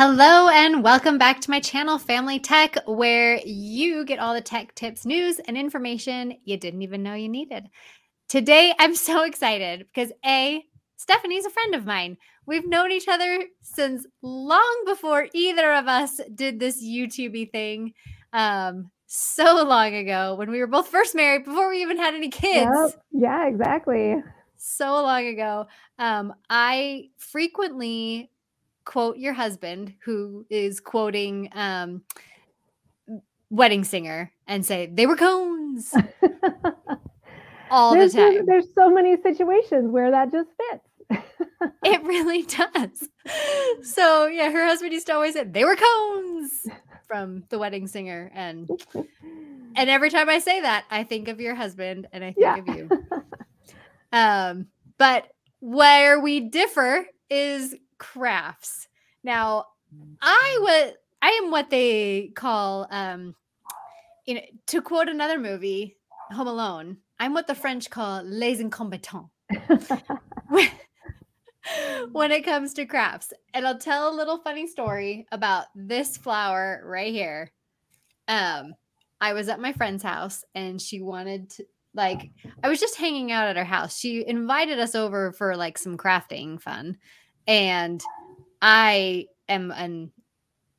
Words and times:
Hello 0.00 0.48
and 0.48 0.84
welcome 0.84 1.18
back 1.18 1.40
to 1.40 1.50
my 1.50 1.58
channel, 1.58 1.98
Family 1.98 2.38
Tech, 2.38 2.76
where 2.86 3.40
you 3.44 4.04
get 4.04 4.20
all 4.20 4.32
the 4.32 4.40
tech 4.40 4.72
tips, 4.76 5.04
news, 5.04 5.40
and 5.40 5.58
information 5.58 6.34
you 6.44 6.56
didn't 6.56 6.82
even 6.82 7.02
know 7.02 7.14
you 7.14 7.28
needed. 7.28 7.68
Today, 8.28 8.72
I'm 8.78 8.94
so 8.94 9.24
excited 9.24 9.80
because 9.80 10.12
A, 10.24 10.62
Stephanie's 10.98 11.46
a 11.46 11.50
friend 11.50 11.74
of 11.74 11.84
mine. 11.84 12.16
We've 12.46 12.64
known 12.64 12.92
each 12.92 13.08
other 13.08 13.40
since 13.60 14.06
long 14.22 14.84
before 14.86 15.26
either 15.34 15.72
of 15.72 15.88
us 15.88 16.20
did 16.32 16.60
this 16.60 16.80
YouTube 16.80 17.50
thing. 17.50 17.92
Um, 18.32 18.92
so 19.06 19.64
long 19.64 19.96
ago 19.96 20.36
when 20.36 20.52
we 20.52 20.60
were 20.60 20.68
both 20.68 20.86
first 20.86 21.16
married 21.16 21.44
before 21.44 21.70
we 21.70 21.82
even 21.82 21.98
had 21.98 22.14
any 22.14 22.28
kids. 22.28 22.70
Yep. 22.72 23.02
Yeah, 23.10 23.48
exactly. 23.48 24.14
So 24.58 24.92
long 25.02 25.26
ago. 25.26 25.66
Um, 25.98 26.34
I 26.48 27.08
frequently 27.16 28.30
quote 28.88 29.18
your 29.18 29.34
husband 29.34 29.92
who 30.02 30.46
is 30.48 30.80
quoting 30.80 31.50
um 31.52 32.00
wedding 33.50 33.84
singer 33.84 34.32
and 34.46 34.64
say 34.64 34.86
they 34.92 35.06
were 35.06 35.14
cones. 35.16 35.94
All 37.70 37.92
there's 37.92 38.14
the 38.14 38.18
time. 38.20 38.32
just- 38.34 38.46
there's 38.46 38.74
so 38.74 38.88
many 38.90 39.20
situations 39.22 39.90
where 39.90 40.10
that 40.10 40.32
just 40.32 40.48
fits. 40.70 41.22
it 41.84 42.02
really 42.04 42.42
does. 42.44 43.08
So 43.82 44.26
yeah 44.26 44.50
her 44.50 44.64
husband 44.64 44.92
used 44.94 45.06
to 45.08 45.14
always 45.14 45.34
say 45.34 45.44
they 45.44 45.64
were 45.64 45.76
cones 45.76 46.50
from 47.06 47.44
the 47.50 47.58
wedding 47.58 47.86
singer. 47.86 48.30
And 48.34 48.70
and 49.76 49.90
every 49.90 50.08
time 50.08 50.30
i 50.30 50.38
say 50.38 50.62
that 50.62 50.84
i 50.90 51.04
think 51.04 51.28
of 51.28 51.40
your 51.42 51.54
husband 51.54 52.08
and 52.12 52.24
i 52.24 52.32
think 52.32 52.38
Yeah. 52.38 52.56
of 52.56 52.68
you. 52.68 52.88
Um 54.12 54.66
but 54.96 55.28
where 55.60 56.18
we 56.20 56.40
differ 56.40 57.06
is 57.28 57.74
crafts. 57.98 58.88
Now 59.22 59.66
i 60.20 60.58
would 60.60 60.94
i 61.22 61.40
am 61.42 61.50
what 61.50 61.70
they 61.70 62.30
call 62.34 62.86
um 62.90 63.34
you 64.26 64.34
know 64.34 64.40
to 64.66 64.82
quote 64.82 65.08
another 65.08 65.38
movie 65.38 65.96
home 66.32 66.46
alone 66.46 66.96
i'm 67.18 67.34
what 67.34 67.46
the 67.46 67.54
french 67.54 67.90
call 67.90 68.22
les 68.24 68.60
incompetents. 68.60 69.30
When, 70.48 70.68
when 72.12 72.32
it 72.32 72.44
comes 72.44 72.74
to 72.74 72.86
crafts 72.86 73.32
and 73.54 73.66
i'll 73.66 73.78
tell 73.78 74.12
a 74.12 74.16
little 74.16 74.38
funny 74.38 74.66
story 74.66 75.26
about 75.32 75.66
this 75.74 76.16
flower 76.16 76.82
right 76.84 77.12
here. 77.12 77.50
Um 78.26 78.74
i 79.20 79.32
was 79.32 79.48
at 79.48 79.60
my 79.60 79.72
friend's 79.72 80.02
house 80.02 80.44
and 80.54 80.80
she 80.80 81.00
wanted 81.00 81.50
to 81.50 81.64
like 81.94 82.30
i 82.62 82.68
was 82.68 82.78
just 82.78 82.96
hanging 82.96 83.32
out 83.32 83.48
at 83.48 83.56
her 83.56 83.64
house. 83.64 83.98
She 83.98 84.26
invited 84.26 84.78
us 84.78 84.94
over 84.94 85.32
for 85.32 85.56
like 85.56 85.78
some 85.78 85.96
crafting 85.96 86.60
fun 86.60 86.98
and 87.48 88.00
i 88.62 89.26
am 89.48 89.72
an 89.72 90.12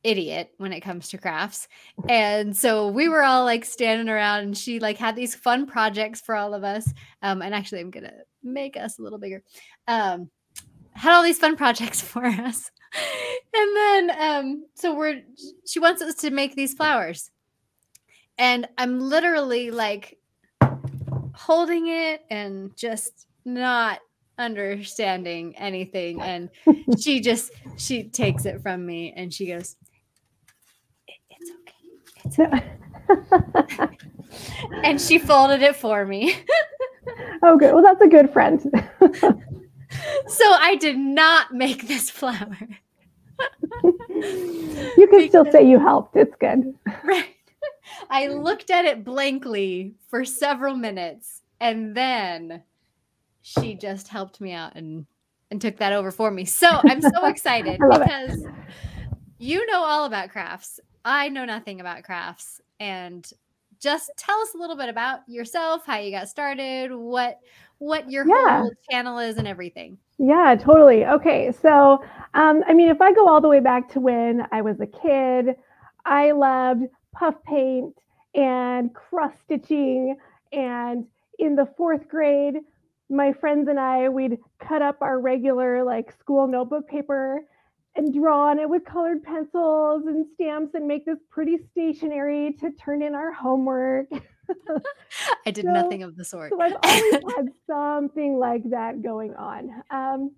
idiot 0.04 0.54
when 0.58 0.72
it 0.72 0.80
comes 0.80 1.10
to 1.10 1.18
crafts. 1.18 1.68
And 2.08 2.56
so 2.56 2.88
we 2.88 3.10
were 3.10 3.24
all 3.24 3.44
like 3.44 3.66
standing 3.66 4.10
around 4.10 4.40
and 4.40 4.58
she 4.58 4.80
like 4.80 4.98
had 4.98 5.16
these 5.16 5.36
fun 5.36 5.66
projects 5.66 6.22
for 6.22 6.36
all 6.36 6.54
of 6.54 6.64
us. 6.64 6.92
Um 7.22 7.42
and 7.42 7.54
actually 7.54 7.82
i'm 7.82 7.92
gonna 7.92 8.14
make 8.44 8.78
us 8.78 8.98
a 8.98 9.02
little 9.02 9.20
bigger. 9.20 9.44
Um 9.88 10.30
had 10.94 11.16
all 11.16 11.24
these 11.24 11.40
fun 11.40 11.56
projects 11.56 12.02
for 12.14 12.26
us. 12.26 12.72
And 13.54 13.76
then 13.76 14.12
um 14.20 14.66
so 14.76 14.96
we're 14.96 15.22
she 15.66 15.80
wants 15.80 16.02
us 16.02 16.16
to 16.16 16.32
make 16.32 16.56
these 16.56 16.74
flowers. 16.74 17.32
And 18.38 18.68
i'm 18.78 19.00
literally 19.00 19.70
like 19.72 20.18
holding 21.34 21.88
it 21.88 22.22
and 22.30 22.76
just 22.76 23.28
not 23.44 24.00
understanding 24.40 25.56
anything 25.58 26.22
and 26.22 26.50
she 27.00 27.20
just 27.20 27.52
she 27.78 28.04
takes 28.04 28.46
it 28.46 28.62
from 28.62 28.86
me 28.86 29.14
and 29.16 29.34
she 29.34 29.48
goes 29.48 29.76
"It- 31.08 31.20
it's 31.30 31.52
okay 31.62 31.86
it's 32.26 32.40
okay 33.70 33.98
and 34.84 35.00
she 35.00 35.20
folded 35.20 35.62
it 35.62 35.76
for 35.76 36.06
me 36.06 36.36
oh, 37.44 37.58
good. 37.58 37.74
Well, 37.74 37.84
that's 37.84 38.02
a 38.02 38.08
good 38.08 38.32
friend. 38.32 38.62
so 40.28 40.46
i 40.60 40.76
did 40.80 40.98
not 40.98 41.54
make 41.54 41.88
this 41.88 42.10
flower 42.10 42.58
you 43.84 45.08
can 45.10 45.30
still 45.30 45.46
say 45.52 45.64
you 45.64 45.80
helped. 45.80 46.16
It's 46.16 46.36
good. 46.40 46.74
Right. 47.04 47.36
I 48.10 48.28
looked 48.28 48.70
at 48.70 48.86
it 48.86 49.04
blankly 49.04 49.96
for 50.10 50.26
several 50.26 50.76
minutes 50.76 51.42
and 51.60 51.96
then 51.96 52.64
she 53.50 53.76
just 53.76 54.08
helped 54.08 54.40
me 54.42 54.52
out 54.54 54.76
and 54.76 55.06
and 55.52 55.60
took 55.60 55.78
that 55.78 55.94
over 55.94 56.12
for 56.12 56.30
me. 56.30 56.46
So 56.46 56.68
I'm 56.70 57.02
so 57.02 57.26
excited 57.26 57.80
love 57.82 58.02
it. 58.02 58.08
because 58.08 58.46
you 59.40 59.66
know 59.66 59.84
all 59.84 60.06
about 60.06 60.30
crafts. 60.30 60.80
I 61.04 61.30
know 61.30 61.46
nothing 61.46 61.82
about 61.82 62.04
crafts. 62.04 62.62
And 62.80 63.30
just 63.80 64.12
tell 64.18 64.38
us 64.40 64.54
a 64.54 64.58
little 64.58 64.76
bit 64.76 64.90
about 64.90 65.22
yourself, 65.28 65.86
how 65.86 65.98
you 65.98 66.12
got 66.12 66.30
started, 66.30 66.94
what 66.94 67.40
what 67.80 68.12
your 68.12 68.28
Yeah. 68.28 68.62
whole 68.62 68.72
channel 68.92 69.20
is 69.20 69.38
and 69.38 69.48
everything. 69.48 69.98
Yeah, 70.18 70.56
totally. 70.60 71.06
Okay, 71.06 71.52
so 71.62 72.04
um, 72.34 72.64
I 72.68 72.74
mean, 72.74 72.90
if 72.90 73.02
I 73.02 73.14
go 73.14 73.28
all 73.28 73.42
the 73.42 73.48
way 73.48 73.62
back 73.62 73.90
to 73.94 74.00
when 74.00 74.46
I 74.52 74.62
was 74.62 74.80
a 74.82 74.86
kid, 74.86 75.56
I 76.06 76.32
loved 76.32 76.84
puff 77.14 77.36
paint 77.46 77.96
and 78.36 78.94
cross 78.94 79.34
stitching. 79.46 80.18
And 80.52 81.06
in 81.40 81.56
the 81.56 81.68
fourth 81.78 82.10
grade, 82.10 82.58
my 83.10 83.34
friends 83.34 83.68
and 83.68 83.80
I, 83.80 84.10
we'd 84.10 84.38
cut 84.60 84.82
up 84.82 84.98
our 85.02 85.20
regular 85.20 85.84
like 85.84 86.12
school 86.20 86.48
notebook 86.48 86.88
paper 86.88 87.42
and 87.96 88.14
draw 88.14 88.50
on 88.50 88.60
it 88.60 88.70
with 88.70 88.86
colored 88.86 89.24
pencils 89.24 90.04
and 90.06 90.26
stamps 90.36 90.76
and 90.76 90.88
make 90.88 91.06
this 91.06 91.18
pretty 91.30 91.58
stationery 91.72 92.56
to 92.60 92.72
turn 92.72 93.02
in 93.02 93.16
our 93.16 93.32
homework. 93.32 94.06
I 95.46 95.52
did 95.52 95.66
So- 95.66 95.72
nothing 95.72 96.04
of 96.04 96.16
the 96.16 96.24
sort. 96.24 96.52
So 96.52 96.62
I've 96.62 96.78
always 96.84 97.14
had 97.36 97.50
something 97.68 98.38
like 98.38 98.70
that 98.70 99.02
going 99.02 99.34
on. 99.36 99.70
Um, 99.90 100.32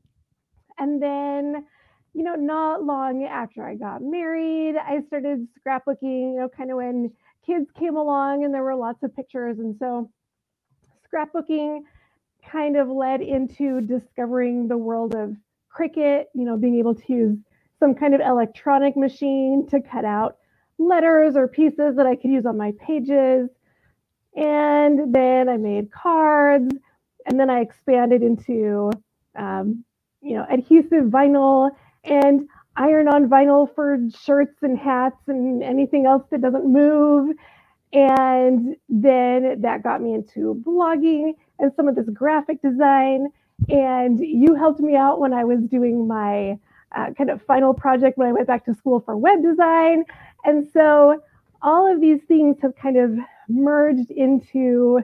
and 0.77 1.01
then, 1.01 1.65
you 2.13 2.23
know, 2.23 2.35
not 2.35 2.83
long 2.83 3.25
after 3.25 3.65
I 3.67 3.75
got 3.75 4.01
married, 4.01 4.75
I 4.77 5.01
started 5.07 5.47
scrapbooking, 5.59 6.33
you 6.33 6.39
know, 6.39 6.49
kind 6.55 6.71
of 6.71 6.77
when 6.77 7.11
kids 7.45 7.67
came 7.77 7.97
along 7.97 8.45
and 8.45 8.53
there 8.53 8.63
were 8.63 8.75
lots 8.75 9.03
of 9.03 9.15
pictures. 9.15 9.59
And 9.59 9.75
so 9.77 10.09
scrapbooking 11.13 11.81
kind 12.49 12.77
of 12.77 12.87
led 12.89 13.21
into 13.21 13.81
discovering 13.81 14.67
the 14.67 14.77
world 14.77 15.15
of 15.15 15.35
Cricut, 15.75 16.25
you 16.33 16.45
know, 16.45 16.57
being 16.57 16.75
able 16.77 16.95
to 16.95 17.13
use 17.13 17.37
some 17.79 17.95
kind 17.95 18.13
of 18.13 18.21
electronic 18.21 18.95
machine 18.95 19.67
to 19.69 19.81
cut 19.81 20.05
out 20.05 20.37
letters 20.77 21.35
or 21.35 21.47
pieces 21.47 21.95
that 21.95 22.05
I 22.05 22.15
could 22.15 22.31
use 22.31 22.45
on 22.45 22.57
my 22.57 22.73
pages. 22.85 23.49
And 24.35 25.13
then 25.13 25.49
I 25.49 25.57
made 25.57 25.91
cards, 25.91 26.73
and 27.25 27.39
then 27.39 27.49
I 27.49 27.61
expanded 27.61 28.21
into, 28.23 28.91
um, 29.35 29.83
you 30.21 30.35
know, 30.35 30.45
adhesive 30.49 31.05
vinyl 31.05 31.71
and 32.03 32.47
iron 32.77 33.07
on 33.07 33.27
vinyl 33.27 33.73
for 33.75 33.97
shirts 34.23 34.57
and 34.61 34.77
hats 34.77 35.17
and 35.27 35.61
anything 35.61 36.05
else 36.05 36.23
that 36.31 36.41
doesn't 36.41 36.65
move. 36.65 37.35
And 37.93 38.77
then 38.87 39.61
that 39.61 39.83
got 39.83 40.01
me 40.01 40.13
into 40.13 40.61
blogging 40.65 41.33
and 41.61 41.71
some 41.75 41.87
of 41.87 41.95
this 41.95 42.09
graphic 42.09 42.61
design. 42.61 43.27
And 43.69 44.19
you 44.19 44.55
helped 44.55 44.79
me 44.79 44.95
out 44.95 45.19
when 45.19 45.33
I 45.33 45.43
was 45.43 45.59
doing 45.61 46.07
my 46.07 46.57
uh, 46.95 47.13
kind 47.17 47.29
of 47.29 47.41
final 47.43 47.73
project 47.73 48.17
when 48.17 48.27
I 48.27 48.33
went 48.33 48.47
back 48.47 48.65
to 48.65 48.73
school 48.73 48.99
for 48.99 49.15
web 49.15 49.41
design. 49.41 50.03
And 50.43 50.67
so 50.73 51.21
all 51.61 51.91
of 51.91 52.01
these 52.01 52.21
things 52.27 52.57
have 52.61 52.75
kind 52.75 52.97
of 52.97 53.17
merged 53.47 54.11
into 54.11 55.01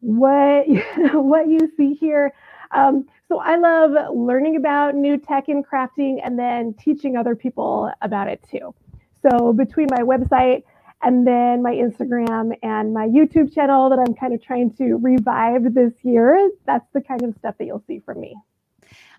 what 0.00 0.66
what 1.12 1.48
you 1.48 1.70
see 1.76 1.94
here. 1.94 2.32
Um, 2.70 3.06
so 3.28 3.38
I 3.40 3.56
love 3.56 4.14
learning 4.14 4.56
about 4.56 4.94
new 4.94 5.18
tech 5.18 5.48
and 5.48 5.66
crafting, 5.66 6.20
and 6.22 6.38
then 6.38 6.74
teaching 6.74 7.16
other 7.16 7.34
people 7.34 7.90
about 8.02 8.28
it 8.28 8.44
too. 8.48 8.74
So 9.22 9.52
between 9.52 9.88
my 9.90 10.02
website 10.02 10.62
and 11.02 11.26
then 11.26 11.62
my 11.62 11.72
Instagram 11.72 12.52
and 12.62 12.94
my 12.94 13.06
YouTube 13.06 13.54
channel 13.54 13.90
that 13.90 13.98
I'm 13.98 14.14
kind 14.14 14.34
of 14.34 14.42
trying 14.42 14.72
to 14.74 14.94
revive 14.94 15.74
this 15.74 15.92
year, 16.02 16.50
that's 16.66 16.86
the 16.94 17.00
kind 17.00 17.22
of 17.22 17.34
stuff 17.38 17.54
that 17.58 17.66
you'll 17.66 17.84
see 17.86 18.00
from 18.04 18.20
me. 18.20 18.36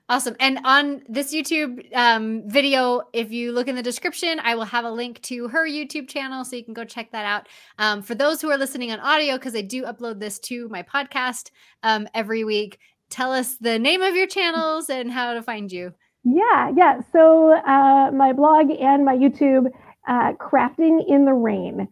Awesome. 0.10 0.38
And 0.40 0.60
on 0.64 1.02
this 1.10 1.36
YouTube 1.36 1.94
um, 1.94 2.44
video, 2.48 3.02
if 3.12 3.30
you 3.30 3.52
look 3.52 3.68
in 3.68 3.76
the 3.76 3.84
description, 3.84 4.40
I 4.42 4.56
will 4.56 4.64
have 4.64 4.86
a 4.86 4.90
link 4.90 5.22
to 5.24 5.50
her 5.50 5.68
YouTube 5.68 6.08
channel 6.08 6.46
so 6.46 6.56
you 6.56 6.64
can 6.64 6.74
go 6.74 6.86
check 6.86 7.12
that 7.12 7.26
out. 7.26 7.50
Um, 7.78 8.02
for 8.02 8.16
those 8.16 8.42
who 8.42 8.50
are 8.50 8.58
listening 8.58 8.90
on 8.94 9.02
audio, 9.02 9.36
because 9.36 9.54
I 9.54 9.62
do 9.62 9.84
upload 9.84 10.22
this 10.22 10.40
to 10.40 10.70
my 10.70 10.82
podcast 10.82 11.52
um, 11.84 12.08
every 12.14 12.46
week, 12.46 12.80
tell 13.10 13.34
us 13.34 13.56
the 13.56 13.78
name 13.78 14.02
of 14.02 14.16
your 14.16 14.28
channels 14.28 14.90
and 14.90 15.12
how 15.12 15.34
to 15.34 15.44
find 15.44 15.70
you. 15.74 15.94
Yeah, 16.24 16.72
yeah. 16.76 17.02
So 17.12 17.54
uh, 17.54 18.12
my 18.12 18.32
blog 18.32 18.72
and 18.72 19.04
my 19.04 19.16
YouTube, 19.16 19.68
uh, 20.08 20.34
Crafting 20.34 21.04
in 21.08 21.26
the 21.26 21.34
Rain. 21.34 21.88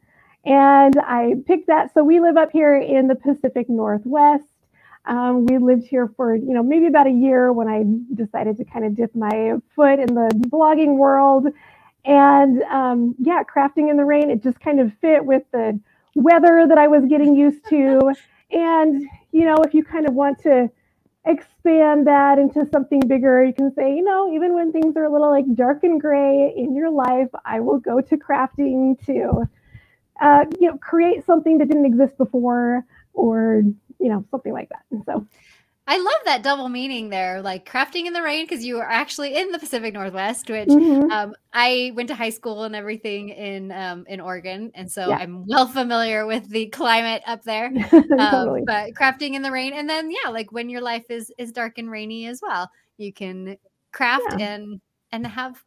And 0.46 0.96
I 1.00 1.36
picked 1.48 1.68
that. 1.68 1.94
So 1.94 2.04
we 2.04 2.20
live 2.20 2.38
up 2.38 2.52
here 2.52 2.78
in 2.78 3.08
the 3.08 3.16
Pacific 3.16 3.70
Northwest. 3.70 4.46
Um, 5.06 5.46
we 5.46 5.58
lived 5.58 5.86
here 5.86 6.12
for, 6.16 6.36
you 6.36 6.54
know, 6.54 6.64
maybe 6.64 6.88
about 6.88 7.08
a 7.08 7.12
year 7.12 7.52
when 7.54 7.68
I 7.68 7.84
decided 8.16 8.58
to 8.58 8.66
kind 8.66 8.86
of 8.86 8.96
dip 8.96 9.16
my 9.16 9.54
foot 9.76 10.00
in 10.00 10.16
the 10.16 10.30
blogging 10.50 10.98
world. 10.98 11.48
And 12.06 12.62
um, 12.64 13.16
yeah, 13.20 13.44
crafting 13.44 13.90
in 13.90 13.98
the 13.98 14.06
rain, 14.06 14.30
it 14.30 14.42
just 14.44 14.60
kind 14.60 14.80
of 14.80 14.92
fit 15.02 15.24
with 15.26 15.44
the 15.52 15.80
weather 16.16 16.66
that 16.68 16.78
I 16.78 16.88
was 16.88 17.06
getting 17.06 17.36
used 17.36 17.68
to. 17.70 18.14
And, 18.52 19.04
you 19.32 19.46
know, 19.46 19.58
if 19.66 19.74
you 19.74 19.84
kind 19.84 20.08
of 20.08 20.14
want 20.14 20.40
to 20.44 20.70
expand 21.26 22.08
that 22.08 22.38
into 22.38 22.66
something 22.72 23.00
bigger, 23.00 23.44
you 23.44 23.54
can 23.54 23.74
say, 23.74 23.96
you 23.96 24.04
know, 24.04 24.34
even 24.34 24.54
when 24.54 24.72
things 24.72 24.96
are 24.98 25.06
a 25.06 25.12
little 25.12 25.30
like 25.30 25.46
dark 25.56 25.84
and 25.84 26.00
gray 26.00 26.54
in 26.56 26.76
your 26.76 26.90
life, 26.92 27.30
I 27.46 27.60
will 27.60 27.80
go 27.80 28.02
to 28.02 28.18
crafting 28.18 29.04
to, 29.06 29.50
uh, 30.22 30.46
you 30.60 30.70
know, 30.70 30.78
create 30.78 31.26
something 31.26 31.58
that 31.58 31.68
didn't 31.68 31.86
exist 31.86 32.18
before 32.18 32.86
or 33.14 33.64
you 34.00 34.10
know, 34.10 34.26
something 34.32 34.54
like 34.54 34.70
that. 34.70 34.84
And 34.92 35.04
so 35.06 35.26
I 35.88 35.98
love 35.98 36.22
that 36.26 36.42
double 36.42 36.68
meaning 36.68 37.10
there, 37.10 37.44
like 37.44 37.70
crafting 37.70 38.08
in 38.08 38.14
the 38.14 38.22
rain, 38.22 38.46
because 38.46 38.66
you 38.66 38.80
are 38.80 38.90
actually 38.90 39.36
in 39.36 39.52
the 39.52 39.60
Pacific 39.60 39.94
Northwest, 39.94 40.50
which 40.50 40.70
mm-hmm. 40.70 41.12
um, 41.12 41.36
I 41.54 41.92
went 41.96 42.10
to 42.10 42.16
high 42.16 42.32
school 42.32 42.64
and 42.64 42.76
everything 42.76 43.30
in 43.30 43.72
um, 43.72 44.04
in 44.08 44.20
Oregon, 44.20 44.72
and 44.74 44.92
so 44.92 45.10
yeah. 45.10 45.18
I'm 45.18 45.46
well 45.46 45.68
familiar 45.68 46.26
with 46.26 46.50
the 46.50 46.68
climate 46.68 47.22
up 47.28 47.44
there. 47.44 47.72
Um, 48.16 48.32
totally. 48.32 48.64
But 48.66 48.94
crafting 48.94 49.34
in 49.34 49.42
the 49.42 49.52
rain, 49.52 49.74
and 49.74 49.90
then 49.90 50.10
yeah, 50.10 50.30
like 50.30 50.52
when 50.52 50.70
your 50.70 50.82
life 50.82 51.04
is 51.10 51.32
is 51.38 51.52
dark 51.52 51.78
and 51.78 51.92
rainy 51.92 52.28
as 52.28 52.40
well, 52.42 52.70
you 52.98 53.12
can 53.12 53.58
craft 53.92 54.36
yeah. 54.38 54.54
and 54.54 54.82
and 55.12 55.28
have 55.28 55.62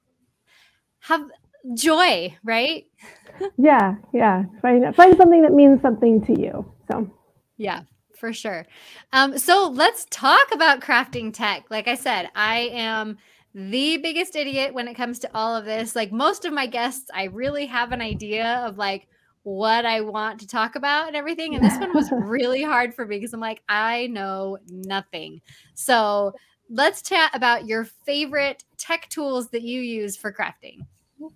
have 1.01 1.29
joy, 1.75 2.35
right? 2.43 2.87
yeah, 3.59 3.97
yeah. 4.15 4.45
Find 4.63 4.95
find 4.95 5.17
something 5.17 5.43
that 5.43 5.53
means 5.53 5.83
something 5.83 6.25
to 6.25 6.41
you. 6.41 6.65
So 6.89 7.11
yeah 7.59 7.83
for 8.19 8.33
sure. 8.33 8.67
Um, 9.13 9.39
so 9.39 9.71
let's 9.73 10.07
talk 10.11 10.53
about 10.53 10.81
crafting 10.81 11.33
tech. 11.33 11.65
Like 11.71 11.89
I 11.89 11.95
said, 11.95 12.29
I 12.35 12.71
am 12.73 13.19
the 13.55 13.97
biggest 13.99 14.37
idiot 14.37 14.75
when 14.75 14.89
it 14.89 14.95
comes 14.95 15.19
to 15.21 15.31
all 15.35 15.57
of 15.57 15.65
this. 15.65 15.97
Like 15.97 16.13
most 16.13 16.45
of 16.45 16.53
my 16.53 16.67
guests, 16.67 17.11
I 17.15 17.25
really 17.25 17.67
have 17.67 17.93
an 17.93 18.01
idea 18.01 18.63
of 18.67 18.79
like 18.79 19.09
what 19.43 19.87
I 19.87 20.01
want 20.03 20.41
to 20.41 20.47
talk 20.47 20.77
about 20.77 21.09
and 21.09 21.17
everything. 21.17 21.55
And 21.55 21.65
this 21.65 21.79
one 21.79 21.95
was 21.95 22.09
really 22.13 22.63
hard 22.63 22.95
for 22.95 23.07
me 23.07 23.17
because 23.17 23.33
I'm 23.33 23.41
like, 23.41 23.63
I 23.69 24.09
know 24.09 24.59
nothing. 24.69 25.41
So 25.75 26.35
let's 26.69 27.03
chat 27.03 27.31
about 27.35 27.67
your 27.67 27.85
favorite 27.85 28.65
tech 28.77 29.09
tools 29.09 29.49
that 29.51 29.63
you 29.63 29.81
use 29.81 30.17
for 30.17 30.33
crafting. 30.33 30.87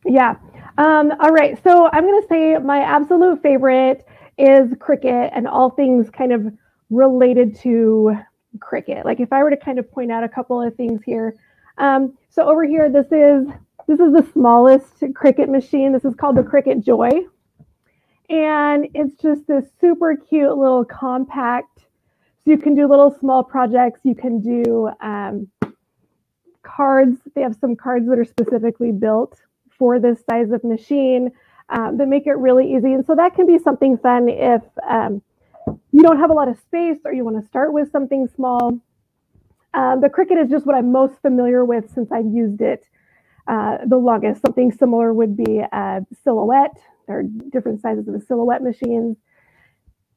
Yeah. 0.05 0.35
Um, 0.79 1.13
all 1.21 1.31
right. 1.31 1.61
So 1.65 1.89
I'm 1.93 2.05
going 2.05 2.21
to 2.21 2.29
say 2.29 2.59
my 2.59 2.81
absolute 2.81 3.43
favorite 3.43 4.07
is 4.39 4.71
Cricut 4.75 5.31
and 5.35 5.49
all 5.49 5.71
things 5.71 6.11
kind 6.11 6.33
of 6.33 6.53
related 6.93 7.57
to 7.61 8.17
Cricut. 8.59 9.05
Like 9.05 9.21
if 9.21 9.33
I 9.33 9.43
were 9.43 9.51
to 9.51 9.57
kind 9.57 9.79
of 9.79 9.91
point 9.91 10.13
out 10.13 10.23
a 10.25 10.29
couple 10.29 10.61
of 10.61 10.75
things 10.77 11.03
here. 11.05 11.35
Um, 11.79 12.17
so 12.29 12.49
over 12.49 12.65
here, 12.65 12.91
this 12.91 13.07
is 13.11 13.49
this 13.89 13.99
is 13.99 14.13
the 14.13 14.27
smallest 14.33 15.01
Cricut 15.01 15.49
machine. 15.49 15.93
This 15.93 16.05
is 16.05 16.15
called 16.15 16.37
the 16.37 16.43
Cricut 16.43 16.85
Joy. 16.85 17.11
And 18.29 18.89
it's 18.95 19.21
just 19.21 19.47
this 19.47 19.67
super 19.81 20.17
cute 20.17 20.57
little 20.57 20.85
compact. 20.85 21.81
So 22.45 22.51
you 22.51 22.59
can 22.59 22.75
do 22.75 22.87
little 22.87 23.17
small 23.19 23.43
projects. 23.43 24.01
You 24.05 24.15
can 24.15 24.41
do 24.41 24.91
um, 25.01 25.49
cards. 26.63 27.19
They 27.35 27.43
have 27.43 27.57
some 27.61 27.77
cards 27.77 28.09
that 28.09 28.19
are 28.19 28.25
specifically 28.25 28.93
built 28.93 29.39
for 29.79 29.99
this 29.99 30.23
size 30.31 30.51
of 30.51 30.63
machine 30.63 31.33
um, 31.69 31.97
that 31.99 32.07
make 32.07 32.27
it 32.27 32.35
really 32.35 32.75
easy. 32.75 32.93
And 32.93 33.05
so 33.05 33.15
that 33.17 33.35
can 33.35 33.47
be 33.47 33.59
something 33.59 33.99
fun 33.99 34.29
if 34.29 34.63
um, 34.89 35.23
you 35.67 36.03
don't 36.03 36.19
have 36.19 36.31
a 36.31 36.35
lot 36.35 36.49
of 36.49 36.59
space 36.59 36.99
or 37.05 37.13
you 37.13 37.25
want 37.25 37.41
to 37.41 37.47
start 37.47 37.73
with 37.73 37.91
something 37.91 38.29
small. 38.35 38.79
Um, 39.75 40.01
the 40.01 40.09
Cricut 40.09 40.43
is 40.43 40.51
just 40.51 40.67
what 40.67 40.77
I'm 40.77 40.93
most 40.93 41.21
familiar 41.23 41.65
with 41.65 41.93
since 41.93 42.13
I've 42.13 42.27
used 42.27 42.61
it 42.61 42.89
uh, 43.49 43.79
the 43.87 43.97
longest. 43.97 44.43
Something 44.43 44.73
similar 44.73 45.13
would 45.13 45.37
be 45.37 45.59
a 45.61 46.07
Silhouette. 46.23 46.77
There 47.07 47.19
are 47.19 47.25
different 47.51 47.81
sizes 47.81 48.07
of 48.07 48.15
the 48.15 48.21
Silhouette 48.21 48.63
machines. 48.63 49.17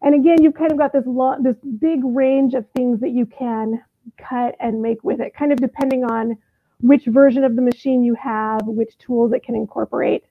And 0.01 0.13
again, 0.13 0.44
you've 0.44 0.53
kind 0.53 0.71
of 0.71 0.77
got 0.77 0.94
this 0.94 1.06
long, 1.07 1.42
this 1.42 1.56
big 1.80 2.01
range 2.03 2.53
of 2.53 2.65
things 2.75 3.00
that 3.00 3.12
you 3.12 3.25
can 3.25 3.81
cut 4.18 4.56
and 4.59 4.81
make 4.81 5.03
with 5.03 5.19
it, 5.19 5.33
kind 5.33 5.51
of 5.51 5.59
depending 5.59 6.03
on 6.03 6.38
which 6.81 7.06
version 7.06 7.44
of 7.44 7.56
the 7.56 7.62
machine 7.62 8.03
you 8.03 8.15
have, 8.15 8.62
which 8.65 8.97
tools 8.97 9.33
it 9.33 9.44
can 9.44 9.56
incorporate. 9.56 10.25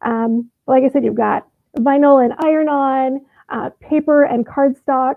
Um, 0.00 0.50
like 0.66 0.82
I 0.82 0.88
said, 0.88 1.04
you've 1.04 1.14
got 1.14 1.46
vinyl 1.78 2.24
and 2.24 2.34
iron 2.44 2.68
on, 2.68 3.20
uh, 3.48 3.70
paper 3.80 4.24
and 4.24 4.46
cardstock, 4.46 5.16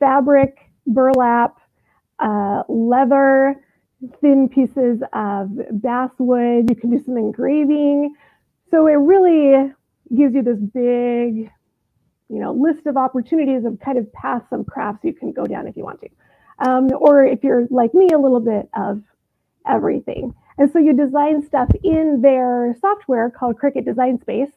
fabric, 0.00 0.70
burlap, 0.86 1.58
uh, 2.18 2.62
leather, 2.68 3.56
thin 4.20 4.48
pieces 4.48 5.00
of 5.12 5.50
basswood. 5.72 6.68
You 6.70 6.76
can 6.76 6.90
do 6.90 7.02
some 7.04 7.16
engraving. 7.16 8.14
So 8.70 8.86
it 8.86 8.94
really 8.94 9.72
gives 10.16 10.34
you 10.34 10.42
this 10.42 10.58
big, 10.58 11.50
you 12.28 12.40
know, 12.40 12.52
list 12.52 12.86
of 12.86 12.96
opportunities 12.96 13.64
of 13.64 13.78
kind 13.80 13.98
of 13.98 14.12
paths 14.12 14.46
of 14.52 14.66
crafts 14.66 15.04
you 15.04 15.12
can 15.12 15.32
go 15.32 15.44
down 15.44 15.66
if 15.66 15.76
you 15.76 15.84
want 15.84 16.00
to. 16.00 16.08
Um, 16.66 16.88
or 16.98 17.24
if 17.24 17.42
you're 17.42 17.66
like 17.70 17.94
me, 17.94 18.08
a 18.14 18.18
little 18.18 18.40
bit 18.40 18.68
of 18.74 19.02
everything. 19.66 20.34
And 20.58 20.70
so 20.70 20.78
you 20.78 20.92
design 20.92 21.44
stuff 21.46 21.70
in 21.82 22.20
their 22.22 22.76
software 22.80 23.30
called 23.30 23.56
Cricut 23.58 23.84
Design 23.84 24.20
Space. 24.20 24.50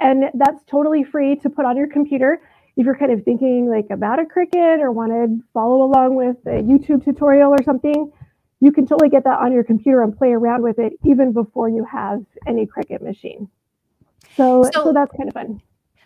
And 0.00 0.24
that's 0.34 0.62
totally 0.64 1.04
free 1.04 1.36
to 1.36 1.50
put 1.50 1.64
on 1.64 1.76
your 1.76 1.88
computer 1.88 2.40
if 2.76 2.84
you're 2.84 2.96
kind 2.96 3.12
of 3.12 3.22
thinking 3.24 3.68
like 3.68 3.86
about 3.90 4.18
a 4.18 4.24
Cricut 4.24 4.80
or 4.80 4.90
want 4.90 5.12
to 5.12 5.44
follow 5.52 5.82
along 5.82 6.16
with 6.16 6.36
a 6.46 6.62
YouTube 6.62 7.04
tutorial 7.04 7.52
or 7.52 7.62
something, 7.62 8.10
you 8.60 8.72
can 8.72 8.86
totally 8.86 9.08
get 9.08 9.24
that 9.24 9.38
on 9.38 9.52
your 9.52 9.64
computer 9.64 10.02
and 10.02 10.16
play 10.16 10.30
around 10.32 10.62
with 10.62 10.78
it 10.78 10.94
even 11.04 11.32
before 11.32 11.68
you 11.68 11.84
have 11.84 12.24
any 12.46 12.66
Cricut 12.66 13.00
machine. 13.00 13.48
So, 14.36 14.64
so, 14.74 14.84
so 14.84 14.92
that's 14.92 15.12
kind 15.16 15.28
of 15.28 15.34
fun. 15.34 15.60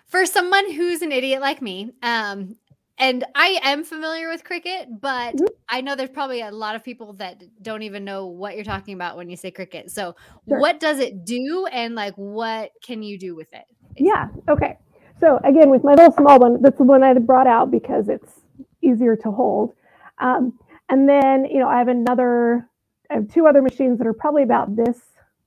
For 0.06 0.26
someone 0.26 0.72
who's 0.72 1.00
an 1.02 1.12
idiot 1.12 1.40
like 1.40 1.62
me, 1.62 1.92
um, 2.02 2.56
and 2.98 3.24
I 3.34 3.60
am 3.62 3.84
familiar 3.84 4.28
with 4.28 4.42
Cricut, 4.42 5.00
but 5.00 5.36
mm-hmm. 5.36 5.44
I 5.68 5.80
know 5.80 5.94
there's 5.94 6.10
probably 6.10 6.40
a 6.40 6.50
lot 6.50 6.74
of 6.74 6.82
people 6.82 7.12
that 7.14 7.42
don't 7.62 7.82
even 7.82 8.04
know 8.04 8.26
what 8.26 8.56
you're 8.56 8.64
talking 8.64 8.94
about 8.94 9.16
when 9.16 9.30
you 9.30 9.36
say 9.36 9.52
Cricut. 9.52 9.90
So, 9.90 10.16
sure. 10.48 10.58
what 10.58 10.80
does 10.80 10.98
it 10.98 11.24
do, 11.24 11.66
and 11.66 11.94
like, 11.94 12.14
what 12.16 12.72
can 12.82 13.02
you 13.02 13.16
do 13.18 13.36
with 13.36 13.52
it? 13.54 13.64
Yeah. 13.98 14.28
Okay. 14.48 14.78
So 15.20 15.40
again, 15.44 15.70
with 15.70 15.84
my 15.84 15.94
little 15.94 16.12
small 16.12 16.38
one, 16.38 16.62
that's 16.62 16.78
the 16.78 16.84
one 16.84 17.02
I 17.02 17.12
brought 17.14 17.46
out 17.46 17.70
because 17.70 18.08
it's 18.08 18.40
easier 18.82 19.16
to 19.16 19.30
hold. 19.30 19.74
Um, 20.18 20.58
and 20.88 21.08
then, 21.08 21.44
you 21.44 21.58
know, 21.58 21.68
I 21.68 21.78
have 21.78 21.88
another, 21.88 22.68
I 23.10 23.14
have 23.14 23.32
two 23.32 23.46
other 23.46 23.62
machines 23.62 23.98
that 23.98 24.06
are 24.06 24.12
probably 24.12 24.42
about 24.42 24.76
this 24.76 24.98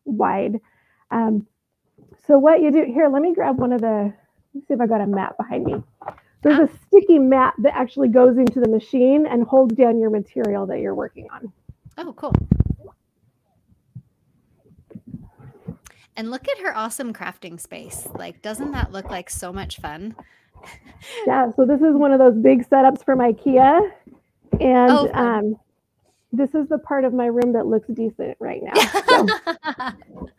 wide. 0.06 0.60
Um, 1.10 1.48
so 2.28 2.38
what 2.38 2.62
you 2.62 2.72
do 2.72 2.84
here, 2.84 3.08
let 3.08 3.22
me 3.22 3.34
grab 3.34 3.58
one 3.58 3.74
of 3.74 3.82
the, 3.82 4.14
let's 4.54 4.68
see 4.68 4.74
if 4.74 4.82
I 4.82 4.88
got 4.88 5.02
a 5.02 5.08
mat 5.08 5.38
behind 5.38 5.66
me. 5.66 5.84
There's 6.44 6.60
a 6.60 6.70
sticky 6.88 7.20
mat 7.20 7.54
that 7.60 7.76
actually 7.76 8.10
goes 8.10 8.38
into 8.38 8.60
the 8.60 8.70
machine 8.70 9.26
and 9.26 9.44
holds 9.44 9.76
down 9.76 10.00
your 10.00 10.10
material 10.10 10.66
that 10.68 10.80
you're 10.80 10.96
working 10.96 11.28
on. 11.32 11.52
Oh, 11.98 12.14
cool. 12.14 12.34
And 16.16 16.30
look 16.30 16.48
at 16.48 16.60
her 16.60 16.76
awesome 16.76 17.14
crafting 17.14 17.60
space. 17.60 18.08
Like, 18.14 18.42
doesn't 18.42 18.72
that 18.72 18.92
look 18.92 19.10
like 19.10 19.30
so 19.30 19.54
much 19.54 19.78
fun? 19.78 20.16
Yeah, 21.26 21.52
so 21.56 21.66
this 21.66 21.82
is 21.82 21.96
one 21.96 22.12
of 22.12 22.20
those 22.20 22.36
big 22.36 22.68
setups 22.70 23.04
from 23.04 23.20
IKEA. 23.20 23.92
And 24.60 24.92
oh, 24.92 25.10
um, 25.14 25.56
this 26.32 26.54
is 26.54 26.68
the 26.70 26.78
part 26.78 27.06
of 27.06 27.14
my 27.14 27.26
room 27.26 27.54
that 27.54 27.66
looks 27.66 27.88
decent 27.88 28.38
right 28.40 28.62
now. 28.64 28.74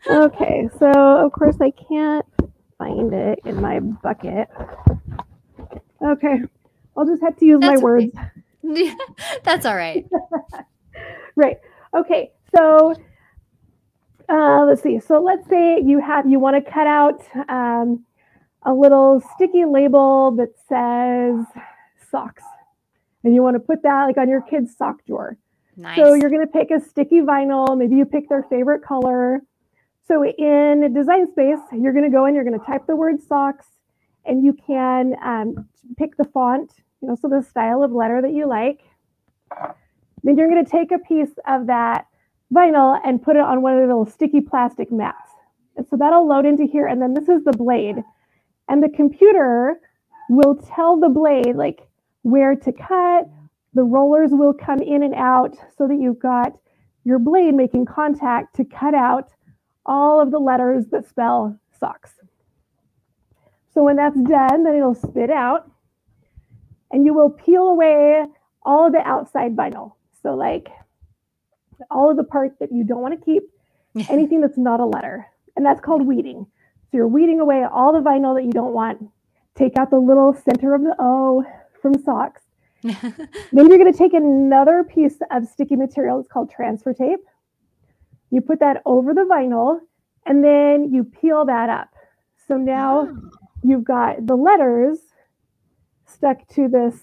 So. 0.05 0.25
okay, 0.25 0.69
so 0.79 0.89
of 0.89 1.31
course 1.31 1.57
I 1.61 1.71
can't 1.71 2.25
find 2.77 3.13
it 3.13 3.39
in 3.45 3.61
my 3.61 3.79
bucket. 3.79 4.49
Okay, 6.01 6.39
I'll 6.97 7.05
just 7.05 7.21
have 7.21 7.37
to 7.37 7.45
use 7.45 7.59
That's 7.61 7.79
my 7.79 7.83
words. 7.83 8.13
That's 9.43 9.65
all 9.65 9.75
right. 9.75 10.05
right. 11.35 11.57
Okay, 11.95 12.31
so 12.55 12.95
uh, 14.29 14.65
let's 14.65 14.81
see. 14.81 14.99
So 14.99 15.21
let's 15.21 15.47
say 15.49 15.81
you 15.81 15.99
have 15.99 16.29
you 16.29 16.39
want 16.39 16.63
to 16.63 16.71
cut 16.71 16.87
out 16.87 17.21
um, 17.49 18.05
a 18.63 18.73
little 18.73 19.21
sticky 19.35 19.65
label 19.65 20.31
that 20.31 20.49
says 20.67 21.45
socks, 22.09 22.43
and 23.23 23.33
you 23.35 23.41
want 23.41 23.55
to 23.55 23.59
put 23.59 23.83
that 23.83 24.05
like 24.05 24.17
on 24.17 24.29
your 24.29 24.41
kid's 24.41 24.75
sock 24.75 25.05
drawer. 25.05 25.37
Nice. 25.75 25.97
So 25.97 26.13
you're 26.13 26.29
going 26.29 26.45
to 26.45 26.51
pick 26.51 26.69
a 26.71 26.79
sticky 26.79 27.21
vinyl. 27.21 27.77
Maybe 27.77 27.95
you 27.95 28.05
pick 28.05 28.29
their 28.29 28.43
favorite 28.43 28.83
color. 28.83 29.41
So 30.07 30.23
in 30.25 30.93
Design 30.93 31.31
Space, 31.31 31.59
you're 31.71 31.93
going 31.93 32.05
to 32.05 32.11
go 32.11 32.25
in. 32.25 32.35
You're 32.35 32.43
going 32.43 32.59
to 32.59 32.65
type 32.65 32.85
the 32.87 32.95
word 32.95 33.21
socks, 33.21 33.65
and 34.25 34.43
you 34.43 34.53
can 34.53 35.15
um, 35.23 35.67
pick 35.97 36.15
the 36.17 36.25
font. 36.25 36.71
You 37.01 37.09
know, 37.09 37.15
so 37.15 37.27
the 37.27 37.41
style 37.41 37.83
of 37.83 37.91
letter 37.91 38.21
that 38.21 38.33
you 38.33 38.47
like. 38.47 38.81
Then 40.23 40.37
you're 40.37 40.49
going 40.49 40.63
to 40.63 40.71
take 40.71 40.91
a 40.91 40.99
piece 40.99 41.33
of 41.47 41.67
that 41.67 42.05
vinyl 42.53 42.99
and 43.03 43.21
put 43.21 43.35
it 43.35 43.41
on 43.41 43.61
one 43.61 43.73
of 43.73 43.81
the 43.81 43.87
little 43.87 44.05
sticky 44.05 44.41
plastic 44.41 44.91
mats. 44.91 45.31
And 45.75 45.87
so 45.89 45.97
that'll 45.97 46.27
load 46.27 46.45
into 46.45 46.65
here. 46.65 46.87
And 46.87 47.01
then 47.01 47.13
this 47.13 47.29
is 47.29 47.43
the 47.43 47.51
blade. 47.51 47.97
And 48.69 48.81
the 48.81 48.89
computer 48.89 49.79
will 50.29 50.55
tell 50.55 50.99
the 50.99 51.09
blade 51.09 51.55
like 51.55 51.87
where 52.21 52.55
to 52.55 52.71
cut, 52.71 53.29
the 53.73 53.83
rollers 53.83 54.29
will 54.31 54.53
come 54.53 54.79
in 54.79 55.03
and 55.03 55.15
out 55.15 55.55
so 55.77 55.87
that 55.87 55.99
you've 55.99 56.19
got 56.19 56.53
your 57.03 57.19
blade 57.19 57.53
making 57.53 57.85
contact 57.85 58.55
to 58.55 58.63
cut 58.63 58.93
out 58.93 59.31
all 59.85 60.21
of 60.21 60.31
the 60.31 60.39
letters 60.39 60.85
that 60.91 61.07
spell 61.07 61.59
socks. 61.77 62.13
So 63.73 63.83
when 63.83 63.95
that's 63.95 64.19
done, 64.21 64.63
then 64.63 64.75
it'll 64.75 64.95
spit 64.95 65.29
out 65.29 65.69
and 66.91 67.05
you 67.05 67.13
will 67.13 67.31
peel 67.31 67.67
away 67.67 68.23
all 68.61 68.91
the 68.91 68.99
outside 68.99 69.55
vinyl. 69.55 69.93
So 70.21 70.35
like 70.35 70.69
all 71.91 72.09
of 72.09 72.17
the 72.17 72.23
parts 72.23 72.55
that 72.59 72.71
you 72.71 72.83
don't 72.83 73.01
want 73.01 73.19
to 73.19 73.25
keep, 73.25 73.43
anything 74.09 74.41
that's 74.41 74.57
not 74.57 74.79
a 74.79 74.85
letter. 74.85 75.27
And 75.55 75.65
that's 75.65 75.81
called 75.81 76.05
weeding. 76.05 76.45
So 76.91 76.97
you're 76.97 77.07
weeding 77.07 77.39
away 77.39 77.63
all 77.63 77.93
the 77.93 78.07
vinyl 78.07 78.35
that 78.35 78.43
you 78.43 78.51
don't 78.51 78.73
want. 78.73 79.09
Take 79.55 79.77
out 79.77 79.89
the 79.89 79.99
little 79.99 80.33
center 80.33 80.73
of 80.73 80.81
the 80.81 80.95
O 80.99 81.43
from 81.81 82.01
socks. 82.03 82.41
then 82.81 83.03
you're 83.53 83.77
going 83.77 83.91
to 83.91 83.97
take 83.97 84.13
another 84.13 84.83
piece 84.83 85.17
of 85.31 85.47
sticky 85.47 85.75
material. 85.75 86.19
It's 86.19 86.27
called 86.27 86.51
transfer 86.51 86.93
tape. 86.93 87.19
You 88.29 88.41
put 88.41 88.59
that 88.59 88.81
over 88.85 89.13
the 89.13 89.21
vinyl 89.21 89.79
and 90.25 90.43
then 90.43 90.91
you 90.91 91.03
peel 91.03 91.45
that 91.45 91.69
up. 91.69 91.89
So 92.47 92.57
now 92.57 93.09
oh. 93.09 93.29
you've 93.63 93.83
got 93.83 94.25
the 94.25 94.35
letters 94.35 94.99
stuck 96.05 96.47
to 96.49 96.67
this 96.67 96.95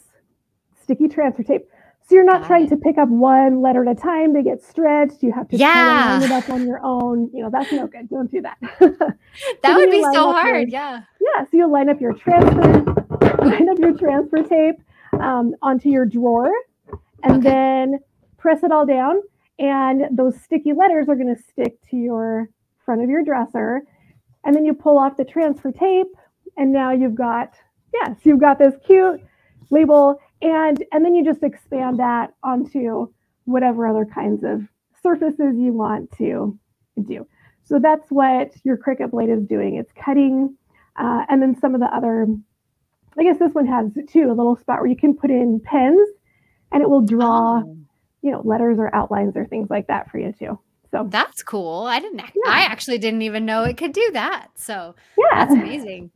sticky 0.83 1.09
transfer 1.09 1.43
tape. 1.43 1.69
So 2.11 2.17
you're 2.17 2.25
not 2.25 2.41
got 2.41 2.49
trying 2.49 2.67
it. 2.67 2.71
to 2.71 2.77
pick 2.77 2.99
up 2.99 3.09
one 3.09 3.63
letter 3.63 3.89
at 3.89 3.97
a 3.97 4.01
time. 4.01 4.35
They 4.35 4.43
get 4.43 4.65
stretched. 4.65 5.23
You 5.23 5.31
have 5.31 5.49
to 5.51 5.57
yeah. 5.57 6.19
line 6.19 6.23
it 6.25 6.33
up 6.33 6.51
on 6.51 6.67
your 6.67 6.81
own. 6.83 7.31
You 7.33 7.45
know, 7.45 7.51
that's 7.51 7.71
no 7.71 7.87
good. 7.87 8.11
Don't 8.11 8.29
do 8.29 8.43
that. 8.43 8.57
that 8.81 9.17
so 9.65 9.75
would 9.77 9.93
be 9.93 10.03
so 10.13 10.33
hard. 10.33 10.73
Your, 10.73 10.81
yeah. 10.81 11.03
Yeah. 11.21 11.45
So 11.45 11.51
you'll 11.53 11.71
line 11.71 11.89
up 11.89 12.01
your 12.01 12.13
transfer, 12.15 12.83
line 13.45 13.69
up 13.69 13.79
your 13.79 13.97
transfer 13.97 14.43
tape 14.43 14.75
um, 15.21 15.55
onto 15.63 15.89
your 15.89 16.05
drawer 16.05 16.51
and 17.23 17.35
okay. 17.35 17.49
then 17.49 18.01
press 18.39 18.65
it 18.65 18.73
all 18.73 18.87
down. 18.87 19.23
And 19.61 20.09
those 20.11 20.35
sticky 20.43 20.73
letters 20.73 21.09
are 21.09 21.15
going 21.15 21.33
to 21.33 21.41
stick 21.41 21.81
to 21.91 21.97
your 21.97 22.51
front 22.85 23.05
of 23.05 23.09
your 23.09 23.23
dresser. 23.23 23.83
And 24.45 24.57
then 24.57 24.65
you 24.65 24.75
pull 24.75 24.99
off 24.99 25.17
the 25.17 25.25
transfer 25.25 25.71
tape. 25.71 26.09
And 26.57 26.73
now 26.73 26.91
you've 26.91 27.15
got, 27.15 27.55
yes, 27.95 28.17
you've 28.25 28.41
got 28.41 28.59
this 28.59 28.75
cute 28.85 29.21
label 29.71 30.19
and 30.43 30.85
and 30.93 31.05
then 31.05 31.15
you 31.15 31.25
just 31.25 31.43
expand 31.43 31.99
that 31.99 32.35
onto 32.43 33.13
whatever 33.45 33.87
other 33.87 34.05
kinds 34.05 34.45
of 34.45 34.63
surfaces 35.03 35.57
you 35.59 35.73
want 35.73 36.11
to 36.19 36.59
do. 37.07 37.27
So 37.65 37.79
that's 37.79 38.11
what 38.11 38.53
your 38.65 38.77
Cricut 38.77 39.13
blade 39.13 39.31
is 39.31 39.47
doing. 39.47 39.77
It's 39.77 39.93
cutting, 39.93 40.57
uh, 40.97 41.25
and 41.29 41.41
then 41.41 41.59
some 41.59 41.75
of 41.75 41.81
the 41.81 41.87
other, 41.87 42.27
I 43.19 43.23
guess 43.23 43.39
this 43.39 43.55
one 43.55 43.67
has 43.67 43.93
too, 44.09 44.31
a 44.31 44.35
little 44.35 44.57
spot 44.57 44.81
where 44.81 44.91
you 44.91 44.97
can 44.97 45.17
put 45.17 45.31
in 45.31 45.61
pens 45.65 46.09
and 46.73 46.83
it 46.83 46.91
will 46.91 47.01
draw, 47.01 47.63
oh. 47.65 47.77
you 48.23 48.31
know, 48.33 48.43
letters 48.45 48.79
or 48.79 48.95
outlines 48.95 49.37
or 49.37 49.47
things 49.47 49.71
like 49.71 49.87
that 49.87 50.11
for 50.11 50.19
you 50.19 50.33
too. 50.33 50.59
So 50.91 51.07
that's 51.09 51.45
cool. 51.45 51.85
I 51.85 52.01
didn't, 52.01 52.19
yeah. 52.19 52.49
I 52.51 52.63
actually 52.63 52.99
didn't 52.99 53.23
even 53.23 53.47
know 53.47 53.63
it 53.63 53.77
could 53.77 53.93
do 53.93 54.11
that. 54.15 54.49
So 54.57 54.97
yeah, 55.17 55.45
that's 55.45 55.53
amazing. 55.53 56.11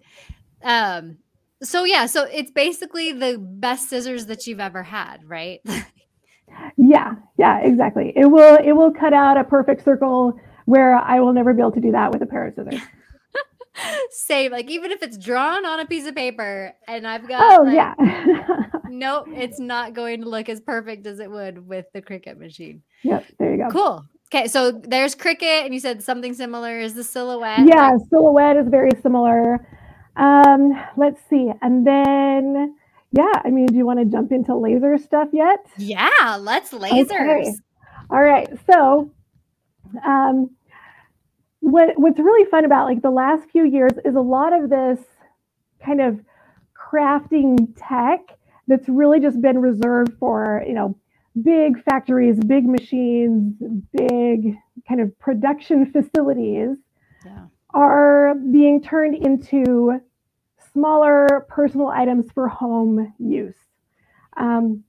Um, 0.62 1.19
so 1.64 1.85
yeah, 1.85 2.06
so 2.06 2.25
it's 2.25 2.50
basically 2.50 3.12
the 3.12 3.38
best 3.38 3.88
scissors 3.88 4.26
that 4.26 4.47
you've 4.47 4.61
ever 4.61 4.83
had, 4.83 5.18
right? 5.26 5.61
yeah, 6.76 7.14
yeah, 7.38 7.59
exactly. 7.61 8.12
It 8.14 8.26
will 8.26 8.56
it 8.56 8.73
will 8.73 8.92
cut 8.92 9.12
out 9.12 9.37
a 9.37 9.44
perfect 9.44 9.85
circle 9.85 10.38
where 10.66 10.94
I 10.94 11.21
will 11.21 11.33
never 11.33 11.52
be 11.52 11.61
able 11.61 11.73
to 11.73 11.80
do 11.80 11.92
that 11.92 12.12
with 12.12 12.23
a 12.23 12.26
pair 12.26 12.47
of 12.47 12.54
scissors. 12.54 12.80
Same, 14.11 14.52
like 14.52 14.71
even 14.71 14.92
if 14.92 15.02
it's 15.02 15.18
drawn 15.18 15.66
on 15.66 15.80
a 15.80 15.87
piece 15.87 16.06
of 16.06 16.14
paper 16.14 16.73
and 16.87 17.06
I've 17.06 17.26
got 17.26 17.59
Oh 17.59 17.62
like, 17.64 17.75
yeah. 17.75 17.94
nope, 18.88 19.26
it's 19.33 19.59
not 19.59 19.94
going 19.94 20.21
to 20.23 20.28
look 20.28 20.49
as 20.49 20.61
perfect 20.61 21.06
as 21.06 21.18
it 21.18 21.30
would 21.30 21.66
with 21.66 21.87
the 21.92 22.00
Cricut 22.00 22.38
machine. 22.38 22.83
Yep, 23.02 23.25
there 23.38 23.52
you 23.52 23.59
go. 23.59 23.71
Cool. 23.71 24.04
Okay, 24.33 24.49
so 24.49 24.73
there's 24.73 25.14
Cricut, 25.14 25.64
and 25.64 25.75
you 25.75 25.78
said 25.78 26.02
something 26.02 26.35
similar 26.35 26.80
is 26.80 26.94
the 26.94 27.04
silhouette. 27.04 27.66
Yeah, 27.66 27.97
silhouette 28.11 28.56
is 28.56 28.68
very 28.68 28.90
similar. 29.02 29.64
Um, 30.16 30.73
let's 30.97 31.21
see. 31.28 31.50
And 31.62 31.87
then, 31.87 32.76
yeah, 33.12 33.42
I 33.44 33.50
mean, 33.50 33.66
do 33.66 33.76
you 33.76 33.87
want 33.87 33.99
to 34.00 34.04
jump 34.04 34.33
into 34.33 34.54
laser 34.54 34.97
stuff 34.99 35.28
yet? 35.33 35.66
Yeah, 35.76 36.38
let's 36.40 36.73
lasers. 36.73 37.11
Okay. 37.11 37.52
All 38.11 38.23
right. 38.23 38.49
So, 38.71 39.11
um, 40.06 40.50
what 41.61 41.99
what's 41.99 42.18
really 42.18 42.49
fun 42.50 42.64
about 42.64 42.85
like 42.85 43.00
the 43.02 43.11
last 43.11 43.49
few 43.50 43.64
years 43.64 43.92
is 44.04 44.14
a 44.14 44.21
lot 44.21 44.52
of 44.52 44.68
this 44.68 44.99
kind 45.85 46.00
of 46.00 46.21
crafting 46.76 47.75
tech 47.76 48.21
that's 48.68 48.88
really 48.88 49.18
just 49.18 49.40
been 49.40 49.59
reserved 49.59 50.12
for 50.18 50.62
you 50.66 50.75
know 50.75 50.97
big 51.42 51.83
factories, 51.83 52.38
big 52.47 52.66
machines, 52.66 53.54
big 53.92 54.56
kind 54.87 55.00
of 55.00 55.18
production 55.18 55.90
facilities. 55.92 56.76
Yeah 57.25 57.47
are 57.75 58.35
being 58.52 58.81
turned 58.81 59.16
into 59.16 60.00
smaller 60.73 61.47
personal 61.49 61.88
items 61.88 62.31
for 62.33 62.49
home 62.49 63.12
use. 63.19 63.57
Um, 64.37 64.85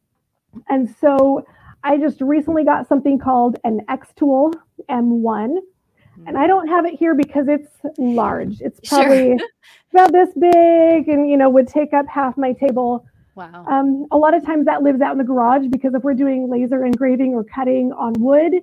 and 0.69 0.93
so 1.01 1.45
I 1.83 1.97
just 1.97 2.21
recently 2.21 2.63
got 2.63 2.87
something 2.87 3.19
called 3.19 3.57
an 3.63 3.81
Xtool 3.89 4.53
M1. 4.89 5.57
And 6.25 6.37
I 6.37 6.47
don't 6.47 6.69
have 6.69 6.85
it 6.85 6.93
here 6.93 7.13
because 7.13 7.47
it's 7.49 7.69
large. 7.97 8.61
It's 8.61 8.79
probably 8.89 9.37
sure. 9.37 9.47
about 9.91 10.13
this 10.13 10.29
big 10.39 11.09
and, 11.09 11.29
you 11.29 11.35
know, 11.35 11.49
would 11.49 11.67
take 11.67 11.93
up 11.93 12.05
half 12.07 12.37
my 12.37 12.53
table. 12.53 13.05
Wow. 13.35 13.65
Um, 13.67 14.07
a 14.11 14.17
lot 14.17 14.33
of 14.33 14.45
times 14.45 14.65
that 14.65 14.81
lives 14.81 15.01
out 15.01 15.11
in 15.11 15.17
the 15.17 15.25
garage 15.25 15.67
because 15.69 15.93
if 15.93 16.03
we're 16.03 16.13
doing 16.13 16.49
laser 16.49 16.85
engraving 16.85 17.33
or 17.33 17.43
cutting 17.43 17.91
on 17.91 18.13
wood, 18.13 18.53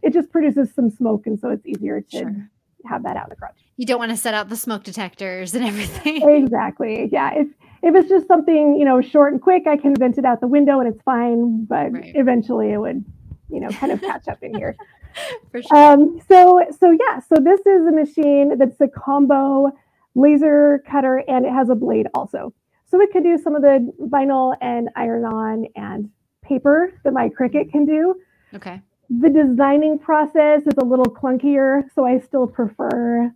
it 0.00 0.14
just 0.14 0.32
produces 0.32 0.72
some 0.74 0.88
smoke. 0.88 1.26
And 1.26 1.38
so 1.38 1.50
it's 1.50 1.66
easier 1.66 2.00
to 2.00 2.18
sure. 2.18 2.50
Have 2.86 3.02
that 3.02 3.16
out 3.16 3.24
in 3.24 3.30
the 3.30 3.36
garage 3.36 3.62
you 3.76 3.86
don't 3.86 3.98
want 3.98 4.10
to 4.10 4.16
set 4.16 4.34
out 4.34 4.48
the 4.48 4.56
smoke 4.56 4.84
detectors 4.84 5.54
and 5.54 5.64
everything. 5.64 6.22
exactly. 6.44 7.08
Yeah. 7.10 7.32
If 7.34 7.48
if 7.82 7.96
it's 7.96 8.08
just 8.08 8.28
something, 8.28 8.76
you 8.76 8.84
know, 8.84 9.00
short 9.00 9.32
and 9.32 9.42
quick, 9.42 9.66
I 9.66 9.76
can 9.76 9.94
vent 9.96 10.18
it 10.18 10.24
out 10.24 10.40
the 10.40 10.46
window 10.46 10.78
and 10.78 10.92
it's 10.92 11.02
fine. 11.02 11.64
But 11.64 11.92
right. 11.92 12.12
eventually 12.14 12.72
it 12.72 12.78
would, 12.78 13.04
you 13.50 13.60
know, 13.60 13.68
kind 13.70 13.90
of 13.90 14.00
catch 14.00 14.28
up 14.28 14.42
in 14.42 14.54
here. 14.54 14.76
For 15.50 15.62
sure. 15.62 15.76
Um, 15.76 16.20
so 16.28 16.64
so 16.78 16.90
yeah, 16.90 17.18
so 17.20 17.36
this 17.42 17.60
is 17.60 17.86
a 17.86 17.92
machine 17.92 18.56
that's 18.56 18.80
a 18.80 18.88
combo 18.88 19.72
laser 20.14 20.82
cutter 20.88 21.24
and 21.26 21.44
it 21.44 21.52
has 21.52 21.68
a 21.68 21.74
blade 21.74 22.06
also. 22.14 22.54
So 22.86 23.00
it 23.00 23.10
could 23.10 23.24
do 23.24 23.38
some 23.38 23.56
of 23.56 23.62
the 23.62 23.90
vinyl 24.00 24.54
and 24.60 24.90
iron 24.94 25.24
on 25.24 25.66
and 25.74 26.10
paper 26.42 26.92
that 27.04 27.12
my 27.12 27.30
Cricut 27.30 27.72
can 27.72 27.86
do. 27.86 28.14
Okay. 28.54 28.80
The 29.10 29.28
designing 29.28 29.98
process 29.98 30.62
is 30.62 30.74
a 30.78 30.84
little 30.84 31.06
clunkier, 31.06 31.82
so 31.94 32.06
I 32.06 32.18
still 32.18 32.46
prefer 32.46 33.32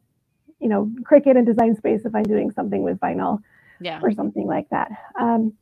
you 0.61 0.69
know, 0.69 0.91
Cricut 1.03 1.37
and 1.37 1.47
Design 1.47 1.77
Space 1.77 2.05
if 2.05 2.15
I'm 2.15 2.25
doing 2.25 2.51
something 2.51 2.83
with 2.83 2.99
vinyl 2.99 3.41
yeah. 3.81 4.01
or 4.03 4.11
something 4.11 4.47
like 4.47 4.69
that. 4.71 4.91
Um, 5.21 5.53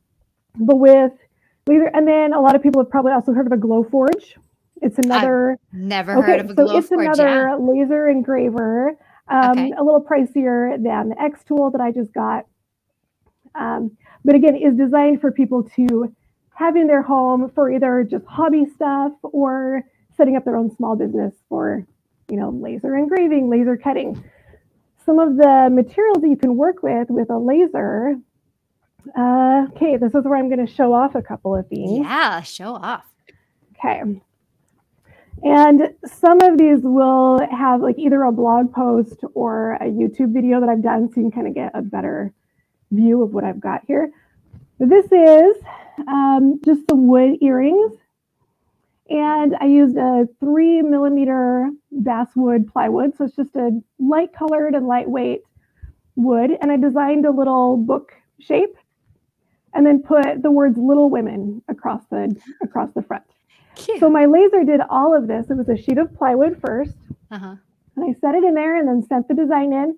but 0.55 0.77
with 0.77 1.11
laser, 1.67 1.91
and 1.93 2.07
then 2.07 2.33
a 2.33 2.39
lot 2.39 2.55
of 2.55 2.63
people 2.63 2.81
have 2.81 2.89
probably 2.89 3.11
also 3.11 3.33
heard 3.33 3.45
of 3.45 3.51
a 3.51 3.57
Glowforge. 3.57 4.33
It's 4.81 4.97
another. 4.97 5.57
I've 5.73 5.79
never 5.79 6.17
okay, 6.17 6.27
heard 6.27 6.39
of 6.41 6.49
a 6.51 6.55
so 6.55 6.77
it's 6.77 6.91
another 6.91 7.49
yeah. 7.49 7.57
laser 7.59 8.07
engraver. 8.07 8.97
Um, 9.27 9.51
okay. 9.51 9.71
A 9.77 9.83
little 9.83 10.03
pricier 10.03 10.81
than 10.81 11.09
the 11.09 11.15
Xtool 11.15 11.71
that 11.71 11.81
I 11.81 11.91
just 11.91 12.13
got. 12.13 12.45
Um, 13.55 13.97
but 14.23 14.35
again, 14.35 14.55
is 14.55 14.75
designed 14.75 15.21
for 15.21 15.31
people 15.31 15.63
to 15.75 16.13
have 16.53 16.75
in 16.75 16.87
their 16.87 17.01
home 17.01 17.51
for 17.53 17.71
either 17.71 18.05
just 18.09 18.25
hobby 18.25 18.65
stuff 18.65 19.13
or 19.23 19.83
setting 20.17 20.35
up 20.35 20.45
their 20.45 20.55
own 20.55 20.75
small 20.75 20.95
business 20.95 21.33
for, 21.49 21.85
you 22.29 22.37
know, 22.37 22.49
laser 22.49 22.95
engraving, 22.95 23.49
laser 23.49 23.77
cutting 23.77 24.23
some 25.05 25.19
of 25.19 25.37
the 25.37 25.69
materials 25.71 26.17
that 26.21 26.29
you 26.29 26.35
can 26.35 26.57
work 26.57 26.81
with 26.81 27.09
with 27.09 27.29
a 27.29 27.37
laser. 27.37 28.15
Uh, 29.15 29.67
okay, 29.71 29.97
this 29.97 30.15
is 30.15 30.23
where 30.23 30.35
I'm 30.35 30.49
going 30.49 30.65
to 30.65 30.71
show 30.71 30.93
off 30.93 31.13
a 31.13 31.21
couple 31.21 31.55
of 31.55 31.69
these. 31.69 31.99
Yeah, 31.99 32.41
show 32.41 32.73
off. 32.73 33.05
Okay. 33.77 34.01
And 35.43 35.93
some 36.05 36.41
of 36.41 36.57
these 36.57 36.79
will 36.81 37.45
have 37.51 37.81
like 37.81 37.99
either 37.99 38.23
a 38.23 38.31
blog 38.31 38.73
post 38.73 39.17
or 39.35 39.73
a 39.73 39.85
YouTube 39.85 40.33
video 40.33 40.59
that 40.59 40.69
I've 40.69 40.81
done 40.81 41.09
so 41.09 41.21
you 41.21 41.29
can 41.29 41.31
kind 41.31 41.47
of 41.47 41.53
get 41.53 41.71
a 41.75 41.81
better 41.83 42.33
view 42.91 43.21
of 43.21 43.33
what 43.33 43.43
I've 43.43 43.59
got 43.59 43.83
here. 43.85 44.11
This 44.79 45.05
is 45.11 45.55
um, 46.07 46.59
just 46.65 46.81
some 46.89 47.07
wood 47.07 47.37
earrings 47.41 47.93
and 49.09 49.55
I 49.59 49.65
used 49.65 49.97
a 49.97 50.27
three 50.39 50.81
millimeter 50.81 51.69
basswood 51.91 52.67
plywood. 52.71 53.15
So 53.15 53.25
it's 53.25 53.35
just 53.35 53.55
a 53.55 53.79
light 53.99 54.33
colored 54.33 54.73
and 54.73 54.87
lightweight 54.87 55.41
wood. 56.15 56.51
And 56.61 56.71
I 56.71 56.77
designed 56.77 57.25
a 57.25 57.31
little 57.31 57.77
book 57.77 58.13
shape 58.39 58.75
and 59.73 59.85
then 59.85 60.01
put 60.01 60.41
the 60.41 60.51
words 60.51 60.77
little 60.77 61.09
women 61.09 61.61
across 61.67 62.03
the 62.09 62.35
across 62.63 62.91
the 62.93 63.03
front. 63.03 63.23
Cute. 63.75 63.99
So 63.99 64.09
my 64.09 64.25
laser 64.25 64.63
did 64.63 64.81
all 64.89 65.15
of 65.15 65.27
this. 65.27 65.49
It 65.49 65.57
was 65.57 65.69
a 65.69 65.77
sheet 65.77 65.97
of 65.97 66.15
plywood 66.15 66.61
1st 66.61 66.93
uh-huh. 67.31 67.55
And 67.95 68.09
I 68.09 68.19
set 68.19 68.35
it 68.35 68.43
in 68.43 68.53
there 68.53 68.77
and 68.77 68.87
then 68.87 69.05
sent 69.07 69.27
the 69.27 69.33
design 69.33 69.73
in. 69.73 69.97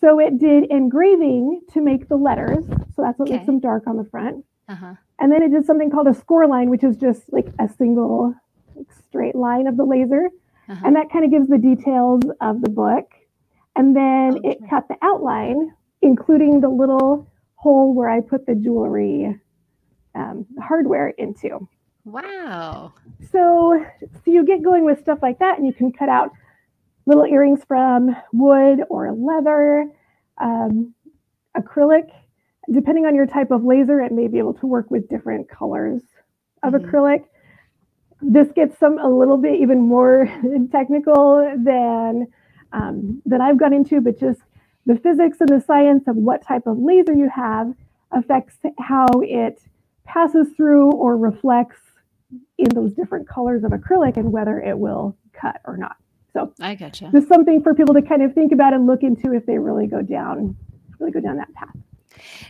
So 0.00 0.18
it 0.18 0.38
did 0.38 0.70
engraving 0.70 1.62
to 1.72 1.80
make 1.80 2.08
the 2.08 2.16
letters. 2.16 2.64
So 2.94 3.02
that's 3.02 3.18
what 3.18 3.28
okay. 3.28 3.36
makes 3.36 3.46
them 3.46 3.60
dark 3.60 3.86
on 3.86 3.96
the 3.96 4.04
front. 4.04 4.44
Uh-huh. 4.68 4.94
And 5.18 5.32
then 5.32 5.42
it 5.42 5.50
did 5.50 5.64
something 5.64 5.90
called 5.90 6.08
a 6.08 6.14
score 6.14 6.46
line, 6.46 6.68
which 6.68 6.84
is 6.84 6.96
just 6.96 7.32
like 7.32 7.46
a 7.58 7.68
single 7.68 8.34
straight 9.08 9.34
line 9.34 9.66
of 9.66 9.76
the 9.76 9.84
laser. 9.84 10.28
Uh-huh. 10.68 10.82
And 10.84 10.96
that 10.96 11.10
kind 11.10 11.24
of 11.24 11.30
gives 11.30 11.48
the 11.48 11.58
details 11.58 12.22
of 12.40 12.62
the 12.62 12.70
book. 12.70 13.10
And 13.76 13.94
then 13.94 14.40
it 14.44 14.58
cut 14.70 14.88
the 14.88 14.96
outline, 15.02 15.72
including 16.00 16.60
the 16.60 16.68
little 16.68 17.28
hole 17.56 17.94
where 17.94 18.08
I 18.08 18.20
put 18.20 18.46
the 18.46 18.54
jewelry 18.54 19.38
um, 20.14 20.46
hardware 20.60 21.08
into. 21.08 21.68
Wow. 22.04 22.92
So, 23.32 23.84
so 24.00 24.30
you 24.30 24.44
get 24.44 24.62
going 24.62 24.84
with 24.84 25.00
stuff 25.00 25.18
like 25.22 25.38
that, 25.40 25.58
and 25.58 25.66
you 25.66 25.72
can 25.72 25.90
cut 25.90 26.08
out 26.08 26.30
little 27.06 27.24
earrings 27.26 27.64
from 27.66 28.14
wood 28.32 28.80
or 28.88 29.12
leather, 29.12 29.90
um, 30.40 30.94
acrylic. 31.56 32.10
Depending 32.72 33.06
on 33.06 33.14
your 33.14 33.26
type 33.26 33.50
of 33.50 33.64
laser, 33.64 34.00
it 34.00 34.12
may 34.12 34.28
be 34.28 34.38
able 34.38 34.54
to 34.54 34.66
work 34.66 34.90
with 34.90 35.08
different 35.08 35.48
colors 35.48 36.02
of 36.62 36.72
Mhm. 36.72 36.84
acrylic. 36.84 37.24
This 38.20 38.48
gets 38.54 38.78
some 38.78 38.98
a 38.98 39.08
little 39.08 39.36
bit 39.36 39.60
even 39.60 39.80
more 39.80 40.26
technical 40.72 41.54
than 41.58 42.28
um, 42.72 43.22
than 43.24 43.40
I've 43.40 43.58
gone 43.58 43.72
into, 43.72 44.00
but 44.00 44.18
just 44.18 44.40
the 44.86 44.96
physics 44.96 45.38
and 45.40 45.48
the 45.48 45.60
science 45.60 46.04
of 46.08 46.16
what 46.16 46.42
type 46.42 46.66
of 46.66 46.78
laser 46.78 47.12
you 47.12 47.30
have 47.34 47.72
affects 48.10 48.56
how 48.78 49.06
it 49.22 49.60
passes 50.04 50.48
through 50.56 50.92
or 50.92 51.16
reflects 51.16 51.80
in 52.58 52.68
those 52.74 52.92
different 52.92 53.28
colors 53.28 53.64
of 53.64 53.70
acrylic 53.70 54.16
and 54.16 54.32
whether 54.32 54.60
it 54.60 54.78
will 54.78 55.16
cut 55.32 55.60
or 55.64 55.76
not. 55.76 55.96
So 56.32 56.52
I 56.60 56.74
gotcha. 56.74 57.10
just 57.12 57.28
something 57.28 57.62
for 57.62 57.74
people 57.74 57.94
to 57.94 58.02
kind 58.02 58.22
of 58.22 58.34
think 58.34 58.52
about 58.52 58.74
and 58.74 58.86
look 58.86 59.02
into 59.02 59.32
if 59.32 59.46
they 59.46 59.58
really 59.58 59.86
go 59.86 60.02
down, 60.02 60.56
really 60.98 61.12
go 61.12 61.20
down 61.20 61.36
that 61.36 61.52
path. 61.54 61.76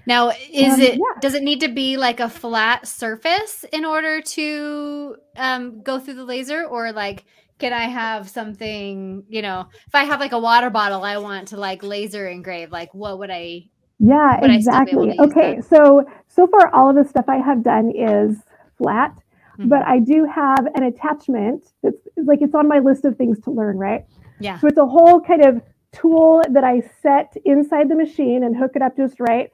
Now, 0.06 0.30
is 0.52 0.78
Um, 0.78 0.80
it 0.80 1.00
yeah. 1.00 1.20
does 1.20 1.34
it 1.34 1.42
need 1.42 1.60
to 1.60 1.68
be 1.68 1.96
like 1.96 2.20
a 2.20 2.28
flat 2.28 2.86
surface 2.86 3.64
in 3.72 3.84
order 3.84 4.20
to 4.20 5.16
um, 5.36 5.82
go 5.82 5.98
through 6.00 6.14
the 6.14 6.24
laser, 6.24 6.64
or 6.64 6.92
like 6.92 7.24
can 7.58 7.72
I 7.72 7.84
have 7.84 8.28
something? 8.28 9.24
You 9.28 9.42
know, 9.42 9.66
if 9.86 9.94
I 9.94 10.04
have 10.04 10.20
like 10.20 10.32
a 10.32 10.38
water 10.38 10.70
bottle, 10.70 11.02
I 11.04 11.18
want 11.18 11.48
to 11.48 11.56
like 11.56 11.82
laser 11.82 12.28
engrave. 12.28 12.70
Like, 12.72 12.92
what 12.94 13.18
would 13.18 13.30
I? 13.30 13.64
Yeah, 13.98 14.38
Would 14.40 14.50
I 14.50 14.60
still 14.60 14.82
be 14.82 14.92
able 14.92 15.06
exactly. 15.06 15.12
use 15.12 15.34
Okay, 15.34 15.60
that? 15.60 15.60
so 15.60 16.04
so 16.28 16.46
far 16.48 16.74
all 16.74 16.90
of 16.90 16.96
the 16.96 17.04
stuff 17.08 17.26
I 17.28 17.36
have 17.38 17.62
done 17.62 17.90
is 17.94 18.42
flat, 18.76 19.12
Mhm. 19.58 19.70
but 19.70 19.82
I 19.86 20.00
do 20.00 20.26
have 20.26 20.66
an 20.74 20.82
attachment 20.84 21.64
that's 21.82 21.96
like 22.16 22.42
it's 22.42 22.54
on 22.54 22.68
my 22.68 22.80
list 22.80 23.04
of 23.04 23.16
things 23.16 23.40
to 23.42 23.50
learn, 23.50 23.78
right? 23.78 24.04
yeah, 24.38 24.60
So 24.60 24.66
it's 24.66 24.78
a 24.78 24.86
whole 24.86 25.20
kind 25.20 25.44
of 25.44 25.62
tool 25.94 26.42
that 26.50 26.64
I 26.64 26.82
set 27.02 27.36
inside 27.44 27.88
the 27.88 27.94
machine 27.94 28.42
and 28.44 28.56
hook 28.56 28.72
it 28.74 28.82
up 28.82 28.96
just 28.96 29.20
right. 29.20 29.50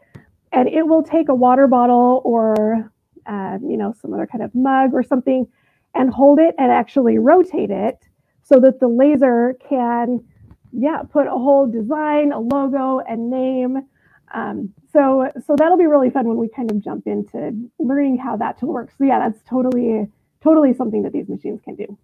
And 0.52 0.68
it 0.68 0.86
will 0.86 1.02
take 1.02 1.28
a 1.28 1.34
water 1.34 1.66
bottle 1.66 2.22
or, 2.24 2.90
uh, 3.26 3.58
you 3.62 3.76
know, 3.76 3.94
some 4.00 4.12
other 4.12 4.26
kind 4.26 4.42
of 4.42 4.54
mug 4.54 4.90
or 4.92 5.02
something 5.02 5.46
and 5.94 6.12
hold 6.12 6.38
it 6.38 6.54
and 6.58 6.72
actually 6.72 7.18
rotate 7.18 7.70
it 7.70 7.98
so 8.42 8.58
that 8.60 8.80
the 8.80 8.88
laser 8.88 9.56
can, 9.68 10.24
yeah, 10.72 11.02
put 11.02 11.26
a 11.26 11.30
whole 11.30 11.66
design, 11.66 12.32
a 12.32 12.40
logo, 12.40 13.00
and 13.00 13.30
name. 13.30 13.86
Um, 14.34 14.72
so, 14.92 15.30
so 15.46 15.54
that'll 15.56 15.78
be 15.78 15.86
really 15.86 16.10
fun 16.10 16.26
when 16.26 16.36
we 16.36 16.48
kind 16.48 16.70
of 16.70 16.82
jump 16.82 17.06
into 17.06 17.52
learning 17.78 18.18
how 18.18 18.36
that 18.36 18.58
tool 18.58 18.72
works. 18.72 18.94
So 18.98 19.04
yeah, 19.04 19.18
that's 19.18 19.42
totally, 19.48 20.08
totally 20.42 20.74
something 20.74 21.02
that 21.02 21.12
these 21.12 21.28
machines 21.28 21.60
can 21.64 21.76
do. 21.76 21.98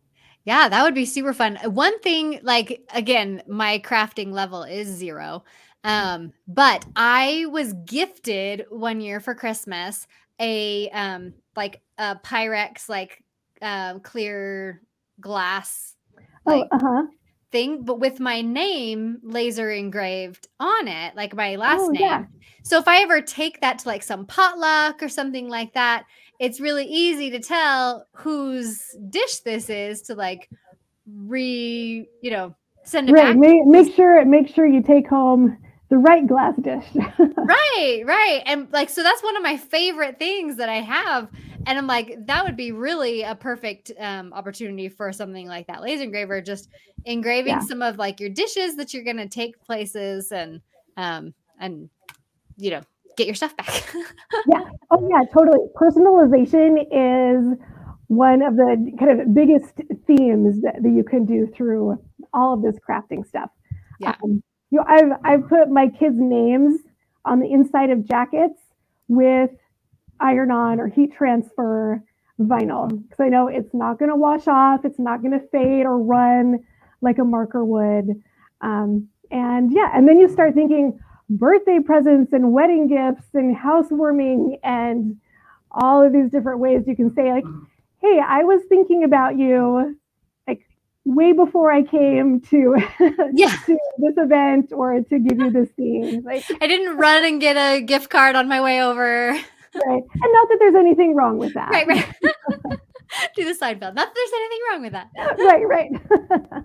Yeah, 0.46 0.68
that 0.68 0.84
would 0.84 0.94
be 0.94 1.06
super 1.06 1.34
fun. 1.34 1.58
One 1.64 1.98
thing, 2.00 2.40
like 2.42 2.82
again, 2.94 3.42
my 3.48 3.80
crafting 3.80 4.32
level 4.32 4.62
is 4.64 4.88
zero, 4.88 5.44
um, 5.84 6.32
but 6.48 6.86
I 6.96 7.46
was 7.50 7.74
gifted 7.84 8.66
one 8.70 9.00
year 9.02 9.20
for 9.20 9.34
Christmas 9.34 10.06
a 10.40 10.90
um 10.90 11.34
like 11.56 11.80
a 11.98 12.16
Pyrex 12.16 12.88
like 12.90 13.22
um 13.62 14.00
clear 14.00 14.82
glass 15.20 15.94
like 16.46 16.66
oh, 16.72 16.76
uh 16.76 16.80
huh. 16.80 17.02
thing, 17.52 17.84
but 17.84 18.00
with 18.00 18.20
my 18.20 18.40
name 18.42 19.18
laser 19.22 19.70
engraved 19.70 20.48
on 20.60 20.88
it, 20.88 21.16
like 21.16 21.34
my 21.34 21.56
last 21.56 21.80
Oh, 21.82 21.88
name. 21.90 22.02
yeah. 22.02 22.24
So 22.62 22.78
if 22.78 22.88
I 22.88 23.02
ever 23.02 23.20
take 23.20 23.60
that 23.60 23.80
to 23.80 23.88
like 23.88 24.02
some 24.02 24.26
potluck 24.26 25.02
or 25.02 25.08
something 25.08 25.48
like 25.48 25.74
that, 25.74 26.04
it's 26.38 26.60
really 26.60 26.86
easy 26.86 27.30
to 27.30 27.40
tell 27.40 28.06
whose 28.14 28.80
dish 29.10 29.40
this 29.40 29.70
is 29.70 30.02
to 30.02 30.14
like 30.14 30.48
re, 31.06 32.08
you 32.22 32.30
know, 32.30 32.54
send 32.84 33.08
it 33.08 33.14
Right. 33.14 33.36
back. 33.36 33.36
Make, 33.36 33.66
make 33.66 33.94
sure 33.94 34.24
make 34.24 34.48
sure 34.48 34.66
you 34.66 34.82
take 34.82 35.06
home 35.08 35.56
the 35.88 35.98
right 35.98 36.26
glass 36.26 36.54
dish. 36.56 36.86
Right, 37.38 38.02
right. 38.04 38.42
And 38.46 38.72
like 38.72 38.90
so 38.90 39.02
that's 39.02 39.22
one 39.22 39.36
of 39.36 39.42
my 39.42 39.56
favorite 39.56 40.18
things 40.18 40.56
that 40.56 40.68
I 40.68 40.80
have. 40.80 41.28
And 41.66 41.78
I'm 41.78 41.86
like, 41.86 42.16
that 42.26 42.44
would 42.44 42.56
be 42.56 42.72
really 42.72 43.22
a 43.22 43.34
perfect 43.34 43.92
um, 43.98 44.32
opportunity 44.32 44.88
for 44.88 45.12
something 45.12 45.46
like 45.46 45.66
that 45.68 45.82
laser 45.82 46.04
engraver, 46.04 46.40
just 46.40 46.68
engraving 47.04 47.52
Yeah. 47.52 47.60
some 47.60 47.82
of 47.82 47.98
like 47.98 48.20
your 48.20 48.30
dishes 48.30 48.76
that 48.76 48.92
you're 48.92 49.04
gonna 49.04 49.28
take 49.28 49.60
places 49.62 50.32
and 50.32 50.60
um 50.96 51.34
and 51.60 51.88
you 52.56 52.70
know, 52.70 52.80
get 53.16 53.26
your 53.26 53.34
stuff 53.34 53.56
back. 53.56 53.84
Yeah. 54.48 54.62
Oh 54.90 55.08
yeah, 55.10 55.24
totally. 55.32 55.58
Personalization 55.74 56.78
is 56.92 57.58
one 58.08 58.42
of 58.42 58.56
the 58.56 58.92
kind 58.98 59.20
of 59.20 59.34
biggest 59.34 59.72
themes 60.06 60.60
that, 60.62 60.76
that 60.82 60.90
you 60.90 61.02
can 61.02 61.24
do 61.24 61.48
through 61.56 61.98
all 62.32 62.54
of 62.54 62.62
this 62.62 62.76
crafting 62.88 63.26
stuff. 63.26 63.50
Yeah. 63.98 64.14
Um, 64.22 64.42
you 64.70 64.78
know, 64.78 64.84
I've 64.86 65.10
I've 65.24 65.48
put 65.48 65.68
my 65.70 65.88
kids' 65.88 66.16
names 66.18 66.80
on 67.24 67.40
the 67.40 67.50
inside 67.50 67.90
of 67.90 68.06
jackets 68.06 68.60
with 69.08 69.50
iron-on 70.20 70.80
or 70.80 70.88
heat 70.88 71.12
transfer 71.12 72.02
vinyl 72.40 72.88
because 73.02 73.20
I 73.20 73.28
know 73.28 73.48
it's 73.48 73.74
not 73.74 73.98
going 73.98 74.10
to 74.10 74.16
wash 74.16 74.46
off, 74.46 74.84
it's 74.84 74.98
not 74.98 75.22
going 75.22 75.32
to 75.32 75.46
fade 75.48 75.86
or 75.86 75.98
run 75.98 76.60
like 77.00 77.18
a 77.18 77.24
marker 77.24 77.64
would. 77.64 78.22
Um, 78.60 79.08
and 79.30 79.72
yeah, 79.72 79.90
and 79.94 80.06
then 80.08 80.18
you 80.18 80.28
start 80.28 80.54
thinking 80.54 80.98
birthday 81.28 81.78
presents 81.84 82.32
and 82.32 82.52
wedding 82.52 82.88
gifts 82.88 83.28
and 83.34 83.56
housewarming 83.56 84.58
and 84.62 85.16
all 85.70 86.04
of 86.04 86.12
these 86.12 86.30
different 86.30 86.60
ways 86.60 86.82
you 86.86 86.96
can 86.96 87.14
say 87.14 87.32
like, 87.32 87.44
hey, 88.00 88.20
I 88.26 88.44
was 88.44 88.62
thinking 88.68 89.04
about 89.04 89.38
you 89.38 89.98
like 90.46 90.66
way 91.04 91.32
before 91.32 91.72
I 91.72 91.82
came 91.82 92.40
to 92.42 92.76
yeah. 93.32 93.56
to 93.66 93.78
this 93.98 94.14
event 94.16 94.72
or 94.72 95.00
to 95.00 95.18
give 95.18 95.38
you 95.38 95.50
this 95.50 95.68
thing. 95.70 96.22
Like, 96.22 96.44
I 96.60 96.66
didn't 96.66 96.96
run 96.96 97.24
and 97.24 97.40
get 97.40 97.56
a 97.56 97.82
gift 97.82 98.10
card 98.10 98.36
on 98.36 98.48
my 98.48 98.60
way 98.60 98.82
over. 98.82 99.30
right. 99.30 99.42
And 99.74 100.32
not 100.32 100.48
that 100.48 100.56
there's 100.60 100.74
anything 100.74 101.14
wrong 101.14 101.38
with 101.38 101.54
that. 101.54 101.70
Right, 101.70 101.86
right. 101.86 102.14
Do 103.36 103.44
the 103.44 103.52
Seinfeld. 103.52 103.94
Not 103.94 103.94
that 103.94 104.14
there's 104.14 104.32
anything 104.34 104.60
wrong 104.70 104.82
with 104.82 104.92
that. 104.92 105.10
right, 105.38 105.66
right. 105.68 106.62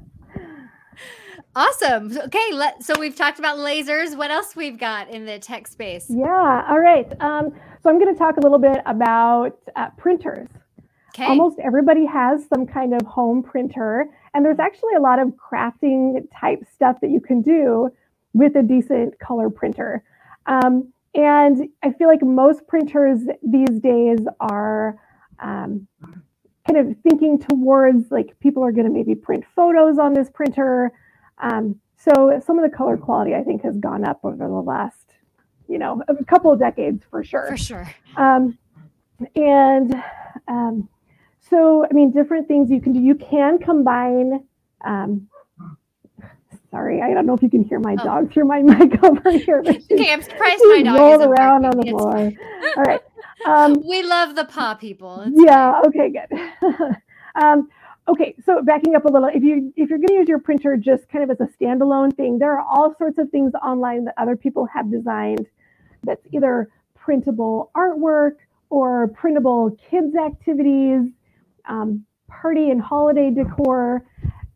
Awesome. 1.56 2.18
Okay, 2.18 2.54
let 2.54 2.82
so 2.82 2.94
we've 3.00 3.16
talked 3.16 3.40
about 3.40 3.58
lasers. 3.58 4.16
What 4.16 4.32
else 4.32 4.56
we've 4.56 4.78
got 4.78 5.10
in 5.10 5.26
the 5.26 5.38
tech 5.40 5.68
space? 5.68 6.06
yeah. 6.10 6.66
All 6.70 6.80
right. 6.80 7.12
Um, 7.22 7.54
so 7.84 7.90
I'm 7.90 8.00
going 8.00 8.14
to 8.14 8.18
talk 8.18 8.38
a 8.38 8.40
little 8.40 8.60
bit 8.60 8.82
about 8.86 9.58
uh, 9.76 9.90
printers. 9.98 10.48
Okay. 11.10 11.26
Almost 11.26 11.60
everybody 11.60 12.06
has 12.06 12.48
some 12.48 12.66
kind 12.66 12.94
of 12.94 13.06
home 13.06 13.44
printer, 13.44 14.08
and 14.34 14.46
there's 14.46 14.60
actually 14.60 14.94
a 14.96 15.02
lot 15.02 15.20
of 15.20 15.30
crafting 15.30 16.26
type 16.40 16.64
stuff 16.74 16.98
that 17.02 17.10
you 17.10 17.20
can 17.20 17.42
do 17.42 17.90
with 18.34 18.56
a 18.56 18.64
decent 18.64 19.20
color 19.20 19.50
printer. 19.50 20.04
Um, 20.46 20.94
and 21.14 21.68
I 21.84 21.92
feel 21.92 22.08
like 22.08 22.22
most 22.24 22.66
printers 22.68 23.20
these 23.44 23.82
days 23.82 24.20
are 24.40 24.98
um, 25.40 25.86
kind 26.66 26.78
of 26.78 26.96
thinking 27.04 27.40
towards 27.40 28.10
like 28.10 28.40
people 28.40 28.64
are 28.64 28.72
going 28.72 28.88
to 28.88 28.94
maybe 28.94 29.16
print 29.16 29.44
photos 29.54 30.00
on 30.00 30.14
this 30.14 30.30
printer. 30.30 30.94
Um, 31.42 31.80
so 31.98 32.40
some 32.46 32.58
of 32.60 32.70
the 32.70 32.76
color 32.76 32.98
quality 32.98 33.36
I 33.36 33.44
think 33.44 33.64
has 33.64 33.78
gone 33.78 34.04
up 34.06 34.20
over 34.24 34.36
the 34.38 34.48
last, 34.48 35.14
you 35.68 35.78
know, 35.78 36.02
a 36.08 36.24
couple 36.26 36.52
of 36.52 36.60
decades 36.60 37.04
for 37.10 37.24
sure. 37.24 37.48
For 37.50 37.58
sure. 37.58 37.96
Um, 38.16 38.58
and 39.36 39.94
um, 40.48 40.90
so, 41.50 41.86
I 41.90 41.94
mean, 41.94 42.12
different 42.12 42.48
things 42.48 42.70
you 42.72 42.82
can 42.82 42.94
do. 42.94 43.00
You 43.00 43.16
can 43.16 43.60
combine. 43.60 44.44
Um, 44.86 45.28
sorry, 46.72 47.02
I 47.02 47.14
don't 47.14 47.26
know 47.26 47.34
if 47.36 47.44
you 47.44 47.50
can 47.50 47.64
hear 47.64 47.80
my 47.80 47.96
Oh. 48.00 48.04
dog 48.04 48.34
through 48.34 48.46
my 48.46 48.62
mic 48.64 49.04
over 49.04 49.32
here. 49.32 49.64
Okay, 49.92 50.12
I'm 50.14 50.22
surprised 50.22 50.64
my 50.70 50.82
dog 50.84 51.00
rolled 51.00 51.22
around 51.22 51.66
on 51.66 51.78
the 51.78 51.90
floor. 51.92 52.32
All 52.78 52.84
right. 52.84 53.02
Um, 53.46 53.84
we 53.88 54.04
love 54.04 54.36
the 54.36 54.46
paw 54.46 54.74
people. 54.76 55.22
It's 55.22 55.40
yeah. 55.46 55.82
Okay. 55.88 56.10
Good. 56.12 56.40
um, 57.36 57.70
okay. 58.12 58.36
So 58.46 58.62
backing 58.62 58.96
up 58.96 59.06
a 59.06 59.10
little, 59.10 59.30
if 59.34 59.44
you 59.44 59.74
if 59.76 59.90
you're 59.90 60.00
going 60.00 60.10
to 60.10 60.14
use 60.16 60.28
your 60.28 60.40
printer 60.40 60.78
just 60.78 61.08
kind 61.10 61.24
of 61.24 61.30
as 61.30 61.40
a 61.40 61.50
standalone 61.58 62.16
thing, 62.16 62.40
there 62.40 62.54
are 62.58 62.62
all 62.62 62.96
sorts 62.98 63.18
of 63.18 63.30
things 63.30 63.54
online 63.64 64.06
that 64.06 64.16
other 64.18 64.36
people 64.36 64.68
have 64.74 64.92
designed. 64.92 65.48
That's 66.04 66.26
either 66.32 66.70
printable 66.96 67.72
artwork 67.76 68.34
or 68.70 69.08
printable 69.10 69.78
kids 69.90 70.16
activities, 70.16 71.10
um, 71.68 72.06
party 72.28 72.70
and 72.70 72.82
holiday 72.82 73.32
decor. 73.32 74.06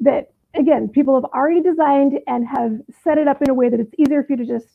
That 0.01 0.31
again, 0.53 0.89
people 0.89 1.15
have 1.15 1.25
already 1.25 1.61
designed 1.61 2.19
and 2.27 2.47
have 2.47 2.79
set 3.03 3.17
it 3.17 3.27
up 3.27 3.41
in 3.41 3.49
a 3.49 3.53
way 3.53 3.69
that 3.69 3.79
it's 3.79 3.93
easier 3.97 4.23
for 4.23 4.33
you 4.33 4.37
to 4.37 4.45
just 4.45 4.67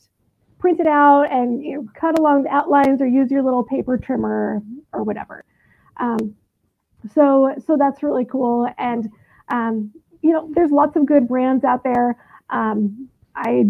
print 0.59 0.79
it 0.79 0.87
out 0.87 1.23
and 1.31 1.63
you 1.63 1.75
know, 1.75 1.87
cut 1.99 2.17
along 2.19 2.43
the 2.43 2.49
outlines 2.49 3.01
or 3.01 3.07
use 3.07 3.31
your 3.31 3.41
little 3.41 3.63
paper 3.63 3.97
trimmer 3.97 4.61
or 4.93 5.03
whatever. 5.03 5.43
Um, 5.97 6.35
so 7.13 7.55
so 7.65 7.77
that's 7.77 8.03
really 8.03 8.25
cool. 8.25 8.67
And 8.77 9.09
um, 9.49 9.91
you 10.21 10.31
know, 10.31 10.49
there's 10.53 10.71
lots 10.71 10.95
of 10.95 11.05
good 11.05 11.27
brands 11.27 11.63
out 11.63 11.83
there. 11.83 12.17
Um, 12.49 13.09
I 13.35 13.65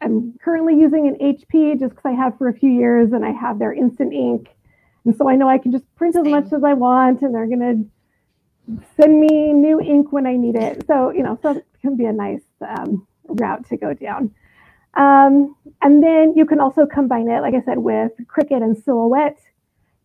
am 0.00 0.34
currently 0.42 0.74
using 0.78 1.06
an 1.06 1.16
HP 1.16 1.78
just 1.78 1.90
because 1.90 2.04
I 2.04 2.12
have 2.12 2.36
for 2.38 2.48
a 2.48 2.54
few 2.54 2.70
years, 2.70 3.12
and 3.12 3.24
I 3.24 3.30
have 3.30 3.58
their 3.58 3.72
instant 3.72 4.12
ink, 4.12 4.48
and 5.04 5.16
so 5.16 5.28
I 5.28 5.36
know 5.36 5.48
I 5.48 5.58
can 5.58 5.72
just 5.72 5.84
print 5.96 6.16
as 6.16 6.26
much 6.26 6.52
as 6.52 6.64
I 6.64 6.74
want, 6.74 7.22
and 7.22 7.34
they're 7.34 7.46
gonna 7.46 7.84
send 8.96 9.20
me 9.20 9.52
new 9.52 9.80
ink 9.80 10.12
when 10.12 10.26
I 10.26 10.36
need 10.36 10.56
it. 10.56 10.86
So 10.86 11.10
you 11.10 11.22
know, 11.22 11.38
so 11.42 11.50
it 11.52 11.66
can 11.80 11.96
be 11.96 12.06
a 12.06 12.12
nice 12.12 12.42
um, 12.66 13.06
route 13.26 13.68
to 13.68 13.76
go 13.76 13.94
down. 13.94 14.34
Um, 14.94 15.56
and 15.80 16.02
then 16.02 16.34
you 16.36 16.44
can 16.44 16.60
also 16.60 16.84
combine 16.86 17.28
it, 17.28 17.40
like 17.40 17.54
I 17.54 17.62
said, 17.62 17.78
with 17.78 18.12
Cricut 18.26 18.62
and 18.62 18.76
Silhouette 18.76 19.38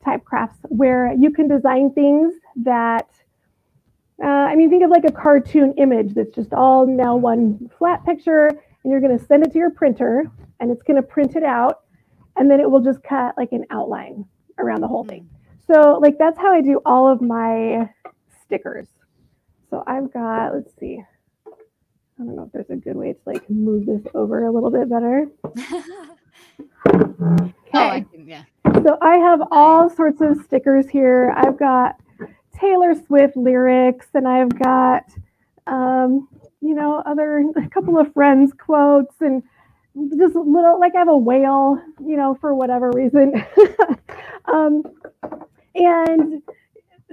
type 0.03 0.23
crafts, 0.23 0.59
where 0.69 1.13
you 1.13 1.31
can 1.31 1.47
design 1.49 1.91
things 1.91 2.33
that 2.63 3.07
uh, 4.23 4.27
I 4.27 4.55
mean, 4.55 4.69
think 4.69 4.83
of 4.83 4.89
like 4.89 5.05
a 5.05 5.11
cartoon 5.11 5.73
image 5.77 6.13
that's 6.15 6.33
just 6.33 6.53
all 6.53 6.87
now 6.87 7.15
one 7.15 7.69
flat 7.77 8.03
picture, 8.03 8.47
and 8.47 8.91
you're 8.91 8.99
going 9.01 9.17
to 9.17 9.23
send 9.23 9.45
it 9.45 9.51
to 9.53 9.59
your 9.59 9.69
printer, 9.69 10.31
and 10.59 10.71
it's 10.71 10.81
going 10.81 10.95
to 10.95 11.07
print 11.07 11.35
it 11.35 11.43
out, 11.43 11.81
and 12.35 12.49
then 12.49 12.59
it 12.59 12.69
will 12.69 12.81
just 12.81 13.03
cut 13.03 13.35
like 13.37 13.51
an 13.51 13.65
outline 13.69 14.25
around 14.57 14.81
the 14.81 14.87
whole 14.87 15.03
thing. 15.03 15.29
So, 15.71 15.99
like, 16.01 16.17
that's 16.17 16.39
how 16.39 16.51
I 16.51 16.61
do 16.61 16.81
all 16.85 17.07
of 17.11 17.21
my 17.21 17.89
stickers. 18.41 18.87
So, 19.69 19.83
I've 19.85 20.11
got, 20.11 20.55
let's 20.55 20.73
see, 20.79 21.03
I 21.45 22.23
don't 22.23 22.35
know 22.35 22.43
if 22.43 22.51
there's 22.53 22.69
a 22.71 22.75
good 22.81 22.95
way 22.95 23.13
to 23.13 23.19
like 23.27 23.47
move 23.51 23.85
this 23.85 24.01
over 24.15 24.45
a 24.45 24.51
little 24.51 24.71
bit 24.71 24.89
better. 24.89 25.27
okay. 26.89 27.53
Oh, 27.73 27.89
I 27.89 27.99
can, 27.99 28.25
yeah. 28.25 28.43
So, 28.81 28.97
I 29.01 29.17
have 29.17 29.41
all 29.51 29.89
sorts 29.89 30.21
of 30.21 30.41
stickers 30.45 30.87
here. 30.89 31.33
I've 31.35 31.59
got 31.59 31.97
Taylor 32.59 32.95
Swift 33.05 33.35
lyrics, 33.35 34.07
and 34.13 34.27
I've 34.27 34.57
got, 34.57 35.03
um, 35.67 36.27
you 36.61 36.73
know, 36.73 37.01
other 37.05 37.43
a 37.55 37.69
couple 37.69 37.97
of 37.97 38.13
friends 38.13 38.53
quotes, 38.53 39.15
and 39.21 39.43
just 40.17 40.35
little 40.35 40.79
like 40.79 40.95
I 40.95 40.99
have 40.99 41.07
a 41.07 41.17
whale, 41.17 41.81
you 41.99 42.17
know, 42.17 42.37
for 42.39 42.53
whatever 42.53 42.91
reason. 42.91 43.33
um, 44.45 44.83
and 45.75 46.41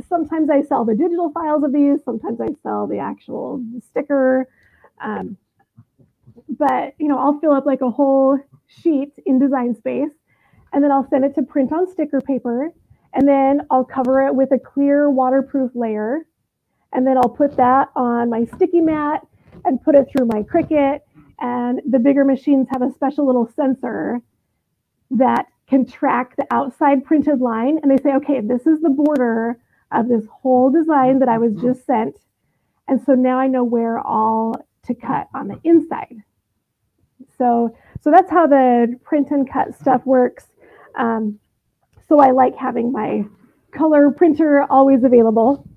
sometimes 0.08 0.50
I 0.50 0.62
sell 0.62 0.84
the 0.84 0.94
digital 0.94 1.30
files 1.30 1.64
of 1.64 1.72
these. 1.72 2.00
Sometimes 2.04 2.40
I 2.40 2.48
sell 2.62 2.86
the 2.86 2.98
actual 2.98 3.62
sticker. 3.88 4.48
Um, 5.02 5.36
but 6.48 6.94
you 6.98 7.08
know, 7.08 7.18
I'll 7.18 7.38
fill 7.40 7.52
up 7.52 7.66
like 7.66 7.80
a 7.80 7.90
whole 7.90 8.38
sheet 8.66 9.12
in 9.26 9.38
Design 9.38 9.74
Space, 9.74 10.12
and 10.72 10.82
then 10.82 10.90
I'll 10.90 11.08
send 11.08 11.24
it 11.24 11.34
to 11.36 11.42
print 11.42 11.72
on 11.72 11.90
sticker 11.90 12.20
paper 12.20 12.72
and 13.14 13.28
then 13.28 13.60
I'll 13.70 13.84
cover 13.84 14.26
it 14.26 14.34
with 14.34 14.50
a 14.52 14.58
clear 14.58 15.08
waterproof 15.08 15.70
layer. 15.74 16.26
And 16.92 17.06
then 17.06 17.16
I'll 17.16 17.28
put 17.28 17.56
that 17.56 17.90
on 17.96 18.28
my 18.28 18.44
sticky 18.44 18.80
mat 18.80 19.26
and 19.64 19.82
put 19.82 19.94
it 19.94 20.08
through 20.10 20.26
my 20.26 20.42
Cricut. 20.42 21.00
And 21.40 21.80
the 21.88 21.98
bigger 21.98 22.24
machines 22.24 22.68
have 22.70 22.82
a 22.82 22.92
special 22.92 23.26
little 23.26 23.48
sensor 23.54 24.20
that 25.12 25.46
can 25.68 25.86
track 25.86 26.36
the 26.36 26.46
outside 26.52 27.04
printed 27.04 27.40
line. 27.40 27.78
And 27.82 27.90
they 27.90 28.02
say, 28.02 28.14
okay, 28.16 28.40
this 28.40 28.66
is 28.66 28.80
the 28.80 28.90
border 28.90 29.58
of 29.92 30.08
this 30.08 30.24
whole 30.26 30.70
design 30.70 31.20
that 31.20 31.28
I 31.28 31.38
was 31.38 31.54
just 31.54 31.86
sent. 31.86 32.16
And 32.88 33.00
so 33.00 33.14
now 33.14 33.38
I 33.38 33.46
know 33.46 33.64
where 33.64 33.98
all 33.98 34.54
to 34.86 34.94
cut 34.94 35.28
on 35.34 35.48
the 35.48 35.58
inside. 35.64 36.16
So, 37.38 37.76
so 38.02 38.10
that's 38.10 38.30
how 38.30 38.46
the 38.46 38.98
print 39.04 39.30
and 39.30 39.50
cut 39.50 39.78
stuff 39.78 40.04
works. 40.04 40.46
Um, 40.96 41.38
so 42.14 42.20
I 42.20 42.30
like 42.30 42.54
having 42.54 42.92
my 42.92 43.24
color 43.72 44.12
printer 44.12 44.64
always 44.70 45.02
available. 45.02 45.68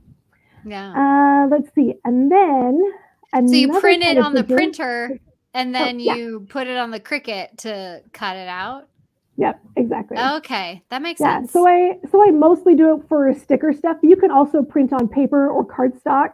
Yeah. 0.64 0.92
Uh, 0.94 1.48
let's 1.48 1.74
see. 1.74 1.96
And 2.06 2.32
then 2.32 2.94
so 3.34 3.56
you 3.56 3.80
print 3.80 4.04
it 4.04 4.20
on 4.20 4.36
the 4.36 4.44
printer 4.44 5.20
and 5.56 5.76
oh, 5.76 5.80
then 5.80 5.96
oh, 5.96 6.00
yeah. 6.00 6.16
you 6.16 6.46
put 6.48 6.68
it 6.68 6.78
on 6.78 6.92
the 6.92 7.00
Cricut 7.00 7.58
to 7.60 8.04
cut 8.14 8.36
it 8.36 8.48
out. 8.48 8.88
Yep, 9.38 9.60
exactly. 9.78 10.18
Okay, 10.18 10.84
that 10.90 11.02
makes 11.02 11.20
yeah, 11.20 11.40
sense. 11.40 11.54
So 11.54 11.68
I 11.68 11.98
so 12.12 12.22
I 12.22 12.30
mostly 12.32 12.76
do 12.76 12.96
it 12.96 13.08
for 13.08 13.34
sticker 13.34 13.74
stuff. 13.74 13.98
You 14.04 14.16
can 14.16 14.30
also 14.30 14.62
print 14.62 14.94
on 14.94 15.08
paper 15.08 15.50
or 15.50 15.66
cardstock, 15.66 16.34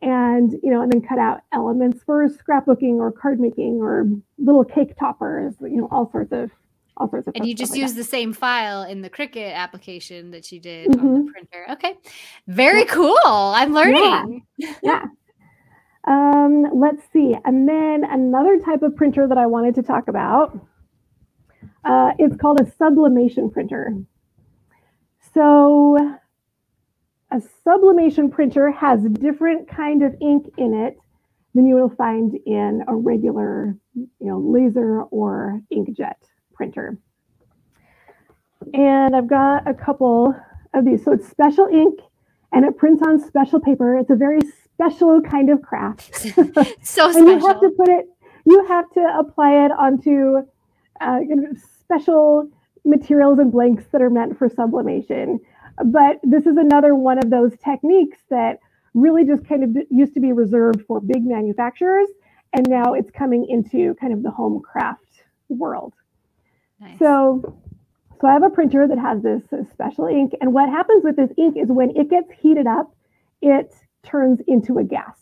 and 0.00 0.52
you 0.62 0.70
know, 0.70 0.82
and 0.82 0.92
then 0.92 1.02
cut 1.02 1.18
out 1.18 1.40
elements 1.52 2.02
for 2.04 2.26
scrapbooking 2.28 2.96
or 2.96 3.12
card 3.12 3.40
making 3.40 3.80
or 3.80 4.06
little 4.38 4.64
cake 4.64 4.96
toppers. 4.98 5.54
You 5.60 5.78
know, 5.78 5.88
all 5.90 6.10
sorts 6.10 6.32
of 6.32 6.50
all 6.96 7.08
sorts 7.08 7.26
of 7.26 7.34
and 7.34 7.46
you 7.46 7.54
just 7.54 7.72
like 7.72 7.80
use 7.80 7.92
that. 7.94 7.98
the 7.98 8.04
same 8.04 8.32
file 8.32 8.82
in 8.82 9.02
the 9.02 9.10
Cricut 9.10 9.54
application 9.54 10.30
that 10.30 10.50
you 10.52 10.60
did 10.60 10.88
mm-hmm. 10.88 11.00
on 11.00 11.12
the 11.12 11.20
mm-hmm. 11.20 11.28
printer. 11.28 11.66
Okay, 11.72 11.98
very 12.46 12.80
yeah. 12.80 12.92
cool. 12.92 13.18
I'm 13.24 13.72
learning. 13.72 14.44
Yeah. 14.56 14.74
yeah. 14.82 15.04
Um, 16.06 16.66
let's 16.74 17.02
see, 17.12 17.34
and 17.44 17.68
then 17.68 18.04
another 18.04 18.58
type 18.58 18.82
of 18.82 18.94
printer 18.94 19.26
that 19.26 19.38
I 19.38 19.46
wanted 19.46 19.74
to 19.76 19.82
talk 19.82 20.08
about. 20.08 20.58
Uh, 21.84 22.12
it's 22.18 22.36
called 22.36 22.60
a 22.60 22.70
sublimation 22.78 23.50
printer. 23.50 23.94
So, 25.34 26.18
a 27.30 27.42
sublimation 27.62 28.30
printer 28.30 28.70
has 28.70 29.04
a 29.04 29.08
different 29.08 29.68
kind 29.68 30.02
of 30.02 30.14
ink 30.20 30.46
in 30.56 30.74
it 30.74 30.96
than 31.54 31.66
you 31.66 31.74
will 31.74 31.90
find 31.90 32.38
in 32.46 32.84
a 32.88 32.94
regular, 32.94 33.76
you 33.94 34.08
know, 34.20 34.38
laser 34.38 35.02
or 35.02 35.60
inkjet 35.72 36.14
printer. 36.54 36.98
And 38.72 39.14
I've 39.14 39.28
got 39.28 39.68
a 39.68 39.74
couple 39.74 40.34
of 40.72 40.84
these. 40.84 41.04
So 41.04 41.12
it's 41.12 41.28
special 41.28 41.66
ink 41.66 42.00
and 42.52 42.64
it 42.64 42.76
prints 42.76 43.02
on 43.02 43.20
special 43.20 43.60
paper. 43.60 43.96
It's 43.98 44.10
a 44.10 44.16
very 44.16 44.40
special 44.72 45.20
kind 45.20 45.50
of 45.50 45.62
craft. 45.62 46.14
so 46.14 46.32
special. 46.82 47.16
and 47.16 47.28
you 47.28 47.46
have 47.46 47.60
to 47.60 47.70
put 47.76 47.88
it, 47.88 48.06
you 48.46 48.64
have 48.66 48.90
to 48.92 49.16
apply 49.18 49.64
it 49.66 49.72
onto 49.72 50.38
uh, 51.00 51.18
special 51.80 52.48
materials 52.84 53.38
and 53.38 53.50
blanks 53.50 53.84
that 53.92 54.02
are 54.02 54.10
meant 54.10 54.38
for 54.38 54.48
sublimation. 54.48 55.40
But 55.84 56.20
this 56.22 56.46
is 56.46 56.56
another 56.56 56.94
one 56.94 57.18
of 57.18 57.30
those 57.30 57.52
techniques 57.64 58.18
that 58.30 58.58
really 58.94 59.24
just 59.24 59.46
kind 59.46 59.64
of 59.64 59.82
used 59.90 60.14
to 60.14 60.20
be 60.20 60.32
reserved 60.32 60.82
for 60.86 61.00
big 61.00 61.24
manufacturers. 61.24 62.08
And 62.52 62.68
now 62.68 62.94
it's 62.94 63.10
coming 63.10 63.46
into 63.48 63.94
kind 64.00 64.12
of 64.12 64.22
the 64.22 64.30
home 64.30 64.62
craft 64.62 65.24
world. 65.48 65.94
Nice. 66.80 66.98
So, 66.98 67.58
so 68.20 68.28
I 68.28 68.32
have 68.32 68.42
a 68.42 68.50
printer 68.50 68.86
that 68.88 68.98
has 68.98 69.22
this 69.22 69.42
uh, 69.52 69.64
special 69.72 70.06
ink, 70.06 70.32
and 70.40 70.52
what 70.52 70.68
happens 70.68 71.04
with 71.04 71.16
this 71.16 71.30
ink 71.36 71.56
is 71.56 71.68
when 71.68 71.96
it 71.96 72.10
gets 72.10 72.30
heated 72.32 72.66
up, 72.66 72.94
it 73.40 73.74
turns 74.02 74.40
into 74.46 74.78
a 74.78 74.84
gas. 74.84 75.16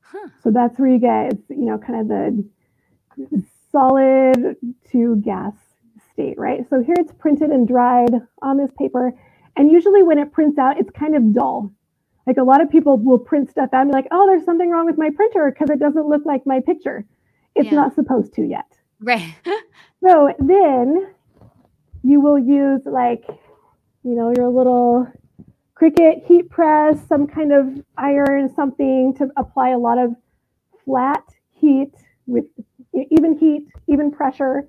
Huh. 0.00 0.28
So 0.42 0.50
that's 0.50 0.78
where 0.78 0.88
you 0.88 0.98
get, 0.98 1.32
you 1.48 1.66
know, 1.66 1.78
kind 1.78 2.00
of 2.00 2.08
the 2.08 3.44
solid 3.70 4.56
to 4.92 5.16
gas 5.16 5.54
state, 6.12 6.38
right? 6.38 6.68
So 6.68 6.82
here 6.82 6.94
it's 6.98 7.12
printed 7.12 7.50
and 7.50 7.66
dried 7.66 8.12
on 8.42 8.56
this 8.56 8.70
paper, 8.78 9.12
and 9.56 9.70
usually 9.70 10.02
when 10.02 10.18
it 10.18 10.32
prints 10.32 10.58
out, 10.58 10.78
it's 10.78 10.90
kind 10.90 11.14
of 11.16 11.32
dull. 11.32 11.72
Like 12.26 12.38
a 12.38 12.42
lot 12.42 12.62
of 12.62 12.70
people 12.70 12.96
will 12.96 13.18
print 13.18 13.50
stuff 13.50 13.70
out 13.72 13.82
and 13.82 13.90
be 13.90 13.94
like, 13.94 14.08
oh, 14.10 14.26
there's 14.26 14.44
something 14.44 14.70
wrong 14.70 14.86
with 14.86 14.96
my 14.96 15.10
printer 15.10 15.50
because 15.50 15.70
it 15.70 15.78
doesn't 15.78 16.08
look 16.08 16.24
like 16.24 16.46
my 16.46 16.60
picture. 16.60 17.04
It's 17.54 17.66
yeah. 17.66 17.74
not 17.74 17.94
supposed 17.94 18.32
to 18.34 18.42
yet. 18.42 18.66
Right. 19.00 19.34
so 20.04 20.34
then 20.38 21.06
you 22.02 22.20
will 22.20 22.38
use 22.38 22.82
like, 22.84 23.24
you 24.02 24.14
know, 24.14 24.32
your 24.36 24.48
little 24.48 25.06
Cricut 25.80 26.26
heat 26.26 26.50
press, 26.50 26.98
some 27.08 27.26
kind 27.26 27.52
of 27.52 27.82
iron, 27.96 28.52
something 28.54 29.14
to 29.14 29.28
apply 29.36 29.70
a 29.70 29.78
lot 29.78 29.98
of 29.98 30.14
flat 30.84 31.24
heat 31.50 31.92
with 32.26 32.44
even 33.10 33.36
heat, 33.38 33.66
even 33.88 34.10
pressure. 34.10 34.68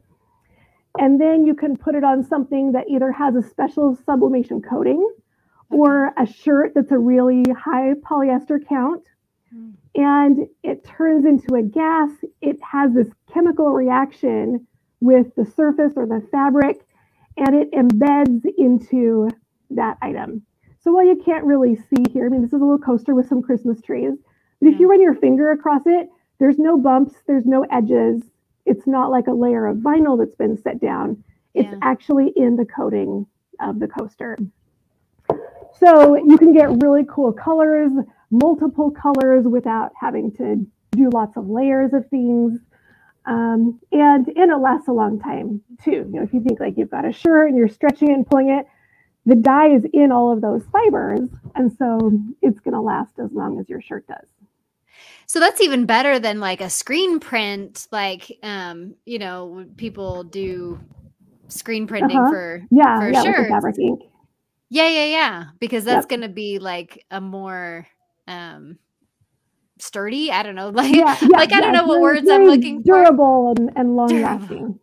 And 0.98 1.20
then 1.20 1.46
you 1.46 1.54
can 1.54 1.76
put 1.76 1.96
it 1.96 2.04
on 2.04 2.24
something 2.24 2.72
that 2.72 2.90
either 2.90 3.12
has 3.12 3.36
a 3.36 3.44
special 3.44 3.98
sublimation 4.06 4.62
coating 4.62 5.06
or 5.70 6.14
a 6.18 6.26
shirt 6.26 6.72
that's 6.74 6.92
a 6.92 6.98
really 6.98 7.44
high 7.52 7.94
polyester 8.10 8.66
count 8.68 9.04
hmm. 9.52 9.72
and 9.96 10.48
it 10.64 10.86
turns 10.86 11.26
into 11.26 11.56
a 11.56 11.62
gas. 11.62 12.12
It 12.42 12.58
has 12.62 12.94
this 12.94 13.10
chemical 13.34 13.74
reaction 13.74 14.66
with 15.06 15.28
the 15.36 15.46
surface 15.46 15.94
or 15.96 16.06
the 16.06 16.26
fabric, 16.32 16.86
and 17.38 17.56
it 17.56 17.72
embeds 17.72 18.44
into 18.58 19.30
that 19.70 19.98
item. 20.02 20.42
So 20.82 20.94
while 20.94 21.06
you 21.06 21.22
can't 21.24 21.46
really 21.46 21.76
see 21.76 22.04
here, 22.12 22.26
I 22.26 22.30
mean, 22.30 22.42
this 22.42 22.54
is 22.54 22.62
a 22.62 22.66
little 22.66 22.78
coaster 22.78 23.16
with 23.16 23.28
some 23.28 23.42
Christmas 23.42 23.82
trees, 23.82 24.14
but 24.60 24.70
if 24.70 24.80
you 24.80 24.90
run 24.90 25.02
your 25.02 25.16
finger 25.16 25.52
across 25.52 25.82
it, 25.86 26.10
there's 26.40 26.60
no 26.60 26.78
bumps, 26.78 27.14
there's 27.28 27.46
no 27.46 27.66
edges. 27.72 28.24
It's 28.66 28.88
not 28.88 29.12
like 29.12 29.28
a 29.28 29.34
layer 29.34 29.68
of 29.68 29.78
vinyl 29.78 30.18
that's 30.18 30.36
been 30.36 30.58
set 30.58 30.82
down. 30.82 31.24
It's 31.54 31.72
yeah. 31.72 31.80
actually 31.82 32.34
in 32.36 32.56
the 32.56 32.66
coating 32.66 33.26
of 33.60 33.80
the 33.80 33.88
coaster. 33.88 34.38
So 35.80 36.16
you 36.16 36.38
can 36.38 36.54
get 36.54 36.70
really 36.82 37.06
cool 37.08 37.32
colors 37.32 37.92
multiple 38.32 38.92
colors 38.92 39.46
without 39.46 39.92
having 40.00 40.32
to 40.34 40.66
do 40.92 41.10
lots 41.14 41.38
of 41.38 41.48
layers 41.48 41.94
of 41.94 42.08
things. 42.10 42.60
Um, 43.28 43.80
and 43.92 44.28
and 44.28 44.52
it 44.52 44.58
lasts 44.58 44.88
a 44.88 44.92
long 44.92 45.20
time 45.20 45.62
too. 45.84 45.92
You 45.92 46.12
know, 46.12 46.24
if 46.24 46.34
you 46.34 46.42
think 46.42 46.60
like 46.60 46.78
you've 46.78 46.92
got 46.92 47.06
a 47.06 47.12
shirt 47.12 47.50
and 47.50 47.58
you're 47.58 47.68
stretching 47.68 48.12
and 48.12 48.26
pulling 48.26 48.50
it, 48.50 48.68
the 49.26 49.36
dye 49.36 49.70
is 49.70 49.86
in 49.94 50.12
all 50.12 50.32
of 50.32 50.42
those 50.42 50.64
fibers, 50.72 51.30
and 51.56 51.76
so 51.78 52.12
it's 52.42 52.60
going 52.60 52.76
to 52.76 52.82
last 52.82 53.18
as 53.18 53.32
long 53.32 53.60
as 53.60 53.68
your 53.68 53.82
shirt 53.82 54.08
does. 54.08 54.28
So 55.26 55.40
that's 55.40 55.60
even 55.62 55.86
better 55.86 56.20
than 56.20 56.40
like 56.40 56.62
a 56.62 56.70
screen 56.70 57.20
print, 57.20 57.88
like 57.92 58.32
um, 58.44 58.94
you 59.06 59.18
know, 59.18 59.66
people 59.76 60.24
do 60.24 60.80
screen 61.48 61.88
printing 61.88 62.18
uh-huh. 62.18 62.30
for 62.30 62.68
yeah, 62.70 63.00
for 63.00 63.12
yeah, 63.12 63.24
shirts. 63.24 63.50
fabric 63.50 63.80
ink. 63.80 64.02
Yeah, 64.70 64.88
yeah, 64.88 65.06
yeah. 65.06 65.46
Because 65.60 65.84
that's 65.84 66.04
yep. 66.04 66.10
gonna 66.10 66.30
be 66.32 66.60
like 66.60 67.06
a 67.10 67.20
more 67.20 67.88
um 68.28 68.78
sturdy. 69.80 70.32
I 70.32 70.44
don't 70.44 70.56
know. 70.56 70.70
Like 70.74 70.94
yeah, 70.96 71.18
yeah, 71.22 71.28
like 71.30 71.54
I 71.54 71.62
don't 71.62 71.74
know 71.74 71.86
what 71.86 72.02
words 72.02 72.28
I'm 72.30 72.46
looking 72.46 72.82
durable 72.82 73.54
for. 73.56 73.62
and, 73.62 73.72
and 73.76 73.96
long 73.96 74.22
lasting. 74.22 74.80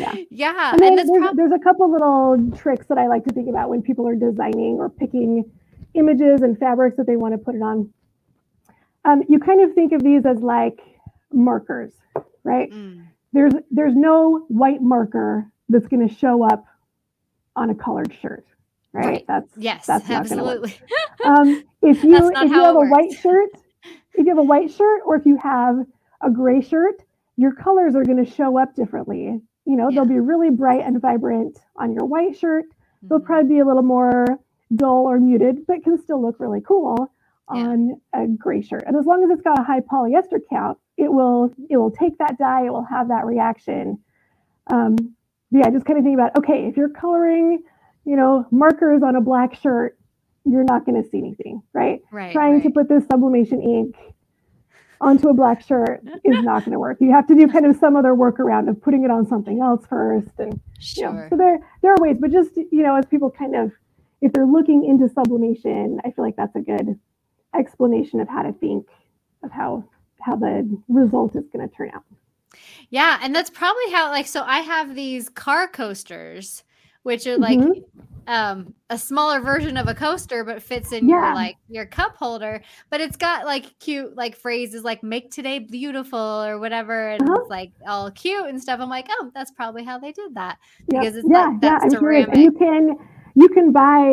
Yeah. 0.00 0.14
Yeah. 0.30 0.72
And, 0.72 0.82
and 0.82 0.98
there's, 0.98 1.10
prob- 1.10 1.36
there's 1.36 1.52
a 1.52 1.58
couple 1.58 1.90
little 1.90 2.50
tricks 2.56 2.86
that 2.88 2.98
I 2.98 3.06
like 3.06 3.24
to 3.24 3.32
think 3.32 3.48
about 3.48 3.70
when 3.70 3.82
people 3.82 4.06
are 4.08 4.16
designing 4.16 4.76
or 4.78 4.90
picking 4.90 5.50
images 5.94 6.42
and 6.42 6.58
fabrics 6.58 6.96
that 6.96 7.06
they 7.06 7.16
want 7.16 7.34
to 7.34 7.38
put 7.38 7.54
it 7.54 7.62
on. 7.62 7.92
Um, 9.04 9.22
you 9.28 9.38
kind 9.38 9.62
of 9.62 9.74
think 9.74 9.92
of 9.92 10.02
these 10.02 10.26
as 10.26 10.38
like 10.40 10.80
markers, 11.32 11.92
right? 12.42 12.70
Mm. 12.70 13.06
There's 13.32 13.52
there's 13.70 13.94
no 13.94 14.44
white 14.48 14.82
marker 14.82 15.50
that's 15.68 15.86
going 15.86 16.06
to 16.06 16.14
show 16.14 16.44
up 16.44 16.64
on 17.54 17.70
a 17.70 17.74
colored 17.74 18.12
shirt, 18.20 18.44
right? 18.92 19.06
right. 19.06 19.24
That's 19.28 19.48
yes, 19.56 19.86
that's 19.86 20.10
absolutely. 20.10 20.74
um, 21.24 21.62
if 21.82 22.02
you 22.02 22.16
if 22.16 22.50
you 22.50 22.62
have 22.62 22.76
a 22.76 22.80
white 22.80 23.12
shirt, 23.12 23.50
if 24.16 24.24
you 24.24 24.30
have 24.30 24.38
a 24.38 24.42
white 24.42 24.70
shirt, 24.70 25.02
or 25.06 25.16
if 25.16 25.26
you 25.26 25.36
have 25.36 25.84
a 26.20 26.30
gray 26.30 26.60
shirt, 26.60 27.02
your 27.36 27.52
colors 27.52 27.94
are 27.94 28.04
going 28.04 28.24
to 28.24 28.30
show 28.30 28.58
up 28.58 28.74
differently 28.74 29.40
you 29.66 29.76
know, 29.76 29.90
yeah. 29.90 29.96
they'll 29.96 30.08
be 30.08 30.20
really 30.20 30.50
bright 30.50 30.82
and 30.84 31.00
vibrant 31.00 31.58
on 31.76 31.92
your 31.92 32.06
white 32.06 32.38
shirt. 32.38 32.66
Mm-hmm. 32.66 33.08
They'll 33.08 33.20
probably 33.20 33.56
be 33.56 33.58
a 33.58 33.64
little 33.64 33.82
more 33.82 34.38
dull 34.74 35.06
or 35.06 35.18
muted, 35.18 35.66
but 35.66 35.82
can 35.82 35.98
still 35.98 36.22
look 36.22 36.36
really 36.38 36.60
cool 36.60 37.10
on 37.48 38.00
yeah. 38.14 38.22
a 38.22 38.26
gray 38.28 38.62
shirt. 38.62 38.84
And 38.86 38.96
as 38.96 39.06
long 39.06 39.24
as 39.24 39.30
it's 39.30 39.42
got 39.42 39.58
a 39.58 39.64
high 39.64 39.80
polyester 39.80 40.40
count, 40.48 40.78
it 40.96 41.12
will 41.12 41.52
it 41.68 41.76
will 41.76 41.90
take 41.90 42.16
that 42.18 42.38
dye, 42.38 42.66
it 42.66 42.72
will 42.72 42.84
have 42.84 43.08
that 43.08 43.26
reaction. 43.26 43.98
Um, 44.68 45.14
yeah, 45.50 45.68
just 45.70 45.84
kind 45.84 45.98
of 45.98 46.04
think 46.04 46.14
about 46.14 46.36
okay, 46.38 46.66
if 46.66 46.76
you're 46.76 46.88
coloring, 46.88 47.62
you 48.04 48.16
know, 48.16 48.46
markers 48.50 49.02
on 49.02 49.16
a 49.16 49.20
black 49.20 49.56
shirt, 49.56 49.98
you're 50.46 50.64
not 50.64 50.86
going 50.86 51.02
to 51.02 51.08
see 51.08 51.18
anything, 51.18 51.62
right? 51.72 52.00
Right. 52.10 52.32
Trying 52.32 52.54
right. 52.54 52.62
to 52.62 52.70
put 52.70 52.88
this 52.88 53.04
sublimation 53.10 53.60
ink 53.60 53.96
onto 55.00 55.28
a 55.28 55.34
black 55.34 55.66
shirt 55.66 56.02
is 56.24 56.42
not 56.42 56.64
going 56.64 56.72
to 56.72 56.78
work. 56.78 56.98
You 57.00 57.12
have 57.12 57.26
to 57.26 57.34
do 57.34 57.48
kind 57.48 57.66
of 57.66 57.76
some 57.76 57.96
other 57.96 58.14
workaround 58.14 58.68
of 58.68 58.80
putting 58.80 59.04
it 59.04 59.10
on 59.10 59.26
something 59.26 59.60
else 59.60 59.84
first, 59.86 60.30
and 60.38 60.60
sure. 60.78 61.08
you 61.08 61.12
know, 61.12 61.26
so 61.30 61.36
there 61.36 61.58
there 61.82 61.92
are 61.92 62.00
ways. 62.00 62.16
But 62.20 62.30
just 62.30 62.56
you 62.56 62.82
know, 62.82 62.96
as 62.96 63.04
people 63.06 63.30
kind 63.30 63.56
of 63.56 63.72
if 64.20 64.32
they're 64.32 64.46
looking 64.46 64.84
into 64.84 65.08
sublimation, 65.08 66.00
I 66.04 66.10
feel 66.12 66.24
like 66.24 66.36
that's 66.36 66.56
a 66.56 66.60
good 66.60 66.98
explanation 67.54 68.20
of 68.20 68.28
how 68.28 68.42
to 68.42 68.52
think 68.52 68.86
of 69.42 69.50
how 69.50 69.84
how 70.20 70.36
the 70.36 70.80
result 70.88 71.36
is 71.36 71.44
going 71.52 71.68
to 71.68 71.74
turn 71.74 71.90
out. 71.94 72.04
Yeah, 72.88 73.18
and 73.20 73.34
that's 73.34 73.50
probably 73.50 73.90
how 73.90 74.10
like 74.10 74.26
so 74.26 74.42
I 74.42 74.60
have 74.60 74.94
these 74.94 75.28
car 75.28 75.68
coasters 75.68 76.62
which 77.06 77.26
are 77.26 77.38
like 77.38 77.58
mm-hmm 77.58 77.80
um 78.26 78.74
a 78.90 78.98
smaller 78.98 79.40
version 79.40 79.76
of 79.76 79.86
a 79.88 79.94
coaster 79.94 80.42
but 80.42 80.62
fits 80.62 80.92
in 80.92 81.08
yeah. 81.08 81.26
your 81.26 81.34
like 81.34 81.56
your 81.68 81.86
cup 81.86 82.16
holder 82.16 82.60
but 82.90 83.00
it's 83.00 83.16
got 83.16 83.44
like 83.44 83.78
cute 83.78 84.16
like 84.16 84.36
phrases 84.36 84.82
like 84.82 85.02
make 85.02 85.30
today 85.30 85.58
beautiful 85.58 86.18
or 86.18 86.58
whatever 86.58 87.10
and 87.10 87.22
uh-huh. 87.22 87.40
it's 87.40 87.50
like 87.50 87.72
all 87.86 88.10
cute 88.10 88.46
and 88.46 88.60
stuff 88.60 88.80
i'm 88.80 88.88
like 88.88 89.06
oh 89.10 89.30
that's 89.34 89.52
probably 89.52 89.84
how 89.84 89.98
they 89.98 90.12
did 90.12 90.34
that 90.34 90.58
yep. 90.92 91.02
because 91.02 91.16
it's 91.16 91.28
yeah, 91.30 91.46
like 91.46 91.60
that 91.60 91.82
yeah, 91.84 91.88
ceramic. 91.88 92.34
Sure 92.34 92.42
you 92.42 92.52
can 92.52 92.96
you 93.34 93.48
can 93.48 93.72
buy 93.72 94.12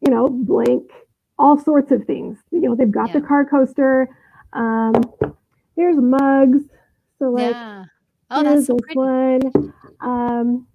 you 0.00 0.10
know 0.10 0.28
blank 0.28 0.90
all 1.38 1.58
sorts 1.58 1.90
of 1.92 2.04
things 2.04 2.38
you 2.50 2.60
know 2.60 2.74
they've 2.74 2.90
got 2.90 3.08
yeah. 3.08 3.20
the 3.20 3.26
car 3.26 3.44
coaster 3.44 4.08
um 4.52 4.92
there's 5.76 5.96
mugs 5.96 6.62
so 7.18 7.30
like 7.30 7.54
yeah. 7.54 7.84
oh 8.30 8.42
that's 8.42 8.66
so 8.66 8.76
pretty. 8.76 8.98
one 8.98 9.72
um 10.00 10.66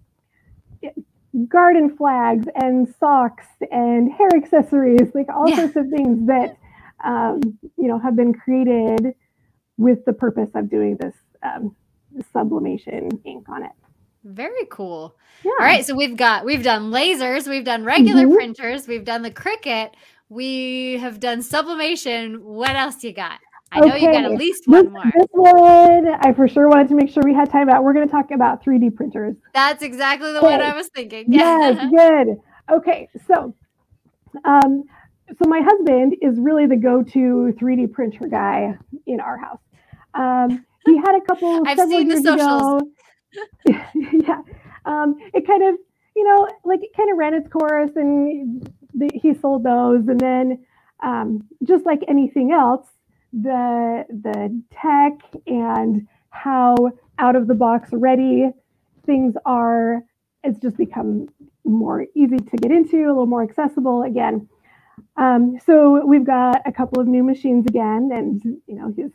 garden 1.48 1.96
flags 1.96 2.48
and 2.56 2.94
socks 3.00 3.46
and 3.72 4.12
hair 4.12 4.30
accessories, 4.36 5.10
like 5.13 5.28
all 5.30 5.50
yeah. 5.50 5.56
sorts 5.58 5.76
of 5.76 5.89
things 5.89 6.28
that 6.28 6.58
um, 7.04 7.39
you 7.78 7.88
know 7.88 8.00
have 8.00 8.15
been 8.15 8.34
created 8.34 9.13
with 9.78 10.04
the 10.06 10.13
purpose 10.13 10.50
of 10.56 10.70
doing 10.70 10.98
this 10.98 11.15
um, 11.44 11.76
sublimation 12.34 13.10
ink 13.26 13.48
on 13.50 13.63
it. 13.63 13.72
Very 14.24 14.65
cool. 14.70 15.15
Yeah. 15.44 15.52
All 15.60 15.65
right, 15.65 15.86
so 15.86 15.96
we've 15.96 16.15
got 16.15 16.46
we've 16.46 16.63
done 16.63 16.91
lasers, 16.91 17.48
we've 17.48 17.65
done 17.65 17.84
regular 17.84 18.24
mm-hmm. 18.24 18.36
printers, 18.36 18.88
we've 18.88 19.06
done 19.06 19.24
the 19.24 19.32
Cricut, 19.32 19.91
we 20.30 20.98
have 21.00 21.20
done 21.20 21.41
sublimation. 21.41 22.44
What 22.44 22.76
else 22.76 23.04
you 23.04 23.13
got? 23.13 23.39
I 23.71 23.79
know 23.79 23.95
okay. 23.95 24.01
you 24.01 24.12
got 24.12 24.25
at 24.25 24.31
least 24.31 24.67
one 24.67 24.86
this, 24.86 24.91
more. 24.91 25.03
This 25.05 25.27
one, 25.31 26.07
I 26.21 26.34
for 26.34 26.47
sure 26.47 26.67
wanted 26.67 26.89
to 26.89 26.95
make 26.95 27.10
sure 27.10 27.23
we 27.23 27.34
had 27.34 27.49
time 27.49 27.69
out. 27.69 27.84
We're 27.84 27.93
going 27.93 28.07
to 28.07 28.12
talk 28.12 28.31
about 28.31 28.63
3D 28.63 28.95
printers. 28.95 29.36
That's 29.53 29.81
exactly 29.81 30.34
the 30.34 30.39
okay. 30.39 30.57
one 30.57 30.62
I 30.62 30.75
was 30.75 30.88
thinking. 30.89 31.25
yes, 31.29 31.89
good. 31.89 32.38
Okay, 32.69 33.07
so, 33.27 33.55
um, 34.43 34.84
so 35.29 35.47
my 35.47 35.62
husband 35.62 36.15
is 36.21 36.38
really 36.38 36.65
the 36.67 36.75
go-to 36.75 37.53
3D 37.60 37.91
printer 37.93 38.27
guy 38.27 38.77
in 39.07 39.21
our 39.21 39.38
house. 39.38 39.62
Um, 40.13 40.65
he 40.86 40.97
had 40.97 41.15
a 41.15 41.21
couple. 41.21 41.63
I've 41.67 41.79
seen 41.79 42.10
the 42.10 42.21
socials. 42.21 42.84
yeah, 43.65 44.41
um, 44.86 45.15
it 45.34 45.47
kind 45.47 45.63
of, 45.63 45.75
you 46.15 46.25
know, 46.25 46.47
like 46.65 46.81
it 46.84 46.89
kind 46.95 47.10
of 47.10 47.17
ran 47.17 47.34
its 47.34 47.47
course, 47.47 47.91
and 47.95 48.69
the, 48.93 49.10
he 49.13 49.34
sold 49.34 49.63
those, 49.63 50.05
and 50.10 50.19
then, 50.19 50.65
um, 51.01 51.47
just 51.63 51.86
like 51.86 52.01
anything 52.10 52.51
else 52.51 52.86
the 53.34 54.06
the 54.10 54.62
tech 54.72 55.13
and 55.48 56.08
how 56.30 56.76
out 57.17 57.36
of 57.36 57.48
the 57.48 57.54
box 57.54 57.89
ready 57.91 58.50
things 59.06 59.36
are 59.46 60.04
it's 60.44 60.60
just 60.60 60.78
become 60.78 61.28
more 61.63 62.06
easy 62.15 62.38
to 62.38 62.58
get 62.58 62.72
into 62.72 62.98
a 63.06 63.08
little 63.08 63.28
more 63.28 63.44
accessible 63.44 64.04
again. 64.04 64.50
Um, 65.17 65.60
so 65.65 66.06
we've 66.06 66.26
got 66.26 66.62
a 66.65 66.72
couple 66.72 67.00
of 67.00 67.08
new 67.08 67.24
machines 67.24 67.65
again 67.67 68.10
and 68.13 68.41
you 68.44 68.76
know 68.76 68.91
he's 68.96 69.12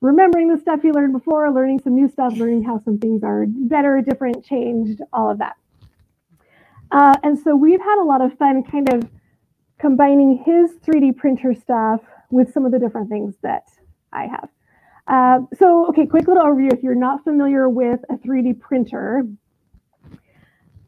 remembering 0.00 0.48
the 0.48 0.58
stuff 0.58 0.82
he 0.82 0.92
learned 0.92 1.12
before 1.12 1.50
learning 1.52 1.80
some 1.80 1.94
new 1.94 2.08
stuff 2.08 2.34
learning 2.36 2.64
how 2.64 2.78
some 2.78 2.98
things 2.98 3.22
are 3.22 3.46
better 3.48 4.00
different 4.00 4.44
changed 4.44 5.00
all 5.12 5.30
of 5.30 5.38
that. 5.38 5.56
Uh, 6.90 7.16
and 7.22 7.38
so 7.38 7.56
we've 7.56 7.80
had 7.80 8.00
a 8.00 8.04
lot 8.04 8.20
of 8.20 8.36
fun 8.38 8.62
kind 8.62 8.92
of 8.92 9.08
combining 9.78 10.42
his 10.44 10.72
3d 10.86 11.16
printer 11.16 11.54
stuff 11.54 12.00
with 12.32 12.52
some 12.52 12.64
of 12.64 12.72
the 12.72 12.78
different 12.78 13.08
things 13.08 13.34
that 13.42 13.68
I 14.12 14.26
have. 14.26 14.48
Uh, 15.06 15.40
so, 15.58 15.86
okay, 15.88 16.06
quick 16.06 16.26
little 16.26 16.42
overview. 16.42 16.72
If 16.72 16.82
you're 16.82 16.94
not 16.94 17.22
familiar 17.22 17.68
with 17.68 18.00
a 18.10 18.14
3D 18.14 18.58
printer, 18.58 19.26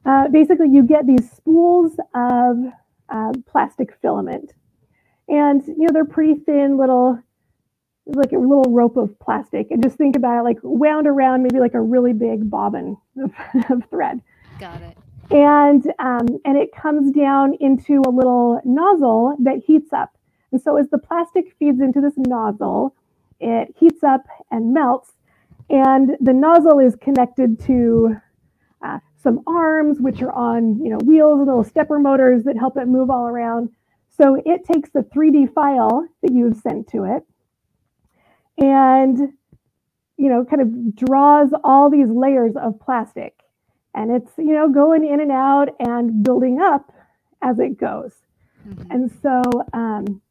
uh, 0.06 0.28
basically 0.28 0.68
you 0.70 0.82
get 0.82 1.06
these 1.06 1.30
spools 1.30 1.92
of 2.14 2.56
uh, 3.08 3.32
plastic 3.46 3.96
filament. 4.00 4.52
And, 5.28 5.66
you 5.66 5.78
know, 5.78 5.92
they're 5.92 6.04
pretty 6.04 6.34
thin 6.34 6.76
little, 6.76 7.18
like 8.06 8.32
a 8.32 8.38
little 8.38 8.66
rope 8.68 8.96
of 8.96 9.18
plastic. 9.18 9.70
And 9.70 9.82
just 9.82 9.96
think 9.96 10.16
about 10.16 10.40
it 10.40 10.42
like 10.42 10.58
wound 10.62 11.06
around 11.06 11.42
maybe 11.42 11.58
like 11.60 11.74
a 11.74 11.80
really 11.80 12.12
big 12.12 12.48
bobbin 12.50 12.96
of, 13.22 13.32
of 13.70 13.82
thread. 13.90 14.20
Got 14.58 14.80
it. 14.82 14.96
And, 15.30 15.86
um, 15.98 16.26
and 16.44 16.56
it 16.56 16.70
comes 16.74 17.10
down 17.10 17.54
into 17.60 18.02
a 18.06 18.10
little 18.10 18.60
nozzle 18.64 19.36
that 19.40 19.62
heats 19.66 19.92
up. 19.92 20.16
And 20.54 20.62
so 20.62 20.76
as 20.76 20.88
the 20.88 20.98
plastic 20.98 21.52
feeds 21.58 21.80
into 21.80 22.00
this 22.00 22.14
nozzle, 22.16 22.94
it 23.40 23.74
heats 23.76 24.04
up 24.04 24.20
and 24.52 24.72
melts. 24.72 25.10
And 25.68 26.16
the 26.20 26.32
nozzle 26.32 26.78
is 26.78 26.94
connected 26.94 27.58
to 27.64 28.14
uh, 28.80 29.00
some 29.20 29.40
arms, 29.48 29.98
which 29.98 30.22
are 30.22 30.30
on 30.30 30.78
you 30.78 30.90
know 30.90 30.98
wheels 30.98 31.40
and 31.40 31.48
little 31.48 31.64
stepper 31.64 31.98
motors 31.98 32.44
that 32.44 32.56
help 32.56 32.76
it 32.76 32.86
move 32.86 33.10
all 33.10 33.26
around. 33.26 33.70
So 34.16 34.40
it 34.46 34.64
takes 34.64 34.90
the 34.90 35.00
3D 35.00 35.52
file 35.52 36.06
that 36.22 36.32
you've 36.32 36.58
sent 36.58 36.86
to 36.90 37.02
it 37.02 37.24
and 38.56 39.18
you 40.16 40.28
know 40.28 40.44
kind 40.44 40.62
of 40.62 40.94
draws 40.94 41.50
all 41.64 41.90
these 41.90 42.08
layers 42.08 42.54
of 42.54 42.78
plastic 42.78 43.40
and 43.92 44.12
it's 44.12 44.30
you 44.38 44.52
know 44.54 44.68
going 44.68 45.04
in 45.04 45.18
and 45.18 45.32
out 45.32 45.70
and 45.80 46.22
building 46.22 46.60
up 46.60 46.92
as 47.42 47.58
it 47.58 47.76
goes 47.76 48.12
mm-hmm. 48.64 48.88
and 48.92 49.10
so 49.20 49.42
um, 49.72 50.22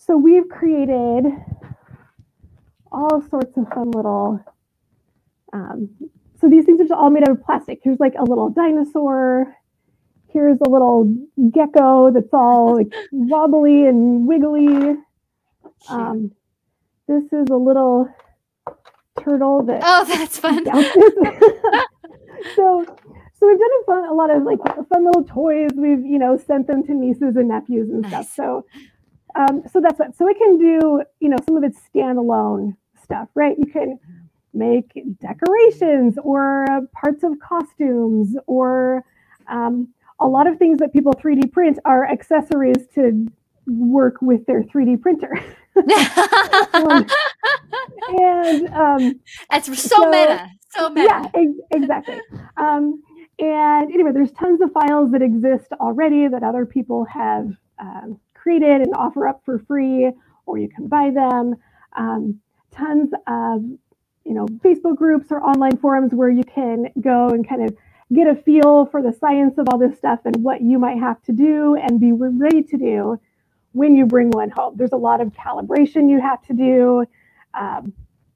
so 0.00 0.16
we've 0.18 0.48
created 0.48 1.26
all 2.92 3.22
sorts 3.30 3.56
of 3.56 3.68
fun 3.74 3.90
little, 3.92 4.40
um, 5.52 5.90
so 6.40 6.48
these 6.50 6.64
things 6.66 6.80
are 6.80 6.84
just 6.84 6.92
all 6.92 7.10
made 7.10 7.24
out 7.24 7.30
of 7.36 7.44
plastic. 7.44 7.80
Here's 7.84 8.00
like 8.00 8.14
a 8.18 8.24
little 8.24 8.50
dinosaur. 8.50 9.54
Here's 10.28 10.58
a 10.66 10.70
little 10.70 11.14
gecko 11.52 12.12
that's 12.12 12.32
all 12.34 12.76
like 12.76 12.92
wobbly 13.12 13.86
and 13.86 14.26
wiggly. 14.28 14.96
Um, 15.88 16.32
this 17.08 17.24
is 17.32 17.48
a 17.50 17.56
little 17.56 18.08
turtle 19.20 19.64
that 19.64 19.82
Oh, 19.84 20.04
that's 20.06 20.38
fun. 20.38 20.64
so 22.56 22.84
so 23.34 23.46
we've 23.48 23.58
done 23.58 23.70
a 23.82 23.86
fun 23.86 24.04
a 24.10 24.14
lot 24.14 24.30
of 24.30 24.44
like 24.44 24.60
fun 24.88 25.04
little 25.04 25.24
toys. 25.24 25.70
We've 25.76 26.04
you 26.04 26.18
know 26.18 26.36
sent 26.38 26.66
them 26.68 26.84
to 26.86 26.94
nieces 26.94 27.36
and 27.36 27.48
nephews 27.48 27.90
and 27.90 28.02
Nice. 28.02 28.12
stuff. 28.12 28.28
So 28.34 28.66
um, 29.36 29.62
so 29.72 29.80
that's 29.80 29.98
what 29.98 30.16
so 30.16 30.28
it 30.28 30.36
can 30.38 30.58
do 30.58 31.02
you 31.20 31.28
know 31.28 31.36
some 31.46 31.56
of 31.56 31.64
its 31.64 31.78
standalone 31.94 32.76
stuff, 33.02 33.28
right? 33.34 33.56
You 33.58 33.66
can 33.72 33.98
make 34.52 34.90
decorations 35.20 36.16
or 36.22 36.66
parts 36.92 37.22
of 37.22 37.32
costumes 37.40 38.36
or 38.46 39.04
um, 39.48 39.88
a 40.20 40.26
lot 40.26 40.46
of 40.46 40.58
things 40.58 40.78
that 40.80 40.92
people 40.92 41.12
3D 41.12 41.52
print 41.52 41.78
are 41.84 42.06
accessories 42.10 42.86
to 42.94 43.26
work 43.66 44.16
with 44.20 44.44
their 44.46 44.62
3D 44.64 45.00
printer. 45.00 45.32
and 48.08 48.68
um, 48.74 49.20
That's 49.50 49.66
so, 49.66 49.72
So- 49.74 50.10
meta. 50.10 50.48
So 50.72 50.88
meta. 50.90 51.08
yeah, 51.08 51.30
ex- 51.34 51.60
exactly. 51.72 52.20
Um, 52.56 53.02
and 53.40 53.92
anyway, 53.92 54.12
there's 54.12 54.30
tons 54.32 54.60
of 54.62 54.70
files 54.72 55.10
that 55.12 55.22
exist 55.22 55.66
already 55.80 56.28
that 56.28 56.42
other 56.44 56.64
people 56.66 57.06
have 57.12 57.48
um, 57.80 58.20
created 58.40 58.80
and 58.80 58.94
offer 58.94 59.28
up 59.28 59.42
for 59.44 59.58
free, 59.60 60.10
or 60.46 60.58
you 60.58 60.68
can 60.68 60.88
buy 60.88 61.10
them. 61.10 61.54
Um, 61.96 62.40
tons 62.70 63.10
of 63.26 63.62
you 64.24 64.34
know 64.34 64.46
Facebook 64.46 64.96
groups 64.96 65.26
or 65.30 65.42
online 65.42 65.76
forums 65.76 66.14
where 66.14 66.30
you 66.30 66.44
can 66.44 66.86
go 67.00 67.28
and 67.28 67.48
kind 67.48 67.68
of 67.68 67.76
get 68.12 68.26
a 68.26 68.34
feel 68.34 68.86
for 68.86 69.02
the 69.02 69.12
science 69.12 69.56
of 69.58 69.68
all 69.70 69.78
this 69.78 69.96
stuff 69.96 70.20
and 70.24 70.42
what 70.42 70.60
you 70.60 70.78
might 70.78 70.98
have 70.98 71.22
to 71.22 71.32
do 71.32 71.76
and 71.76 72.00
be 72.00 72.12
ready 72.12 72.62
to 72.62 72.76
do 72.76 73.20
when 73.72 73.94
you 73.94 74.04
bring 74.04 74.30
one 74.30 74.50
home. 74.50 74.74
There's 74.76 74.92
a 74.92 74.96
lot 74.96 75.20
of 75.20 75.28
calibration 75.28 76.10
you 76.10 76.20
have 76.20 76.42
to 76.46 76.52
do. 76.52 77.04
Um, 77.54 77.92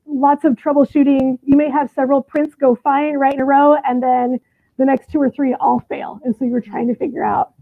lots 0.07 0.45
of 0.45 0.55
troubleshooting. 0.55 1.38
You 1.43 1.57
may 1.57 1.71
have 1.71 1.90
several 1.90 2.23
prints 2.23 2.55
go 2.55 2.77
fine 2.77 3.14
right 3.14 3.35
in 3.35 3.40
a 3.40 3.45
row, 3.45 3.75
and 3.75 4.03
then 4.03 4.38
the 4.79 4.85
next 4.85 5.11
two 5.11 5.21
or 5.21 5.31
three 5.31 5.55
all 5.55 5.81
fail. 5.88 6.21
And 6.25 6.35
so 6.37 6.45
you're 6.45 6.61
trying 6.61 6.88
to 6.88 6.95
figure 6.95 7.25
out 7.25 7.55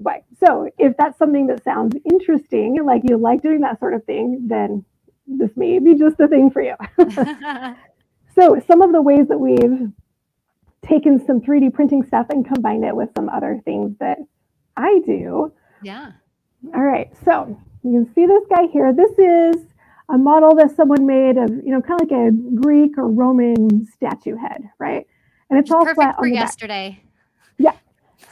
why. 0.00 0.22
So 0.38 0.70
if 0.78 0.96
that's 0.96 1.18
something 1.18 1.46
that 1.48 1.62
sounds 1.64 1.96
interesting, 2.10 2.82
like 2.84 3.02
you 3.04 3.16
like 3.16 3.42
doing 3.42 3.60
that 3.60 3.78
sort 3.78 3.94
of 3.94 4.04
thing, 4.04 4.46
then 4.48 4.84
this 5.26 5.50
may 5.56 5.78
be 5.78 5.94
just 5.94 6.16
the 6.18 6.28
thing 6.28 6.50
for 6.50 6.62
you. 6.62 6.74
So 8.34 8.60
some 8.66 8.80
of 8.82 8.92
the 8.92 9.02
ways 9.02 9.28
that 9.28 9.38
we've 9.38 9.90
taken 10.86 11.24
some 11.26 11.40
3D 11.40 11.72
printing 11.74 12.04
stuff 12.04 12.26
and 12.30 12.46
combined 12.46 12.84
it 12.84 12.94
with 12.94 13.10
some 13.16 13.28
other 13.28 13.60
things 13.64 13.96
that 13.98 14.18
I 14.76 15.00
do. 15.04 15.52
yeah. 15.82 16.12
All 16.74 16.82
right, 16.82 17.10
so 17.24 17.58
you 17.82 17.92
can 17.92 18.14
see 18.14 18.26
this 18.26 18.44
guy 18.48 18.66
here. 18.72 18.92
This 18.92 19.12
is 19.18 19.66
a 20.10 20.18
model 20.18 20.54
that 20.56 20.74
someone 20.76 21.06
made 21.06 21.36
of, 21.38 21.50
you 21.50 21.72
know, 21.72 21.80
kind 21.80 22.00
of 22.00 22.10
like 22.10 22.18
a 22.18 22.30
Greek 22.60 22.98
or 22.98 23.08
Roman 23.08 23.86
statue 23.86 24.36
head, 24.36 24.62
right? 24.78 25.06
And 25.48 25.58
it's 25.58 25.70
all 25.70 25.80
Perfect 25.84 25.96
flat 25.96 26.16
for 26.16 26.28
the 26.28 26.36
back. 26.36 27.09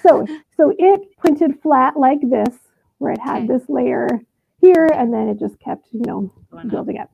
So, 0.09 0.27
so 0.57 0.75
it 0.79 1.17
printed 1.19 1.61
flat 1.63 1.97
like 1.97 2.21
this, 2.23 2.57
where 2.99 3.13
it 3.13 3.21
had 3.21 3.45
Okay. 3.45 3.47
this 3.47 3.69
layer 3.69 4.09
here, 4.61 4.87
and 4.93 5.13
then 5.13 5.29
it 5.29 5.39
just 5.39 5.59
kept, 5.61 5.89
you 5.93 6.03
know, 6.07 6.33
building 6.69 6.99
up. 6.99 7.11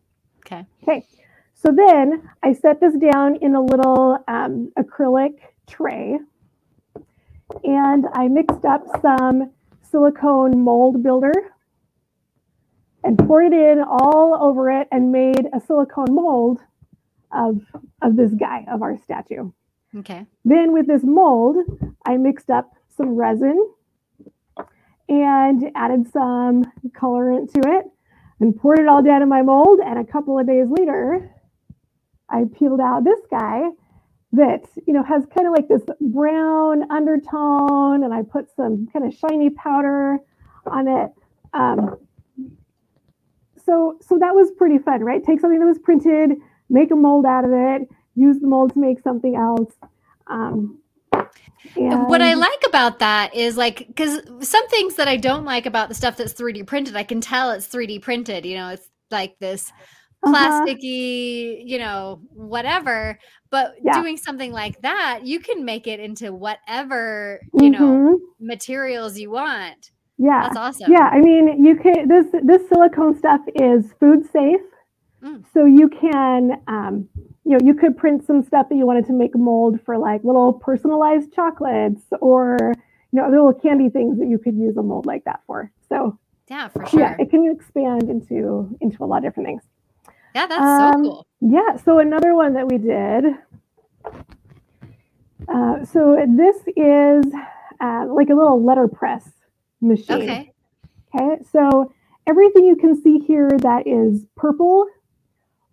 Okay. 0.46 0.64
Okay. 0.82 1.06
So 1.54 1.70
then 1.72 2.28
I 2.42 2.52
set 2.52 2.80
this 2.80 2.94
down 2.96 3.36
in 3.36 3.54
a 3.54 3.62
little 3.62 4.18
um, 4.28 4.72
acrylic 4.78 5.38
tray, 5.66 6.18
and 7.64 8.06
I 8.12 8.28
mixed 8.28 8.64
up 8.64 8.82
some 9.00 9.50
silicone 9.82 10.60
mold 10.60 11.02
builder 11.02 11.32
and 13.02 13.18
poured 13.18 13.52
it 13.52 13.52
in 13.52 13.82
all 13.86 14.36
over 14.40 14.70
it 14.70 14.88
and 14.90 15.12
made 15.12 15.46
a 15.52 15.60
silicone 15.60 16.14
mold 16.14 16.60
of 17.32 17.60
of 18.02 18.16
this 18.16 18.32
guy 18.34 18.64
of 18.70 18.82
our 18.82 18.98
statue. 18.98 19.50
Okay. 19.96 20.26
Then 20.44 20.72
with 20.72 20.86
this 20.86 21.02
mold, 21.04 21.56
I 22.04 22.16
mixed 22.16 22.50
up 22.50 22.74
some 22.96 23.10
resin 23.10 23.72
and 25.08 25.70
added 25.74 26.10
some 26.12 26.64
colorant 26.92 27.52
to 27.52 27.60
it 27.60 27.84
and 28.40 28.56
poured 28.56 28.78
it 28.78 28.88
all 28.88 29.02
down 29.02 29.22
in 29.22 29.28
my 29.28 29.42
mold. 29.42 29.80
And 29.84 29.98
a 29.98 30.04
couple 30.04 30.38
of 30.38 30.46
days 30.46 30.66
later, 30.68 31.30
I 32.28 32.44
peeled 32.58 32.80
out 32.80 33.04
this 33.04 33.20
guy 33.30 33.68
that, 34.32 34.64
you 34.86 34.92
know, 34.92 35.02
has 35.04 35.24
kind 35.26 35.46
of 35.46 35.52
like 35.52 35.68
this 35.68 35.82
brown 36.00 36.90
undertone 36.90 38.02
and 38.02 38.12
I 38.12 38.22
put 38.22 38.46
some 38.56 38.88
kind 38.92 39.06
of 39.06 39.14
shiny 39.14 39.50
powder 39.50 40.18
on 40.66 40.88
it. 40.88 41.12
Um, 41.52 41.98
so, 43.64 43.98
so 44.00 44.18
that 44.18 44.34
was 44.34 44.50
pretty 44.52 44.78
fun, 44.78 45.02
right? 45.02 45.22
Take 45.22 45.40
something 45.40 45.60
that 45.60 45.66
was 45.66 45.78
printed, 45.78 46.32
make 46.68 46.90
a 46.90 46.96
mold 46.96 47.26
out 47.26 47.44
of 47.44 47.52
it, 47.52 47.88
use 48.14 48.40
the 48.40 48.46
mold 48.46 48.72
to 48.74 48.80
make 48.80 49.00
something 49.00 49.36
else. 49.36 49.72
Um, 50.26 50.80
What 51.76 52.22
I 52.22 52.34
like 52.34 52.62
about 52.66 52.98
that 53.00 53.34
is 53.34 53.56
like 53.56 53.86
because 53.86 54.20
some 54.48 54.68
things 54.68 54.96
that 54.96 55.08
I 55.08 55.16
don't 55.16 55.44
like 55.44 55.66
about 55.66 55.88
the 55.88 55.94
stuff 55.94 56.16
that's 56.16 56.32
3D 56.34 56.66
printed, 56.66 56.96
I 56.96 57.02
can 57.04 57.20
tell 57.20 57.50
it's 57.50 57.66
3D 57.68 58.00
printed. 58.02 58.44
You 58.46 58.56
know, 58.56 58.68
it's 58.70 58.88
like 59.10 59.38
this 59.38 59.70
Uh-huh. 60.22 60.34
plasticky, 60.34 61.62
you 61.64 61.78
know, 61.78 62.20
whatever. 62.34 63.18
But 63.50 63.74
Yeah. 63.84 64.00
doing 64.00 64.16
something 64.16 64.52
like 64.52 64.80
that, 64.82 65.20
you 65.24 65.40
can 65.40 65.64
make 65.64 65.86
it 65.86 66.00
into 66.00 66.32
whatever 66.32 67.40
you 67.54 67.70
know 67.70 67.78
Mhm. 67.78 68.18
materials 68.40 69.18
you 69.18 69.30
want. 69.30 69.90
yeah, 70.18 70.42
That's 70.42 70.56
awesome. 70.56 70.90
yeah. 70.92 71.08
I 71.12 71.20
mean, 71.20 71.64
you 71.64 71.76
can 71.76 72.08
this 72.08 72.26
this 72.42 72.68
silicone 72.68 73.16
stuff 73.16 73.40
is 73.54 73.92
food 74.00 74.24
safe, 74.30 74.60
Mm. 75.22 75.44
so 75.52 75.64
you 75.64 75.88
can 75.88 76.62
um, 76.68 77.08
you 77.44 77.52
know 77.52 77.58
you 77.64 77.74
could 77.74 77.96
print 77.96 78.26
some 78.26 78.42
stuff 78.42 78.68
that 78.68 78.76
you 78.76 78.86
wanted 78.86 79.06
to 79.06 79.12
make 79.12 79.34
a 79.34 79.38
mold 79.38 79.80
for 79.84 79.98
like 79.98 80.24
little 80.24 80.52
personalized 80.52 81.32
chocolates 81.34 82.02
or 82.20 82.56
you 83.12 83.20
know 83.20 83.28
little 83.28 83.52
candy 83.52 83.88
things 83.88 84.18
that 84.18 84.28
you 84.28 84.38
could 84.38 84.56
use 84.56 84.76
a 84.76 84.82
mold 84.82 85.06
like 85.06 85.24
that 85.24 85.40
for. 85.46 85.70
So 85.88 86.18
Yeah, 86.48 86.68
for 86.68 86.86
sure. 86.86 87.00
yeah, 87.00 87.16
it 87.18 87.30
can 87.30 87.50
expand 87.50 88.04
into 88.04 88.76
into 88.80 89.04
a 89.04 89.06
lot 89.06 89.18
of 89.18 89.24
different 89.24 89.48
things. 89.48 89.62
Yeah, 90.34 90.46
that's 90.46 90.60
so 90.60 90.64
Um, 90.64 91.02
cool. 91.02 91.26
Yeah. 91.40 91.76
So 91.76 91.98
another 92.00 92.34
one 92.34 92.54
that 92.54 92.66
we 92.66 92.78
did. 92.78 93.24
Uh, 95.48 95.84
so 95.84 96.16
this 96.36 96.56
is 96.76 97.24
uh, 97.80 98.06
like 98.08 98.30
a 98.30 98.34
little 98.34 98.62
letterpress 98.64 99.28
machine. 99.80 100.22
Okay. 100.22 100.52
Okay. 101.14 101.42
So 101.52 101.92
everything 102.26 102.64
you 102.64 102.76
can 102.76 103.00
see 103.00 103.18
here 103.18 103.50
that 103.58 103.86
is 103.86 104.24
purple 104.36 104.86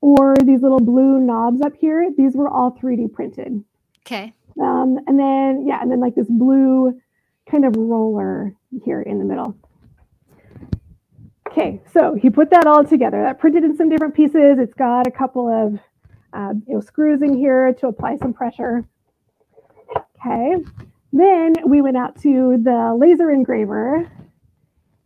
or 0.01 0.35
these 0.43 0.61
little 0.61 0.79
blue 0.79 1.19
knobs 1.19 1.61
up 1.61 1.73
here, 1.79 2.09
these 2.17 2.35
were 2.35 2.49
all 2.49 2.71
3D 2.71 3.13
printed. 3.13 3.63
Okay. 4.05 4.33
Um, 4.59 4.99
and 5.07 5.17
then, 5.17 5.65
yeah, 5.67 5.79
and 5.81 5.91
then 5.91 5.99
like 5.99 6.15
this 6.15 6.27
blue 6.29 6.99
kind 7.49 7.65
of 7.65 7.75
roller 7.77 8.53
here 8.83 9.01
in 9.01 9.19
the 9.19 9.25
middle. 9.25 9.55
Okay, 11.51 11.81
so 11.93 12.15
he 12.15 12.29
put 12.29 12.49
that 12.51 12.65
all 12.65 12.83
together. 12.83 13.21
That 13.23 13.39
printed 13.39 13.63
in 13.63 13.75
some 13.75 13.89
different 13.89 14.15
pieces. 14.15 14.57
It's 14.57 14.73
got 14.73 15.05
a 15.05 15.11
couple 15.11 15.49
of 15.49 15.79
uh, 16.33 16.53
you 16.65 16.75
know 16.75 16.79
screws 16.79 17.21
in 17.21 17.37
here 17.37 17.73
to 17.73 17.87
apply 17.87 18.17
some 18.17 18.33
pressure. 18.33 18.85
Okay, 20.25 20.63
then 21.11 21.53
we 21.65 21.81
went 21.81 21.97
out 21.97 22.21
to 22.21 22.57
the 22.63 22.95
laser 22.97 23.29
engraver 23.29 24.09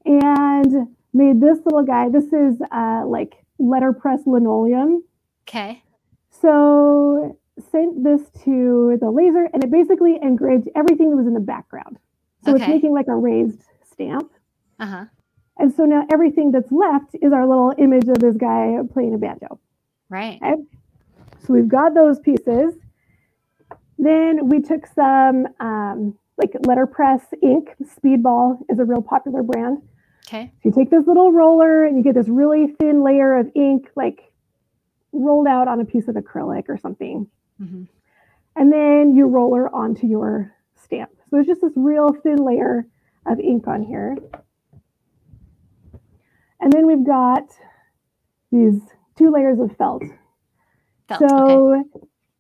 and 0.06 0.88
made 1.14 1.42
this 1.42 1.58
little 1.66 1.84
guy. 1.84 2.10
This 2.10 2.26
is 2.26 2.62
uh, 2.72 3.04
like 3.08 3.45
letterpress 3.60 4.22
linoleum. 4.26 5.04
Okay. 5.48 5.84
So 6.30 7.38
sent 7.72 8.04
this 8.04 8.22
to 8.44 8.98
the 9.00 9.10
laser 9.10 9.48
and 9.54 9.64
it 9.64 9.72
basically 9.72 10.20
engraved 10.22 10.70
everything 10.76 11.10
that 11.10 11.16
was 11.16 11.28
in 11.28 11.34
the 11.34 11.40
background. 11.40 11.98
So 12.44 12.56
it's 12.56 12.68
making 12.68 12.94
like 12.94 13.08
a 13.08 13.16
raised 13.16 13.64
stamp. 13.90 14.32
Uh 14.80 14.86
huh. 14.86 15.06
And 15.58 15.74
so 15.74 15.86
now 15.86 16.06
everything 16.12 16.52
that's 16.52 16.72
left 16.72 17.16
is 17.22 17.32
our 17.32 17.48
little 17.48 17.74
image 17.78 18.08
of 18.08 18.20
this 18.20 18.36
guy 18.36 18.78
playing 18.94 19.14
a 19.14 19.18
banjo. 19.18 19.60
Right. 20.10 20.40
So 21.46 21.54
we've 21.54 21.68
got 21.68 21.94
those 21.94 22.20
pieces. 22.20 22.76
Then 23.98 24.50
we 24.50 24.62
took 24.62 24.86
some 24.88 25.48
um, 25.60 26.18
like 26.38 26.54
letterpress 26.68 27.22
ink. 27.42 27.70
Speedball 27.84 28.60
is 28.70 28.80
a 28.80 28.84
real 28.84 29.02
popular 29.02 29.42
brand. 29.42 29.82
Okay. 30.28 30.52
So 30.64 30.70
you 30.70 30.72
take 30.72 30.90
this 30.90 31.06
little 31.08 31.32
roller 31.32 31.86
and 31.86 31.98
you 31.98 32.04
get 32.04 32.16
this 32.16 32.28
really 32.28 32.68
thin 32.80 33.04
layer 33.04 33.38
of 33.38 33.52
ink, 33.56 33.90
like 33.96 34.32
rolled 35.12 35.48
out 35.48 35.68
on 35.68 35.80
a 35.80 35.86
piece 35.86 36.08
of 36.08 36.16
acrylic 36.16 36.66
or 36.70 36.78
something. 36.78 37.28
hmm 37.58 37.84
and 38.56 38.72
then 38.72 39.16
you 39.16 39.28
roller 39.28 39.74
onto 39.74 40.08
your 40.08 40.54
stamp. 40.76 41.12
So 41.30 41.38
it's 41.38 41.48
just 41.48 41.62
this 41.62 41.74
real 41.76 42.14
thin 42.14 42.38
layer 42.38 42.88
of 43.26 43.40
ink 43.40 43.68
on 43.68 43.84
here. 43.84 44.16
And 46.62 46.72
then 46.72 46.88
we've 46.88 47.06
got 47.06 47.44
these 48.52 48.80
two 49.18 49.30
layers 49.30 49.60
of 49.60 49.76
felt. 49.78 50.04
Felt. 51.08 51.22
okay. 51.22 51.32
So 51.32 51.84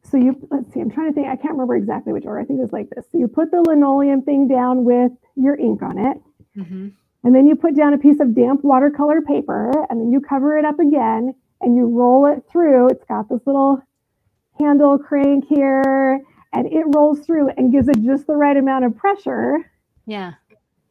so 0.04 0.18
you 0.18 0.48
let's 0.52 0.72
see, 0.74 0.80
I'm 0.80 0.90
trying 0.92 1.08
to 1.10 1.14
think, 1.14 1.28
I 1.28 1.36
can't 1.36 1.54
remember 1.54 1.76
exactly 1.76 2.14
which 2.14 2.26
order. 2.26 2.40
I 2.40 2.46
think 2.46 2.60
it 2.60 2.62
was 2.64 2.72
like 2.72 2.90
this. 2.92 3.06
So 3.12 3.18
you 3.18 3.28
put 3.28 3.52
the 3.52 3.62
linoleum 3.62 4.22
thing 4.22 4.48
down 4.48 4.86
with 4.86 5.12
your 5.36 5.56
ink 5.56 5.82
on 5.82 5.98
it, 5.98 6.18
hmm 6.56 6.90
and 7.26 7.36
then 7.36 7.46
you 7.48 7.56
put 7.56 7.76
down 7.76 7.94
a 7.94 7.98
piece 7.98 8.20
of 8.22 8.34
damp 8.34 8.64
watercolor 8.64 9.22
paper, 9.22 9.72
and 9.90 10.00
then 10.00 10.12
you 10.12 10.22
cover 10.22 10.58
it 10.58 10.64
up 10.64 10.80
again 10.80 11.34
and 11.62 11.76
you 11.76 11.86
roll 11.88 12.26
it 12.28 12.44
through. 12.52 12.88
It's 12.90 13.04
got 13.06 13.28
this 13.28 13.42
little 13.46 13.82
handle 14.60 14.98
crank 14.98 15.46
here, 15.48 16.22
and 16.54 16.68
it 16.72 16.86
rolls 16.96 17.20
through 17.22 17.50
and 17.58 17.72
gives 17.72 17.88
it 17.90 18.02
just 18.04 18.28
the 18.28 18.36
right 18.36 18.56
amount 18.56 18.86
of 18.86 18.96
pressure 18.96 19.70
Yeah. 20.06 20.34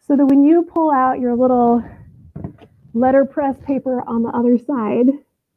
so 0.00 0.16
that 0.16 0.26
when 0.26 0.44
you 0.44 0.62
pull 0.64 0.90
out 0.90 1.20
your 1.20 1.34
little 1.36 1.82
letterpress 2.94 3.56
paper 3.64 4.02
on 4.06 4.22
the 4.22 4.30
other 4.30 4.58
side, 4.58 5.06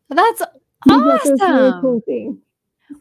That's 0.10 0.40
this 0.40 0.48
really 0.88 1.12
awesome. 1.12 1.82
cool 1.82 2.02
thing. 2.06 2.40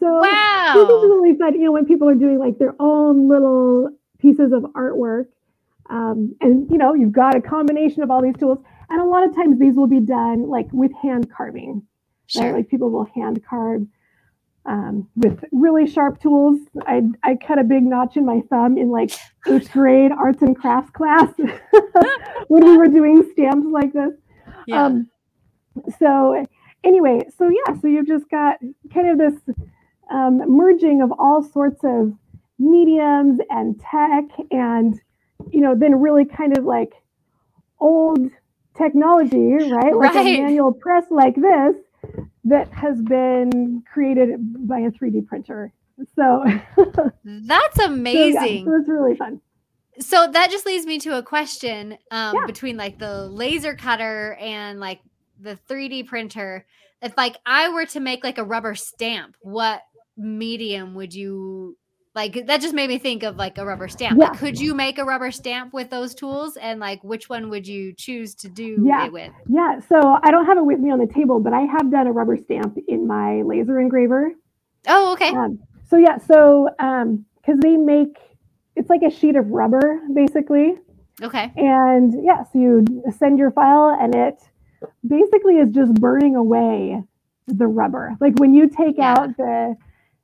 So 0.01 0.21
this 0.23 0.89
is 0.89 1.09
really 1.09 1.37
fun. 1.37 1.55
You 1.55 1.67
know, 1.67 1.73
when 1.73 1.87
people 1.87 2.09
are 2.09 2.15
doing 2.15 2.39
like 2.39 2.59
their 2.59 2.75
own 2.81 3.29
little 3.29 3.91
pieces 4.19 4.53
of 4.53 4.63
artwork, 4.75 5.27
um, 5.91 6.35
and 6.41 6.71
you 6.71 6.79
know, 6.79 6.95
you've 6.95 7.13
got 7.13 7.37
a 7.37 7.41
combination 7.41 8.03
of 8.03 8.11
all 8.11 8.23
these 8.23 8.37
tools, 8.39 8.59
and 8.91 9.01
a 9.01 9.05
lot 9.05 9.25
of 9.29 9.35
times 9.35 9.59
these 9.59 9.75
will 9.75 9.87
be 9.87 10.01
done 10.01 10.49
like 10.49 10.69
with 10.73 10.93
hand 11.03 11.31
carving. 11.31 11.83
Right? 12.35 12.43
Sure. 12.43 12.53
Like 12.53 12.69
people 12.69 12.91
will 12.91 13.09
hand 13.15 13.45
carve 13.49 13.87
um, 14.67 15.09
with 15.17 15.45
really 15.53 15.87
sharp 15.87 16.21
tools. 16.21 16.61
I 16.87 17.03
I 17.23 17.37
cut 17.37 17.59
a 17.59 17.65
big 17.65 17.85
notch 17.85 18.17
in 18.17 18.25
my 18.25 18.43
thumb 18.51 18.77
in 18.77 18.91
like 18.91 19.13
eighth 19.49 19.73
grade 19.73 20.13
arts 20.13 20.43
and 20.43 20.57
crafts 20.57 20.91
class 20.91 21.33
when 22.49 22.65
we 22.65 22.77
were 22.77 22.89
doing 22.89 23.29
stamps 23.33 23.69
like 23.71 23.93
this. 23.93 24.13
Yeah. 24.67 24.85
Um, 24.85 25.09
so 25.99 26.45
anyway, 26.85 27.21
so 27.37 27.49
yeah, 27.49 27.75
so 27.81 27.87
you've 27.87 28.09
just 28.09 28.29
got 28.31 28.59
kind 28.93 29.09
of 29.09 29.19
this 29.19 29.57
um, 30.11 30.43
merging 30.49 31.03
of 31.03 31.13
all 31.19 31.43
sorts 31.43 31.81
of 31.85 32.13
mediums 32.59 33.39
and 33.51 33.79
tech, 33.81 34.25
and 34.51 35.01
you 35.51 35.61
know, 35.61 35.75
then 35.75 36.01
really 36.01 36.25
kind 36.25 36.57
of 36.57 36.65
like 36.65 36.93
old 37.81 38.31
technology, 38.77 39.53
right? 39.53 39.97
Like 39.97 40.15
Right. 40.15 40.37
a 40.37 40.43
manual 40.43 40.73
press 40.73 41.05
like 41.11 41.35
this 41.37 41.77
that 42.45 42.73
has 42.73 43.01
been 43.03 43.83
created 43.93 44.69
by 44.69 44.81
a 44.81 44.91
3D 44.91 45.27
printer. 45.27 45.73
So, 46.15 46.45
That's 47.25 47.77
so, 47.79 47.85
yeah, 47.85 47.93
amazing. 47.93 48.65
so 48.65 48.75
it's 48.79 48.89
really 48.89 49.17
fun. 49.17 49.41
So 49.99 50.31
that 50.31 50.51
just 50.51 50.67
leads 50.67 50.85
me 50.85 50.99
to 51.01 51.17
a 51.17 51.23
question 51.23 51.97
um, 52.11 52.35
Yeah. 52.35 52.47
between 52.47 52.77
like 52.77 52.99
the 52.99 53.27
laser 53.29 53.75
cutter 53.75 54.37
and 54.41 54.79
like 54.79 55.01
the 55.41 55.59
3D 55.69 56.07
printer. 56.07 56.67
If 57.03 57.17
like 57.17 57.37
I 57.47 57.71
were 57.71 57.87
to 57.87 58.01
make 58.01 58.23
like 58.23 58.39
a 58.39 58.45
rubber 58.45 58.75
stamp, 58.75 59.37
what 59.41 59.81
medium 60.17 60.95
would 60.95 61.15
you 61.15 61.77
like? 62.17 62.47
That 62.47 62.61
just 62.61 62.75
made 62.75 62.89
me 62.89 62.99
think 62.99 63.23
of 63.23 63.37
like 63.37 63.59
a 63.59 63.65
rubber 63.65 63.87
stamp. 63.87 64.19
Like, 64.19 64.33
Yeah. 64.33 64.39
could 64.39 64.59
you 64.59 64.75
make 64.75 64.99
a 64.99 65.05
rubber 65.05 65.31
stamp 65.31 65.73
with 65.73 65.91
those 65.91 66.15
tools? 66.15 66.57
And 66.57 66.81
like, 66.81 67.05
which 67.05 67.29
one 67.29 67.51
would 67.51 67.69
you 67.69 67.93
choose 67.93 68.35
to 68.37 68.49
do 68.49 68.83
Yeah. 68.85 69.05
it 69.07 69.13
with? 69.13 69.31
Yeah, 69.47 69.79
so 69.81 70.19
I 70.23 70.33
don't 70.33 70.47
have 70.47 70.59
it 70.59 70.65
with 70.65 70.81
me 70.81 70.91
on 70.91 70.99
the 70.99 71.07
table, 71.07 71.39
but 71.39 71.53
I 71.53 71.61
have 71.61 71.91
done 71.93 72.09
a 72.09 72.13
rubber 72.13 72.37
stamp 72.37 72.77
in 72.89 73.07
my 73.07 73.43
laser 73.43 73.79
engraver. 73.79 74.33
Oh, 74.89 75.13
okay. 75.13 75.31
Um, 75.37 75.61
so 75.85 75.97
yeah, 75.97 76.17
so 76.19 76.69
um, 76.81 77.25
because 77.37 77.61
they 77.61 77.77
make 77.77 78.17
it's 78.75 78.91
like 78.91 79.03
a 79.03 79.11
sheet 79.11 79.37
of 79.37 79.49
rubber 79.51 80.01
basically, 80.13 80.77
Okay. 81.23 81.53
and 81.57 82.25
yeah, 82.25 82.43
so 82.45 82.59
you 82.59 82.85
send 83.17 83.39
your 83.39 83.51
file, 83.51 83.97
and 84.01 84.15
it 84.15 84.39
basically 85.07 85.57
is 85.59 85.71
just 85.71 85.95
burning 85.95 86.37
away 86.37 87.03
the 87.47 87.67
rubber. 87.67 88.17
Like 88.21 88.39
when 88.39 88.53
you 88.55 88.69
take 88.69 88.97
Yeah. 88.99 89.13
out 89.13 89.37
the 89.37 89.77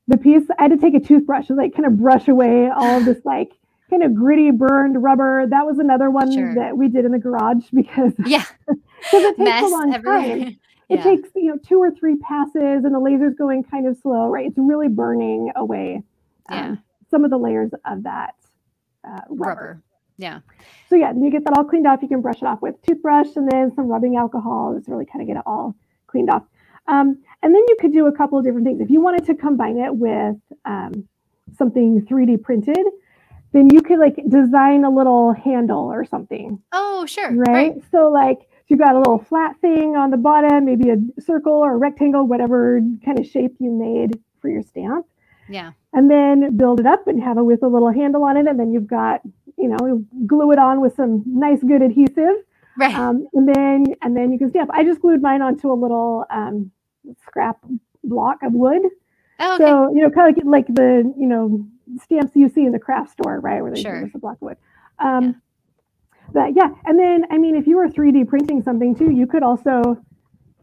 the 0.08 0.18
piece, 0.18 0.44
I 0.58 0.64
had 0.64 0.72
to 0.72 0.78
take 0.78 0.94
a 0.94 1.00
toothbrush 1.00 1.46
to 1.48 1.54
like 1.54 1.74
kind 1.74 1.86
of 1.86 1.98
brush 1.98 2.28
away 2.28 2.68
all 2.74 2.98
of 2.98 3.04
this 3.04 3.18
like 3.24 3.52
kind 3.90 4.02
of 4.02 4.14
gritty 4.14 4.50
burned 4.50 5.02
rubber. 5.02 5.46
That 5.48 5.66
was 5.66 5.78
another 5.78 6.10
one 6.10 6.30
Sure. 6.32 6.54
that 6.54 6.76
we 6.76 6.88
did 6.88 7.04
in 7.04 7.12
the 7.12 7.18
garage 7.18 7.64
because 7.74 8.12
Yeah. 8.18 8.44
because 8.66 9.24
it 9.24 9.38
takes 9.38 9.38
Mess 9.38 9.62
a 9.62 9.66
long 9.66 9.94
everywhere. 9.94 10.38
time 10.38 10.58
it 10.88 10.98
yeah. 10.98 11.02
takes 11.02 11.28
you 11.34 11.46
know 11.50 11.58
two 11.66 11.78
or 11.78 11.90
three 11.90 12.16
passes 12.16 12.84
and 12.84 12.94
the 12.94 12.98
laser's 13.00 13.34
going 13.34 13.64
kind 13.64 13.86
of 13.86 13.96
slow 13.98 14.28
right 14.28 14.46
it's 14.46 14.58
really 14.58 14.88
burning 14.88 15.50
away 15.56 16.02
um, 16.48 16.82
some 17.10 17.24
of 17.24 17.30
the 17.30 17.38
layers 17.38 17.70
of 17.86 18.02
that 18.04 18.34
uh, 19.06 19.20
rubber. 19.28 19.50
Rubber. 19.50 19.82
Yeah. 20.18 20.40
so 20.88 20.96
yeah 20.96 21.12
you 21.14 21.30
get 21.30 21.44
that 21.44 21.56
all 21.56 21.64
cleaned 21.64 21.86
off 21.86 22.02
you 22.02 22.08
can 22.08 22.20
brush 22.20 22.42
it 22.42 22.46
off 22.46 22.62
with 22.62 22.80
toothbrush 22.82 23.28
and 23.36 23.50
then 23.50 23.72
some 23.74 23.88
rubbing 23.88 24.16
alcohol 24.16 24.78
to 24.80 24.90
really 24.90 25.06
kind 25.06 25.22
of 25.22 25.28
get 25.28 25.36
it 25.38 25.42
all 25.46 25.74
cleaned 26.06 26.30
off 26.30 26.44
um, 26.86 27.18
and 27.42 27.54
then 27.54 27.62
you 27.68 27.76
could 27.80 27.92
do 27.92 28.06
a 28.06 28.12
couple 28.12 28.38
of 28.38 28.44
different 28.44 28.66
things 28.66 28.80
if 28.80 28.90
you 28.90 29.00
wanted 29.00 29.24
to 29.26 29.34
combine 29.34 29.78
it 29.78 29.94
with 29.94 30.36
um, 30.64 31.06
something 31.56 32.00
3d 32.02 32.42
printed 32.42 32.84
then 33.52 33.68
you 33.70 33.82
could 33.82 33.98
like 33.98 34.16
design 34.28 34.84
a 34.84 34.90
little 34.90 35.32
handle 35.32 35.84
or 35.92 36.04
something 36.04 36.58
Oh, 36.72 37.04
sure. 37.06 37.30
right? 37.34 37.74
So 37.90 38.08
like 38.10 38.48
you've 38.68 38.78
got 38.78 38.94
a 38.94 38.98
little 38.98 39.18
flat 39.18 39.60
thing 39.60 39.94
on 39.96 40.10
the 40.10 40.16
bottom, 40.16 40.64
maybe 40.64 40.88
a 40.88 40.96
circle 41.20 41.52
or 41.52 41.74
a 41.74 41.76
rectangle, 41.76 42.26
whatever 42.26 42.80
kind 43.04 43.18
of 43.18 43.26
shape 43.26 43.54
you 43.58 43.70
made 43.70 44.18
for 44.40 44.48
your 44.48 44.62
stamp, 44.62 45.04
Yeah. 45.50 45.72
and 45.92 46.10
then 46.10 46.56
build 46.56 46.80
it 46.80 46.86
up 46.86 47.06
and 47.06 47.22
have 47.22 47.36
it 47.36 47.42
with 47.42 47.62
a 47.62 47.68
little 47.68 47.90
handle 47.92 48.22
on 48.24 48.38
it, 48.38 48.46
and 48.46 48.58
then 48.58 48.72
you've 48.72 48.86
got 48.86 49.20
you 49.58 49.68
know 49.68 50.02
glue 50.26 50.50
it 50.52 50.58
on 50.58 50.80
with 50.80 50.94
some 50.96 51.22
nice 51.26 51.62
good 51.62 51.82
adhesive, 51.82 52.36
Right. 52.76 52.94
um, 52.94 53.26
and 53.34 53.48
then 53.48 53.86
and 54.02 54.16
then 54.16 54.32
you 54.32 54.38
can 54.38 54.50
stamp. 54.50 54.70
I 54.72 54.84
just 54.84 55.00
glued 55.00 55.20
mine 55.22 55.42
onto 55.42 55.70
a 55.70 55.74
little 55.74 56.24
um, 56.30 56.70
scrap 57.26 57.58
block 58.04 58.42
of 58.42 58.52
wood, 58.52 58.82
oh, 59.40 59.54
okay. 59.54 59.64
so 59.64 59.92
you 59.94 60.02
know 60.02 60.10
kind 60.10 60.36
of 60.36 60.44
like, 60.44 60.66
like 60.66 60.74
the 60.74 61.12
you 61.18 61.26
know 61.26 61.66
stamps 62.02 62.34
you 62.34 62.48
see 62.48 62.64
in 62.64 62.72
the 62.72 62.78
craft 62.78 63.10
store, 63.12 63.40
right, 63.40 63.60
where 63.62 63.70
they 63.72 63.82
Sure. 63.82 64.00
give 64.00 64.08
us 64.10 64.14
a 64.14 64.18
block 64.18 64.34
of 64.36 64.42
wood. 64.42 64.56
Um, 64.98 65.40
But 66.32 66.54
yeah, 66.56 66.70
and 66.86 66.98
then 66.98 67.26
I 67.30 67.36
mean, 67.38 67.56
if 67.56 67.66
you 67.66 67.76
were 67.76 67.88
3D 67.88 68.26
printing 68.28 68.62
something 68.62 68.94
too, 68.94 69.10
you 69.10 69.26
could 69.26 69.42
also, 69.42 69.82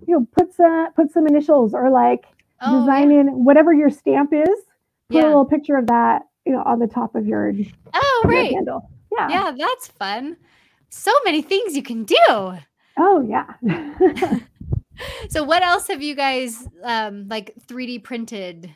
you 0.07 0.15
know, 0.15 0.27
put 0.35 0.53
some 0.53 0.91
put 0.95 1.11
some 1.11 1.27
initials 1.27 1.73
or 1.75 1.89
like 1.91 2.25
oh, 2.61 2.79
design 2.79 3.11
yeah. 3.11 3.19
in 3.21 3.43
whatever 3.45 3.71
your 3.73 3.89
stamp 3.91 4.33
is. 4.33 4.47
Put 5.09 5.17
Yeah. 5.17 5.25
a 5.25 5.27
little 5.27 5.45
picture 5.45 5.75
of 5.77 5.85
that, 5.87 6.23
you 6.45 6.53
know, 6.53 6.63
on 6.65 6.79
the 6.79 6.87
top 6.87 7.13
of 7.15 7.27
your, 7.27 7.51
Oh, 7.93 8.21
your 8.23 8.31
right. 8.33 8.51
handle. 8.51 8.89
Yeah. 9.11 9.29
Yeah, 9.29 9.51
that's 9.57 9.87
fun. 9.89 10.37
So 10.89 11.11
many 11.25 11.41
things 11.41 11.75
you 11.75 11.83
can 11.83 12.03
do. 12.03 12.17
Oh 12.97 13.25
yeah. 13.27 13.53
So 15.29 15.45
what 15.45 15.63
else 15.63 15.87
have 15.87 16.01
you 16.01 16.13
guys 16.13 16.67
um 16.83 17.27
like 17.29 17.53
3D 17.67 18.03
printed 18.03 18.75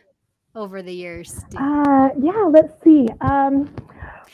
over 0.55 0.81
the 0.81 0.93
years? 0.93 1.43
Uh, 1.57 2.09
yeah. 2.17 2.47
Let's 2.49 2.81
see. 2.83 3.07
Um, 3.19 3.73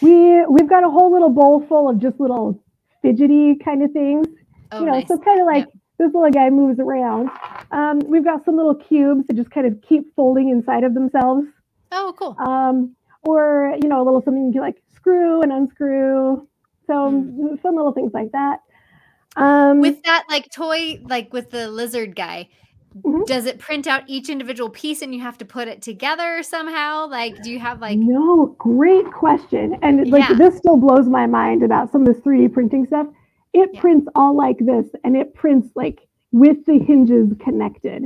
we 0.02 0.46
we've 0.46 0.70
got 0.70 0.84
a 0.84 0.90
whole 0.90 1.12
little 1.12 1.30
bowl 1.32 1.66
full 1.68 1.90
of 1.90 2.00
just 2.00 2.20
little 2.20 2.62
fidgety 3.02 3.56
kind 3.56 3.84
of 3.84 3.92
things. 3.92 4.28
oh, 4.72 4.82
you 4.82 4.86
know, 4.86 4.94
nice. 4.94 5.08
so 5.08 5.18
kind 5.18 5.42
of 5.42 5.48
like 5.48 5.66
this 5.98 6.14
little 6.14 6.32
guy 6.32 6.50
moves 6.50 6.80
around. 6.80 7.30
Um, 7.72 8.00
we've 8.06 8.24
got 8.24 8.46
some 8.46 8.56
little 8.56 8.76
cubes 8.76 9.28
that 9.28 9.36
just 9.36 9.52
kind 9.52 9.68
of 9.68 9.82
keep 9.82 10.14
folding 10.16 10.50
inside 10.50 10.84
of 10.84 10.94
themselves. 10.94 11.48
Oh, 11.92 12.14
cool. 12.18 12.36
Um, 12.40 12.96
or, 13.24 13.76
you 13.82 13.90
know, 13.90 14.02
a 14.02 14.06
little 14.06 14.22
something 14.22 14.48
you 14.48 14.54
can 14.54 14.62
like 14.62 14.82
screw 14.96 15.42
and 15.42 15.52
unscrew. 15.52 16.48
So 16.90 17.24
some 17.62 17.76
little 17.76 17.92
things 17.92 18.14
like 18.16 18.32
that. 18.32 18.62
Um, 19.36 19.80
With 19.80 20.02
that 20.04 20.24
like 20.28 20.50
toy 20.52 21.00
like 21.08 21.32
with 21.32 21.52
the 21.52 21.70
lizard 21.70 22.16
guy, 22.16 22.50
Mhm. 23.06 23.28
does 23.28 23.46
it 23.46 23.60
print 23.60 23.86
out 23.86 24.02
each 24.08 24.28
individual 24.30 24.72
piece 24.72 25.04
and 25.04 25.14
you 25.14 25.22
have 25.22 25.38
to 25.38 25.46
put 25.46 25.68
it 25.68 25.84
together 25.84 26.42
somehow? 26.42 27.08
Like 27.08 27.40
do 27.44 27.52
you 27.52 27.60
have 27.60 27.80
like 27.80 28.00
no, 28.00 28.56
great 28.58 29.06
question. 29.12 29.78
And 29.84 30.10
like 30.10 30.28
Yeah. 30.28 30.36
this 30.36 30.58
still 30.58 30.78
blows 30.78 31.08
my 31.08 31.28
mind 31.28 31.62
about 31.62 31.92
some 31.92 32.02
of 32.02 32.08
this 32.08 32.20
3D 32.24 32.48
printing 32.52 32.88
stuff. 32.88 33.06
It 33.54 33.70
Yeah. 33.74 33.82
prints 33.82 34.08
all 34.16 34.36
like 34.36 34.58
this 34.58 34.88
and 35.04 35.16
it 35.16 35.36
prints 35.36 35.70
like 35.76 36.00
with 36.32 36.66
the 36.66 36.80
hinges 36.80 37.32
connected. 37.40 38.04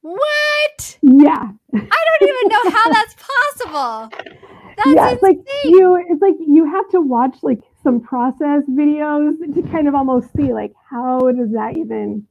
what? 0.00 0.98
Yeah. 1.02 1.50
I 1.74 2.04
don't 2.18 2.28
even 2.28 2.48
know 2.48 2.70
how 2.70 2.90
that's 2.92 3.14
possible. 3.14 4.10
That's 4.78 4.96
yeah, 4.96 5.10
it's 5.10 5.22
like 5.22 5.36
insane. 5.36 5.70
you 5.74 5.96
it's 6.08 6.22
like 6.22 6.34
you 6.40 6.64
have 6.64 6.88
to 6.90 7.00
watch 7.02 7.36
like 7.42 7.60
some 7.82 8.00
process 8.00 8.62
videos 8.70 9.36
to 9.54 9.62
kind 9.70 9.88
of 9.88 9.94
almost 9.94 10.28
see 10.36 10.52
like 10.52 10.72
how 10.90 11.18
does 11.32 11.50
that 11.52 11.76
even 11.76 12.26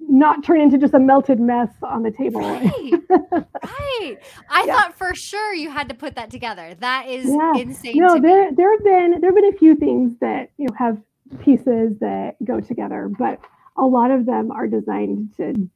not 0.00 0.42
turn 0.44 0.60
into 0.60 0.78
just 0.78 0.94
a 0.94 0.98
melted 0.98 1.38
mess 1.38 1.68
on 1.82 2.02
the 2.02 2.10
table. 2.10 2.40
Right. 2.40 2.92
right. 3.10 4.16
I 4.48 4.64
Yeah. 4.66 4.74
thought 4.74 4.96
for 4.96 5.14
sure 5.14 5.52
you 5.54 5.70
had 5.70 5.88
to 5.90 5.94
put 5.94 6.14
that 6.14 6.30
together. 6.30 6.74
That 6.80 7.08
is 7.08 7.26
Yeah. 7.26 7.56
insane. 7.58 7.96
no, 7.96 8.14
to 8.14 8.20
there 8.20 8.50
me. 8.50 8.56
there 8.56 8.72
have 8.72 8.84
been 8.84 9.20
there 9.20 9.30
have 9.30 9.34
been 9.34 9.52
a 9.54 9.58
few 9.58 9.74
things 9.74 10.12
that 10.20 10.50
you 10.56 10.66
know 10.66 10.74
have 10.78 10.98
pieces 11.40 11.98
that 12.00 12.36
go 12.44 12.60
together, 12.60 13.10
but 13.18 13.38
a 13.76 13.84
lot 13.84 14.10
of 14.10 14.24
them 14.24 14.50
are 14.50 14.66
designed 14.66 15.34
to 15.36 15.68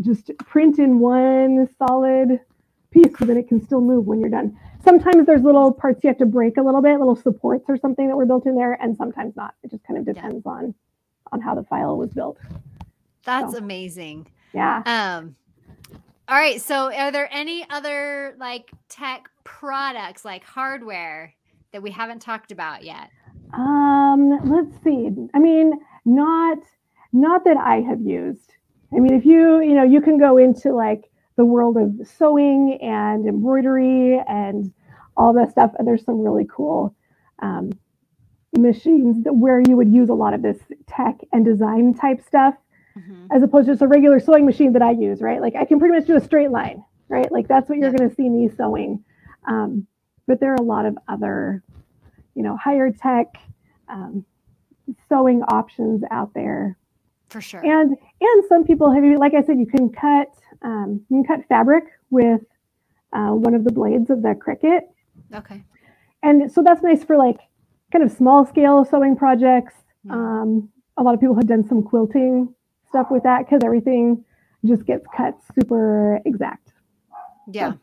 just 0.00 0.30
print 0.38 0.78
in 0.78 0.98
one 1.00 1.68
solid 1.78 2.38
piece 2.90 3.18
so 3.18 3.24
that 3.24 3.36
it 3.36 3.48
can 3.48 3.60
still 3.60 3.80
move 3.80 4.06
when 4.06 4.20
you're 4.20 4.30
done. 4.30 4.56
Sometimes 4.86 5.26
there's 5.26 5.42
little 5.42 5.72
parts 5.72 6.04
you 6.04 6.08
have 6.08 6.18
to 6.18 6.26
break 6.26 6.56
a 6.58 6.62
little 6.62 6.80
bit, 6.80 6.98
little 6.98 7.16
supports 7.16 7.64
or 7.68 7.76
something 7.76 8.06
that 8.06 8.16
were 8.16 8.26
built 8.26 8.46
in 8.46 8.54
there, 8.54 8.74
and 8.80 8.96
sometimes 8.96 9.34
not. 9.34 9.54
It 9.64 9.70
just 9.72 9.82
kind 9.84 9.98
of 9.98 10.06
Yeah. 10.06 10.12
depends 10.14 10.46
on 10.46 10.74
on 11.32 11.40
how 11.40 11.56
the 11.56 11.64
file 11.64 11.96
was 11.96 12.10
built. 12.12 12.38
That's 13.24 13.52
so. 13.54 13.58
amazing. 13.58 14.28
Yeah. 14.52 14.82
Um 14.86 15.34
all 16.28 16.36
right, 16.36 16.60
so 16.60 16.92
are 16.92 17.10
there 17.12 17.28
any 17.32 17.64
other 17.70 18.34
like 18.38 18.70
tech 18.88 19.28
products 19.44 20.24
like 20.24 20.44
hardware 20.44 21.34
that 21.72 21.82
we 21.82 21.90
haven't 21.90 22.20
talked 22.20 22.50
about 22.52 22.84
yet? 22.84 23.10
Um, 23.52 24.38
let's 24.44 24.82
see. 24.84 25.08
I 25.34 25.38
mean, 25.38 25.72
not 26.04 26.58
not 27.12 27.44
that 27.44 27.56
I 27.56 27.80
have 27.80 28.00
used. 28.00 28.52
I 28.92 29.00
mean, 29.00 29.14
if 29.14 29.24
you, 29.24 29.60
you 29.60 29.74
know, 29.74 29.82
you 29.84 30.00
can 30.00 30.18
go 30.18 30.36
into 30.36 30.72
like 30.72 31.10
the 31.36 31.44
world 31.44 31.76
of 31.76 32.06
sewing 32.06 32.78
and 32.82 33.26
embroidery 33.26 34.20
and 34.28 34.72
all 35.16 35.32
that 35.34 35.50
stuff. 35.50 35.72
And 35.78 35.86
there's 35.86 36.04
some 36.04 36.20
really 36.20 36.46
cool 36.50 36.94
um, 37.40 37.72
machines 38.56 39.24
that, 39.24 39.34
where 39.34 39.60
you 39.60 39.76
would 39.76 39.92
use 39.92 40.08
a 40.08 40.14
lot 40.14 40.34
of 40.34 40.42
this 40.42 40.58
tech 40.86 41.16
and 41.32 41.44
design 41.44 41.94
type 41.94 42.22
stuff 42.26 42.54
mm-hmm. 42.96 43.26
as 43.30 43.42
opposed 43.42 43.66
to 43.66 43.72
just 43.72 43.82
a 43.82 43.86
regular 43.86 44.18
sewing 44.20 44.46
machine 44.46 44.72
that 44.72 44.82
I 44.82 44.92
use, 44.92 45.20
right? 45.20 45.40
Like 45.40 45.54
I 45.56 45.64
can 45.64 45.78
pretty 45.78 45.94
much 45.94 46.06
do 46.06 46.16
a 46.16 46.20
straight 46.20 46.50
line, 46.50 46.82
right? 47.08 47.30
Like 47.30 47.48
that's 47.48 47.68
what 47.68 47.78
you're 47.78 47.90
yeah. 47.90 47.98
going 47.98 48.10
to 48.10 48.16
see 48.16 48.28
me 48.28 48.48
sewing. 48.48 49.04
Um, 49.46 49.86
but 50.26 50.40
there 50.40 50.52
are 50.52 50.56
a 50.56 50.62
lot 50.62 50.86
of 50.86 50.98
other, 51.08 51.62
you 52.34 52.42
know, 52.42 52.56
higher 52.56 52.90
tech 52.90 53.36
um, 53.88 54.24
sewing 55.08 55.42
options 55.42 56.02
out 56.10 56.32
there. 56.34 56.76
For 57.28 57.40
sure. 57.40 57.60
And 57.64 57.96
and 58.20 58.44
some 58.48 58.64
people 58.64 58.92
have, 58.92 59.04
like 59.18 59.34
I 59.34 59.42
said, 59.42 59.58
you 59.58 59.66
can 59.66 59.90
cut 59.90 60.28
um, 60.66 61.00
you 61.08 61.22
can 61.22 61.24
cut 61.24 61.48
fabric 61.48 61.84
with 62.10 62.40
uh, 63.12 63.30
one 63.30 63.54
of 63.54 63.64
the 63.64 63.72
blades 63.72 64.10
of 64.10 64.20
the 64.22 64.34
Cricut. 64.34 64.82
Okay. 65.34 65.64
And 66.22 66.50
so 66.50 66.62
that's 66.62 66.82
nice 66.82 67.04
for 67.04 67.16
like 67.16 67.38
kind 67.92 68.04
of 68.04 68.10
small 68.10 68.44
scale 68.44 68.84
sewing 68.84 69.16
projects. 69.16 69.74
Um, 70.10 70.68
a 70.96 71.02
lot 71.02 71.14
of 71.14 71.20
people 71.20 71.36
have 71.36 71.46
done 71.46 71.66
some 71.66 71.82
quilting 71.82 72.52
stuff 72.88 73.08
with 73.10 73.22
that 73.22 73.44
because 73.44 73.62
everything 73.64 74.24
just 74.64 74.84
gets 74.86 75.06
cut 75.16 75.38
super 75.54 76.20
exact. 76.24 76.72
Yeah. 77.50 77.72
So. 77.72 77.78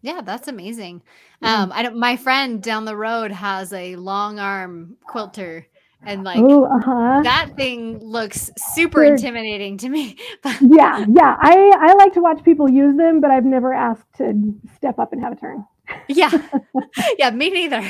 Yeah, 0.00 0.20
that's 0.20 0.46
amazing. 0.46 1.02
Um, 1.42 1.72
I 1.74 1.82
don't. 1.82 1.96
My 1.96 2.16
friend 2.16 2.62
down 2.62 2.84
the 2.84 2.96
road 2.96 3.32
has 3.32 3.72
a 3.72 3.96
long 3.96 4.38
arm 4.38 4.96
quilter, 5.04 5.66
and 6.04 6.24
like 6.24 6.38
Ooh, 6.38 6.64
uh-huh. 6.64 7.22
that 7.22 7.50
thing 7.56 7.98
looks 7.98 8.50
super 8.74 9.00
They're, 9.00 9.14
intimidating 9.14 9.76
to 9.78 9.88
me. 9.88 10.16
yeah, 10.60 11.04
yeah. 11.08 11.36
I 11.40 11.72
I 11.78 11.94
like 11.94 12.12
to 12.14 12.20
watch 12.20 12.42
people 12.44 12.70
use 12.70 12.96
them, 12.96 13.20
but 13.20 13.30
I've 13.30 13.44
never 13.44 13.74
asked 13.74 14.12
to 14.18 14.54
step 14.76 14.98
up 14.98 15.12
and 15.12 15.22
have 15.22 15.32
a 15.32 15.36
turn. 15.36 15.64
yeah, 16.08 16.30
yeah, 17.18 17.30
me 17.30 17.50
neither. 17.50 17.82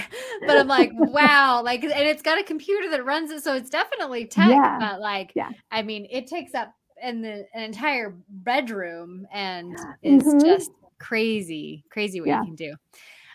But 0.47 0.59
I'm 0.59 0.69
like, 0.69 0.91
wow, 0.95 1.63
like, 1.63 1.83
and 1.83 1.93
it's 1.93 2.23
got 2.23 2.39
a 2.39 2.45
computer 2.45 2.91
that 2.91 3.05
runs 3.05 3.31
it, 3.31 3.43
so 3.43 3.55
it's 3.55 3.71
definitely 3.71 4.27
tech. 4.27 4.51
Yeah. 4.51 4.79
But 4.79 5.01
like, 5.01 5.33
yeah, 5.35 5.51
I 5.71 5.83
mean, 5.83 6.07
it 6.11 6.27
takes 6.27 6.55
up 6.55 6.73
in 7.03 7.23
the 7.23 7.47
an 7.55 7.63
entire 7.63 8.17
bedroom 8.29 9.27
and 9.33 9.77
it's 10.03 10.27
mm-hmm. 10.27 10.39
just 10.41 10.71
crazy, 10.99 11.85
crazy 11.91 12.21
what 12.21 12.29
yeah. 12.29 12.41
you 12.41 12.47
can 12.47 12.55
do. 12.55 12.75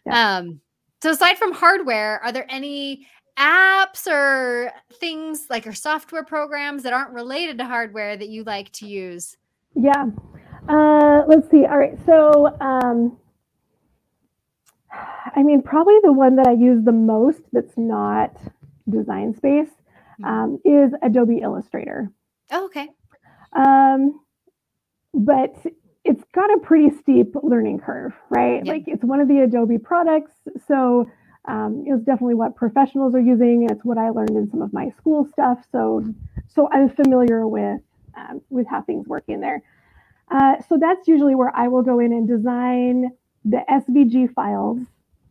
Yeah. 0.05 0.37
Um, 0.37 0.61
so 1.01 1.11
aside 1.11 1.37
from 1.37 1.53
hardware, 1.53 2.21
are 2.23 2.31
there 2.31 2.45
any 2.49 3.07
apps 3.37 4.07
or 4.07 4.71
things 4.93 5.47
like 5.49 5.65
or 5.65 5.73
software 5.73 6.23
programs 6.23 6.83
that 6.83 6.93
aren't 6.93 7.11
related 7.11 7.57
to 7.57 7.65
hardware 7.65 8.15
that 8.15 8.29
you 8.29 8.43
like 8.43 8.71
to 8.73 8.87
use? 8.87 9.37
Yeah. 9.75 10.05
Uh, 10.67 11.23
let's 11.27 11.49
see. 11.49 11.65
All 11.65 11.77
right. 11.77 11.97
So, 12.05 12.55
um, 12.61 13.17
I 15.35 15.43
mean, 15.43 15.61
probably 15.61 15.95
the 16.03 16.13
one 16.13 16.35
that 16.35 16.47
I 16.47 16.53
use 16.53 16.83
the 16.85 16.91
most 16.91 17.41
that's 17.51 17.77
not 17.77 18.35
design 18.89 19.35
space 19.35 19.69
hmm. 20.17 20.25
um, 20.25 20.59
is 20.63 20.91
Adobe 21.01 21.39
Illustrator. 21.39 22.11
Oh, 22.51 22.65
okay. 22.65 22.89
Um, 23.53 24.19
but 25.13 25.55
it's 26.03 26.23
got 26.33 26.53
a 26.53 26.59
pretty 26.59 26.95
steep 26.97 27.35
learning 27.41 27.79
curve, 27.79 28.13
right? 28.29 28.65
Like 28.65 28.83
it's 28.87 29.03
one 29.03 29.19
of 29.19 29.27
the 29.27 29.39
Adobe 29.39 29.77
products. 29.77 30.33
So 30.67 31.09
um, 31.45 31.83
it's 31.85 32.03
definitely 32.03 32.35
what 32.35 32.55
professionals 32.55 33.13
are 33.15 33.19
using. 33.19 33.67
It's 33.69 33.83
what 33.83 33.97
I 33.97 34.09
learned 34.09 34.31
in 34.31 34.49
some 34.49 34.61
of 34.61 34.71
my 34.71 34.91
school 34.97 35.27
stuff. 35.31 35.59
So, 35.71 36.03
so 36.47 36.69
I'm 36.71 36.89
familiar 36.89 37.47
with 37.47 37.81
um, 38.15 38.41
with 38.49 38.67
how 38.67 38.81
things 38.83 39.07
work 39.07 39.25
in 39.27 39.41
there. 39.41 39.61
Uh, 40.29 40.55
so 40.69 40.77
that's 40.79 41.07
usually 41.07 41.35
where 41.35 41.53
I 41.55 41.67
will 41.67 41.81
go 41.81 41.99
in 41.99 42.13
and 42.13 42.27
design 42.27 43.11
the 43.43 43.61
SVG 43.69 44.33
files, 44.33 44.79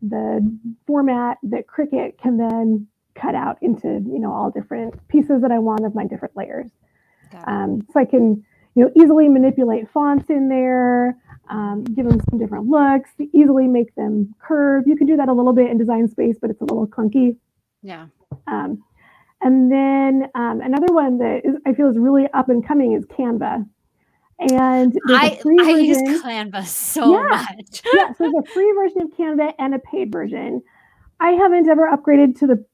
the 0.03 0.59
format 0.87 1.39
that 1.45 1.67
Cricut 1.67 2.19
can 2.19 2.37
then 2.37 2.87
cut 3.15 3.35
out 3.35 3.59
into 3.63 3.89
you 3.89 4.19
know 4.19 4.33
all 4.33 4.51
different 4.51 5.09
pieces 5.09 5.41
that 5.43 5.51
I 5.51 5.59
want 5.59 5.87
of 5.87 5.95
my 5.95 6.07
different 6.07 6.37
layers. 6.37 6.71
Um, 7.47 7.87
so 7.91 8.01
I 8.01 8.05
can 8.05 8.45
you 8.75 8.85
know, 8.85 8.91
easily 8.97 9.29
manipulate 9.29 9.91
fonts 9.91 10.31
in 10.31 10.49
there, 10.49 11.17
um, 11.51 11.85
give 11.85 12.09
them 12.09 12.21
some 12.31 12.39
different 12.39 12.67
looks, 12.67 13.11
easily 13.33 13.67
make 13.67 13.95
them 13.95 14.35
curve. 14.41 14.85
You 14.87 14.97
can 14.97 15.07
do 15.07 15.17
that 15.17 15.29
a 15.29 15.33
little 15.33 15.53
bit 15.53 15.71
in 15.71 15.79
Design 15.79 16.09
Space, 16.09 16.37
but 16.41 16.51
it's 16.51 16.61
a 16.61 16.65
little 16.65 16.87
clunky. 16.87 17.37
Yeah. 17.83 18.07
Um, 18.47 18.83
and 19.41 19.71
then 19.71 20.31
um, 20.35 20.61
another 20.61 20.93
one 20.93 21.19
that 21.19 21.43
is, 21.45 21.57
I 21.67 21.75
feel 21.75 21.91
is 21.91 21.99
really 21.99 22.27
up 22.33 22.49
and 22.49 22.67
coming 22.67 22.93
is 22.93 23.05
Canva. 23.07 23.67
And 24.39 24.99
I, 25.09 25.41
I 25.45 25.71
use 25.79 25.99
Canva 26.23 26.65
so 26.65 27.13
yeah. 27.13 27.29
much. 27.29 27.83
yeah, 27.95 28.13
so 28.13 28.15
there's 28.21 28.35
a 28.35 28.53
free 28.53 28.73
version 28.77 29.03
of 29.03 29.11
Canva 29.11 29.53
and 29.59 29.75
a 29.75 29.79
paid 29.81 30.11
version. 30.11 30.63
I 31.21 31.33
haven't 31.33 31.69
ever 31.69 31.89
upgraded 31.91 32.39
to 32.41 32.47
the 32.47 32.65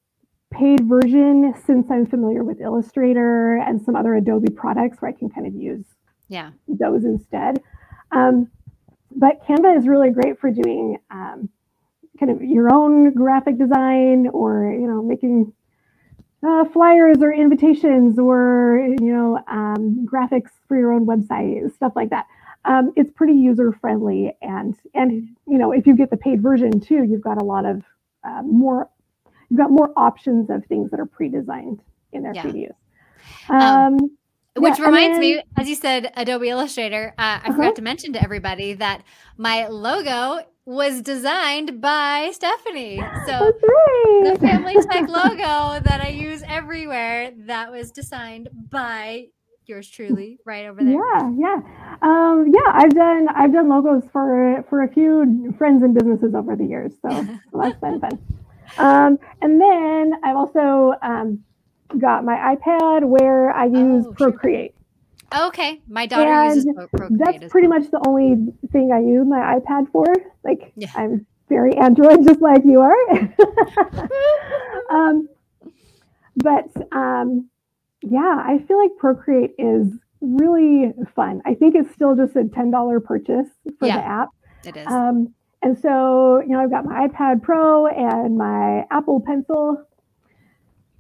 paid 0.50 0.88
version 0.88 1.54
since 1.66 1.90
I'm 1.90 2.06
familiar 2.06 2.42
with 2.42 2.60
Illustrator 2.60 3.56
and 3.56 3.82
some 3.82 3.96
other 3.96 4.14
Adobe 4.14 4.50
products 4.50 5.00
where 5.00 5.10
I 5.10 5.12
can 5.12 5.28
kind 5.28 5.46
of 5.46 5.54
use 5.54 5.84
yeah 6.28 6.50
those 6.66 7.04
instead. 7.04 7.60
Um, 8.12 8.50
but 9.14 9.44
Canva 9.46 9.76
is 9.76 9.86
really 9.86 10.10
great 10.10 10.38
for 10.38 10.50
doing 10.50 10.98
um, 11.10 11.48
kind 12.18 12.30
of 12.30 12.42
your 12.42 12.72
own 12.72 13.12
graphic 13.12 13.58
design 13.58 14.28
or 14.28 14.72
you 14.72 14.86
know 14.86 15.02
making 15.02 15.52
uh, 16.46 16.64
flyers 16.66 17.18
or 17.20 17.32
invitations 17.32 18.18
or 18.18 18.94
you 19.00 19.12
know 19.12 19.38
um, 19.48 20.06
graphics 20.10 20.50
for 20.66 20.76
your 20.76 20.92
own 20.92 21.06
website 21.06 21.74
stuff 21.74 21.92
like 21.96 22.10
that. 22.10 22.26
Um, 22.64 22.92
it's 22.96 23.10
pretty 23.12 23.34
user 23.34 23.72
friendly 23.72 24.36
and 24.42 24.76
and 24.94 25.28
you 25.46 25.58
know 25.58 25.72
if 25.72 25.86
you 25.86 25.96
get 25.96 26.10
the 26.10 26.16
paid 26.16 26.42
version 26.42 26.80
too, 26.80 27.04
you've 27.04 27.22
got 27.22 27.40
a 27.40 27.44
lot 27.44 27.64
of 27.64 27.82
uh, 28.24 28.42
more 28.42 28.88
you've 29.48 29.58
got 29.58 29.70
more 29.70 29.92
options 29.96 30.50
of 30.50 30.64
things 30.66 30.90
that 30.90 31.00
are 31.00 31.06
pre-designed 31.06 31.80
in 32.12 32.22
there 32.22 32.34
yeah. 32.34 32.42
for 32.42 32.56
use. 32.56 32.72
Um, 33.48 33.60
um, 33.60 34.17
which 34.60 34.78
yeah, 34.78 34.84
reminds 34.84 35.18
me, 35.18 35.42
as 35.56 35.68
you 35.68 35.74
said, 35.74 36.12
Adobe 36.16 36.48
Illustrator. 36.48 37.14
Uh, 37.18 37.22
I 37.22 37.36
uh-huh. 37.36 37.52
forgot 37.52 37.76
to 37.76 37.82
mention 37.82 38.12
to 38.14 38.22
everybody 38.22 38.74
that 38.74 39.02
my 39.36 39.66
logo 39.68 40.40
was 40.64 41.00
designed 41.00 41.80
by 41.80 42.30
Stephanie. 42.32 43.02
So 43.26 43.32
right. 43.32 44.30
the 44.32 44.38
Family 44.38 44.74
Tech 44.74 45.08
logo 45.08 45.80
that 45.80 46.00
I 46.02 46.08
use 46.08 46.42
everywhere 46.46 47.32
that 47.46 47.72
was 47.72 47.90
designed 47.90 48.50
by 48.70 49.28
yours 49.68 49.88
truly, 49.88 50.38
right 50.44 50.66
over 50.66 50.82
there. 50.82 50.94
Yeah, 50.94 51.30
yeah, 51.36 51.96
um, 52.02 52.46
yeah. 52.52 52.72
I've 52.72 52.94
done 52.94 53.28
I've 53.28 53.52
done 53.52 53.68
logos 53.68 54.02
for 54.12 54.64
for 54.68 54.82
a 54.82 54.88
few 54.88 55.54
friends 55.56 55.82
and 55.82 55.94
businesses 55.94 56.34
over 56.34 56.56
the 56.56 56.64
years, 56.64 56.92
so, 57.02 57.10
so 57.10 57.38
that's 57.60 57.78
been 57.80 58.00
fun. 58.00 58.18
Um, 58.76 59.18
and 59.40 59.60
then 59.60 60.12
I've 60.22 60.36
also 60.36 60.92
um, 61.02 61.44
got 61.96 62.24
my 62.24 62.56
iPad 62.56 63.04
where 63.04 63.50
I 63.50 63.66
use 63.66 64.06
oh, 64.06 64.12
Procreate. 64.12 64.74
Okay, 65.36 65.80
my 65.88 66.06
daughter 66.06 66.30
and 66.30 66.54
uses 66.56 66.74
Procreate. 66.74 67.18
That's 67.18 67.52
pretty 67.52 67.68
well. 67.68 67.80
much 67.80 67.90
the 67.90 68.02
only 68.06 68.52
thing 68.72 68.92
I 68.92 69.00
use 69.00 69.26
my 69.26 69.58
iPad 69.58 69.90
for. 69.92 70.06
Like 70.44 70.72
yeah. 70.76 70.90
I'm 70.94 71.26
very 71.48 71.76
Android, 71.76 72.24
just 72.26 72.40
like 72.40 72.62
you 72.64 72.80
are. 72.80 74.08
um, 74.90 75.28
but 76.36 76.70
um, 76.92 77.48
yeah, 78.02 78.42
I 78.44 78.58
feel 78.66 78.80
like 78.80 78.92
Procreate 78.98 79.54
is 79.58 79.88
really 80.20 80.92
fun. 81.14 81.42
I 81.46 81.54
think 81.54 81.74
it's 81.74 81.92
still 81.94 82.16
just 82.16 82.36
a 82.36 82.44
ten 82.44 82.70
dollar 82.70 83.00
purchase 83.00 83.48
for 83.78 83.86
yeah, 83.86 83.96
the 83.96 84.06
app. 84.06 84.28
It 84.64 84.76
is. 84.76 84.86
Um, 84.86 85.34
and 85.62 85.78
so, 85.78 86.40
you 86.40 86.50
know, 86.50 86.60
I've 86.60 86.70
got 86.70 86.84
my 86.84 87.08
iPad 87.08 87.42
Pro 87.42 87.86
and 87.86 88.38
my 88.38 88.84
Apple 88.90 89.20
Pencil. 89.20 89.84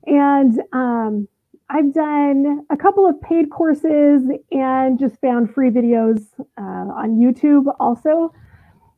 And 0.06 0.60
um, 0.72 1.28
I've 1.70 1.92
done 1.92 2.64
a 2.70 2.76
couple 2.76 3.06
of 3.06 3.20
paid 3.20 3.50
courses 3.50 4.22
and 4.50 4.98
just 4.98 5.20
found 5.20 5.52
free 5.52 5.70
videos 5.70 6.24
uh, 6.38 6.62
on 6.62 7.18
YouTube 7.18 7.66
also. 7.78 8.32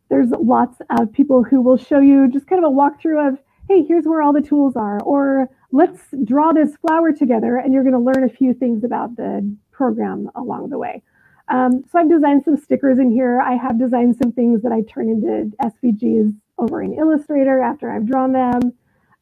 There's 0.09 0.30
lots 0.30 0.80
of 0.98 1.12
people 1.12 1.42
who 1.42 1.62
will 1.62 1.76
show 1.76 2.01
you 2.01 2.28
just 2.30 2.46
kind 2.46 2.64
of 2.64 2.70
a 2.70 2.74
walkthrough 2.74 3.32
of, 3.32 3.38
hey, 3.68 3.84
here's 3.86 4.05
where 4.05 4.22
all 4.22 4.32
the 4.32 4.40
tools 4.40 4.74
are, 4.76 5.01
or 5.03 5.48
let's 5.72 6.01
draw 6.24 6.53
this 6.53 6.76
flower 6.76 7.12
together, 7.12 7.57
and 7.57 7.72
you're 7.72 7.84
going 7.84 7.94
to 7.94 8.01
learn 8.01 8.24
a 8.24 8.32
few 8.32 8.53
things 8.53 8.84
about 8.84 9.16
the 9.16 9.57
program 9.70 10.28
along 10.34 10.70
the 10.70 10.78
way. 10.78 11.03
Um, 11.48 11.84
so 11.90 11.98
I've 11.98 12.09
designed 12.09 12.44
some 12.44 12.57
stickers 12.57 12.98
in 12.98 13.11
here. 13.11 13.40
I 13.40 13.55
have 13.55 13.78
designed 13.78 14.16
some 14.22 14.32
things 14.32 14.62
that 14.62 14.72
I 14.72 14.82
turn 14.82 15.09
into 15.09 15.51
SVGs 15.62 16.34
over 16.59 16.82
in 16.82 16.94
Illustrator 16.94 17.61
after 17.61 17.90
I've 17.90 18.07
drawn 18.07 18.32
them. 18.32 18.72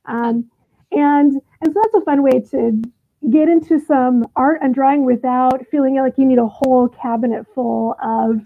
Um, 0.04 0.50
and, 0.92 1.40
and 1.61 1.72
so 1.72 1.80
that's 1.82 1.94
a 1.94 2.00
fun 2.02 2.22
way 2.22 2.40
to 2.50 2.82
get 3.30 3.48
into 3.48 3.80
some 3.80 4.26
art 4.36 4.61
and 4.62 4.74
drawing 4.74 5.04
without 5.04 5.66
feeling 5.70 5.96
like 5.96 6.14
you 6.16 6.24
need 6.24 6.38
a 6.38 6.46
whole 6.46 6.88
cabinet 6.88 7.44
full 7.54 7.96
of 8.02 8.40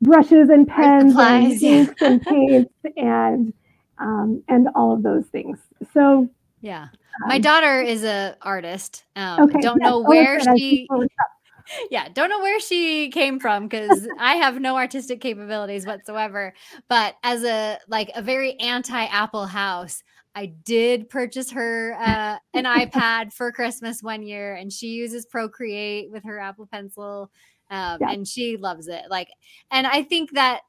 brushes 0.00 0.48
and 0.48 0.66
pens 0.66 1.14
and 1.18 1.62
inks 1.62 2.00
and 2.00 2.22
paints 2.22 2.72
and 2.96 3.52
um, 3.98 4.42
and 4.48 4.68
all 4.74 4.92
of 4.92 5.02
those 5.02 5.26
things. 5.26 5.58
So 5.92 6.28
yeah, 6.60 6.88
my 7.26 7.36
um, 7.36 7.42
daughter 7.42 7.80
is 7.80 8.04
a 8.04 8.36
artist. 8.40 9.04
Um, 9.16 9.42
okay, 9.44 9.60
don't 9.60 9.78
yes, 9.80 9.88
know 9.88 10.00
where 10.00 10.40
she 10.56 10.88
yeah, 11.90 12.08
don't 12.08 12.28
know 12.28 12.40
where 12.40 12.60
she 12.60 13.10
came 13.10 13.38
from 13.38 13.68
because 13.68 14.06
I 14.18 14.36
have 14.36 14.60
no 14.60 14.76
artistic 14.76 15.20
capabilities 15.20 15.86
whatsoever. 15.86 16.54
But 16.88 17.16
as 17.22 17.44
a 17.44 17.78
like 17.88 18.10
a 18.14 18.22
very 18.22 18.58
anti-Apple 18.58 19.46
house, 19.46 20.02
I 20.34 20.46
did 20.46 21.08
purchase 21.08 21.50
her 21.52 21.94
uh, 22.00 22.38
an 22.54 22.64
iPad 22.64 23.32
for 23.32 23.50
Christmas 23.52 24.02
one 24.02 24.22
year, 24.22 24.54
and 24.54 24.72
she 24.72 24.88
uses 24.88 25.26
Procreate 25.26 26.10
with 26.10 26.24
her 26.24 26.38
Apple 26.38 26.68
Pencil, 26.70 27.30
um, 27.70 27.98
yeah. 28.00 28.10
and 28.10 28.26
she 28.26 28.56
loves 28.56 28.88
it. 28.88 29.04
Like, 29.10 29.28
and 29.70 29.86
I 29.86 30.02
think 30.02 30.32
that 30.32 30.60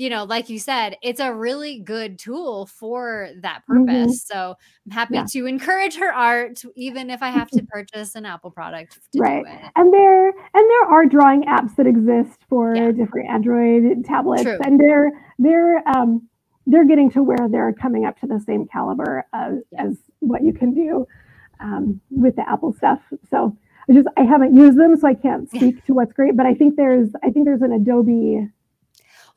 you 0.00 0.08
know, 0.08 0.24
like 0.24 0.48
you 0.48 0.58
said, 0.58 0.96
it's 1.02 1.20
a 1.20 1.30
really 1.30 1.78
good 1.78 2.18
tool 2.18 2.64
for 2.64 3.28
that 3.42 3.62
mm-hmm. 3.70 3.84
purpose. 3.84 4.24
Mm-hmm. 4.24 4.34
So 4.34 4.54
I'm 4.86 4.92
happy 4.92 5.16
yeah. 5.16 5.26
to 5.32 5.44
encourage 5.44 5.96
her 5.96 6.10
art, 6.10 6.62
even 6.74 7.10
if 7.10 7.22
I 7.22 7.28
have 7.28 7.50
to 7.50 7.62
purchase 7.64 8.14
an 8.14 8.24
Apple 8.24 8.50
product. 8.50 8.98
right. 9.16 9.44
And 9.76 9.92
there 9.92 10.28
and 10.28 10.34
there 10.54 10.84
are 10.86 11.04
drawing 11.04 11.42
apps 11.42 11.76
that 11.76 11.86
exist 11.86 12.40
for 12.48 12.74
yeah. 12.74 12.92
different 12.92 13.28
Android 13.28 14.06
tablets, 14.06 14.42
True. 14.42 14.58
and 14.64 14.80
they're 14.80 15.12
they're 15.38 15.86
um, 15.86 16.26
they're 16.70 16.86
getting 16.86 17.10
to 17.10 17.22
where 17.22 17.48
they're 17.48 17.72
coming 17.72 18.04
up 18.04 18.18
to 18.20 18.26
the 18.26 18.40
same 18.40 18.66
caliber 18.66 19.24
of, 19.32 19.58
as 19.78 19.96
what 20.20 20.42
you 20.42 20.52
can 20.52 20.74
do 20.74 21.06
um, 21.60 22.00
with 22.10 22.36
the 22.36 22.48
Apple 22.48 22.72
stuff. 22.72 23.00
So 23.30 23.56
I 23.88 23.92
just 23.92 24.08
I 24.16 24.22
haven't 24.22 24.56
used 24.56 24.78
them, 24.78 24.96
so 24.96 25.08
I 25.08 25.14
can't 25.14 25.48
speak 25.54 25.84
to 25.86 25.94
what's 25.94 26.12
great. 26.12 26.36
But 26.36 26.46
I 26.46 26.54
think 26.54 26.76
there's 26.76 27.10
I 27.22 27.30
think 27.30 27.44
there's 27.44 27.62
an 27.62 27.72
Adobe 27.72 28.48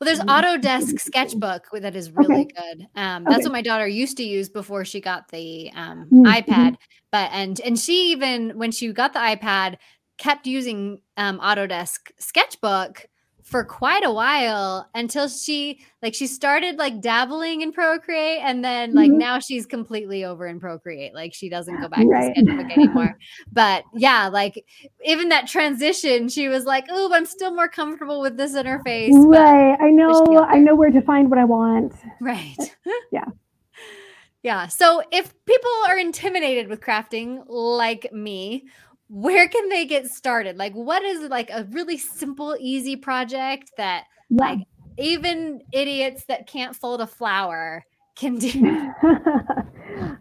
well, 0.00 0.06
there's 0.06 0.20
Autodesk 0.20 1.00
Sketchbook 1.00 1.68
that 1.72 1.94
is 1.94 2.10
really 2.10 2.42
okay. 2.42 2.48
good. 2.56 2.86
Um, 2.96 3.24
that's 3.24 3.36
okay. 3.36 3.44
what 3.44 3.52
my 3.52 3.62
daughter 3.62 3.86
used 3.86 4.16
to 4.16 4.24
use 4.24 4.48
before 4.48 4.84
she 4.84 5.00
got 5.00 5.28
the 5.28 5.70
um, 5.74 6.08
mm-hmm. 6.12 6.24
iPad. 6.26 6.76
But 7.12 7.30
and 7.32 7.60
and 7.60 7.78
she 7.78 8.10
even 8.10 8.58
when 8.58 8.72
she 8.72 8.92
got 8.92 9.12
the 9.12 9.20
iPad 9.20 9.76
kept 10.18 10.46
using 10.46 11.00
um, 11.16 11.38
Autodesk 11.38 12.10
Sketchbook 12.18 13.06
for 13.44 13.62
quite 13.62 14.02
a 14.04 14.10
while 14.10 14.88
until 14.94 15.28
she 15.28 15.78
like 16.00 16.14
she 16.14 16.26
started 16.26 16.78
like 16.78 17.02
dabbling 17.02 17.60
in 17.60 17.72
procreate 17.72 18.40
and 18.42 18.64
then 18.64 18.94
like 18.94 19.10
mm-hmm. 19.10 19.18
now 19.18 19.38
she's 19.38 19.66
completely 19.66 20.24
over 20.24 20.46
in 20.46 20.58
procreate 20.58 21.14
like 21.14 21.34
she 21.34 21.50
doesn't 21.50 21.78
go 21.78 21.86
back 21.86 22.04
right. 22.06 22.34
to 22.34 22.40
sketchbook 22.40 22.72
anymore 22.76 23.18
but 23.52 23.84
yeah 23.94 24.28
like 24.28 24.64
even 25.04 25.28
that 25.28 25.46
transition 25.46 26.26
she 26.26 26.48
was 26.48 26.64
like 26.64 26.86
oh 26.88 27.12
i'm 27.12 27.26
still 27.26 27.54
more 27.54 27.68
comfortable 27.68 28.22
with 28.22 28.38
this 28.38 28.54
interface 28.54 29.12
right 29.26 29.76
i 29.78 29.90
know 29.90 30.24
i 30.48 30.58
know 30.58 30.74
where 30.74 30.90
to 30.90 31.02
find 31.02 31.28
what 31.28 31.38
i 31.38 31.44
want 31.44 31.92
right 32.22 32.56
yeah 33.12 33.26
yeah 34.42 34.66
so 34.66 35.02
if 35.12 35.34
people 35.44 35.70
are 35.86 35.98
intimidated 35.98 36.66
with 36.66 36.80
crafting 36.80 37.44
like 37.46 38.10
me 38.10 38.64
where 39.08 39.48
can 39.48 39.68
they 39.68 39.86
get 39.86 40.06
started? 40.06 40.56
Like, 40.56 40.72
what 40.72 41.02
is 41.02 41.28
like 41.30 41.50
a 41.50 41.64
really 41.70 41.98
simple, 41.98 42.56
easy 42.58 42.96
project 42.96 43.70
that 43.76 44.04
yeah. 44.30 44.42
like 44.42 44.58
even 44.98 45.60
idiots 45.72 46.24
that 46.26 46.46
can't 46.46 46.74
fold 46.74 47.00
a 47.00 47.06
flower 47.06 47.84
can 48.16 48.38
do? 48.38 48.48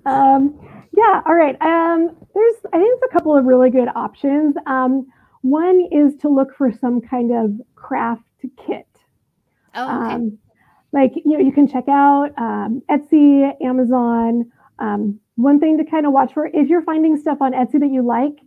um, 0.05 0.59
yeah. 0.95 1.21
All 1.25 1.35
right. 1.35 1.59
Um, 1.61 2.15
there's, 2.33 2.55
I 2.71 2.77
think, 2.77 2.99
there's 2.99 3.09
a 3.09 3.13
couple 3.13 3.35
of 3.37 3.45
really 3.45 3.69
good 3.69 3.89
options. 3.95 4.55
Um, 4.67 5.07
one 5.41 5.87
is 5.91 6.15
to 6.21 6.29
look 6.29 6.55
for 6.55 6.71
some 6.71 7.01
kind 7.01 7.31
of 7.31 7.65
craft 7.75 8.23
kit. 8.65 8.87
Oh, 9.75 10.03
okay. 10.03 10.15
Um, 10.15 10.37
like 10.91 11.13
you 11.15 11.31
know, 11.37 11.39
you 11.39 11.51
can 11.51 11.67
check 11.67 11.85
out 11.89 12.29
um, 12.37 12.81
Etsy, 12.89 13.51
Amazon. 13.61 14.51
Um, 14.79 15.19
one 15.35 15.59
thing 15.59 15.77
to 15.79 15.83
kind 15.83 16.05
of 16.05 16.13
watch 16.13 16.33
for 16.33 16.47
if 16.47 16.67
you're 16.69 16.83
finding 16.83 17.17
stuff 17.17 17.39
on 17.41 17.53
Etsy 17.53 17.79
that 17.79 17.89
you 17.91 18.05
like, 18.05 18.37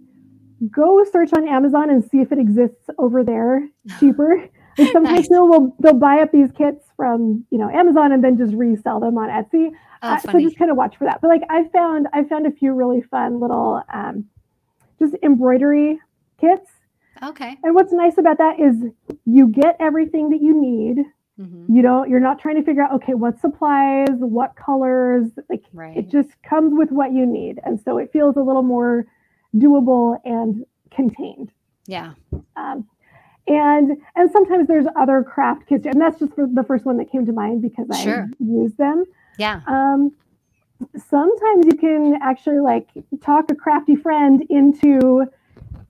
go 0.70 1.04
search 1.04 1.32
on 1.32 1.48
Amazon 1.48 1.90
and 1.90 2.04
see 2.04 2.20
if 2.20 2.32
it 2.32 2.38
exists 2.38 2.88
over 2.98 3.22
there 3.24 3.68
cheaper. 3.98 4.48
And 4.78 4.88
sometimes 4.90 5.20
nice. 5.20 5.28
they'll 5.30 5.74
they'll 5.80 5.94
buy 5.94 6.20
up 6.20 6.32
these 6.32 6.50
kits 6.52 6.84
from 6.98 7.46
you 7.48 7.56
know 7.56 7.70
Amazon 7.70 8.12
and 8.12 8.22
then 8.22 8.36
just 8.36 8.52
resell 8.54 9.00
them 9.00 9.16
on 9.16 9.30
Etsy. 9.30 9.70
Oh, 10.02 10.08
uh, 10.08 10.18
so 10.18 10.38
just 10.38 10.58
kind 10.58 10.70
of 10.70 10.76
watch 10.76 10.98
for 10.98 11.04
that. 11.04 11.22
But 11.22 11.28
like 11.28 11.40
I 11.48 11.66
found 11.68 12.08
I 12.12 12.24
found 12.24 12.46
a 12.46 12.50
few 12.50 12.74
really 12.74 13.00
fun 13.00 13.40
little 13.40 13.82
um, 13.90 14.26
just 14.98 15.14
embroidery 15.22 15.98
kits. 16.38 16.70
Okay. 17.22 17.56
And 17.62 17.74
what's 17.74 17.92
nice 17.92 18.18
about 18.18 18.36
that 18.36 18.60
is 18.60 18.76
you 19.24 19.48
get 19.48 19.76
everything 19.80 20.28
that 20.28 20.42
you 20.42 20.60
need. 20.60 21.04
Mm-hmm. 21.40 21.74
You 21.74 21.80
don't 21.80 22.10
you're 22.10 22.20
not 22.20 22.38
trying 22.38 22.56
to 22.56 22.62
figure 22.62 22.82
out 22.82 22.92
okay 22.96 23.14
what 23.14 23.40
supplies, 23.40 24.08
what 24.10 24.56
colors, 24.56 25.30
like 25.48 25.64
right. 25.72 25.96
it 25.96 26.10
just 26.10 26.30
comes 26.42 26.74
with 26.74 26.90
what 26.90 27.14
you 27.14 27.24
need. 27.24 27.60
And 27.64 27.80
so 27.80 27.96
it 27.96 28.12
feels 28.12 28.36
a 28.36 28.42
little 28.42 28.62
more 28.62 29.06
doable 29.56 30.18
and 30.24 30.64
contained. 30.90 31.50
Yeah. 31.86 32.14
Um, 32.56 32.88
and 33.48 33.92
and 34.16 34.30
sometimes 34.30 34.66
there's 34.66 34.86
other 34.96 35.22
craft 35.22 35.68
kits, 35.68 35.86
and 35.86 36.00
that's 36.00 36.18
just 36.18 36.32
the 36.36 36.64
first 36.66 36.84
one 36.84 36.96
that 36.96 37.10
came 37.10 37.26
to 37.26 37.32
mind 37.32 37.62
because 37.62 37.86
I 37.92 38.26
use 38.40 38.74
them. 38.74 39.04
Yeah. 39.38 39.60
Um, 39.68 40.12
sometimes 41.08 41.66
you 41.66 41.76
can 41.78 42.18
actually 42.22 42.60
like 42.60 42.88
talk 43.22 43.50
a 43.50 43.54
crafty 43.54 43.96
friend 43.96 44.42
into 44.50 45.24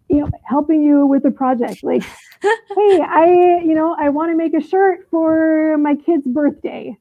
you 0.08 0.20
know 0.20 0.30
helping 0.44 0.82
you 0.82 1.06
with 1.06 1.22
the 1.22 1.30
project 1.30 1.82
like 1.82 2.02
hey 2.42 3.00
i 3.00 3.60
you 3.64 3.74
know 3.74 3.96
i 3.98 4.08
want 4.08 4.30
to 4.30 4.36
make 4.36 4.54
a 4.54 4.60
shirt 4.60 5.06
for 5.10 5.76
my 5.78 5.94
kid's 5.94 6.26
birthday 6.26 6.96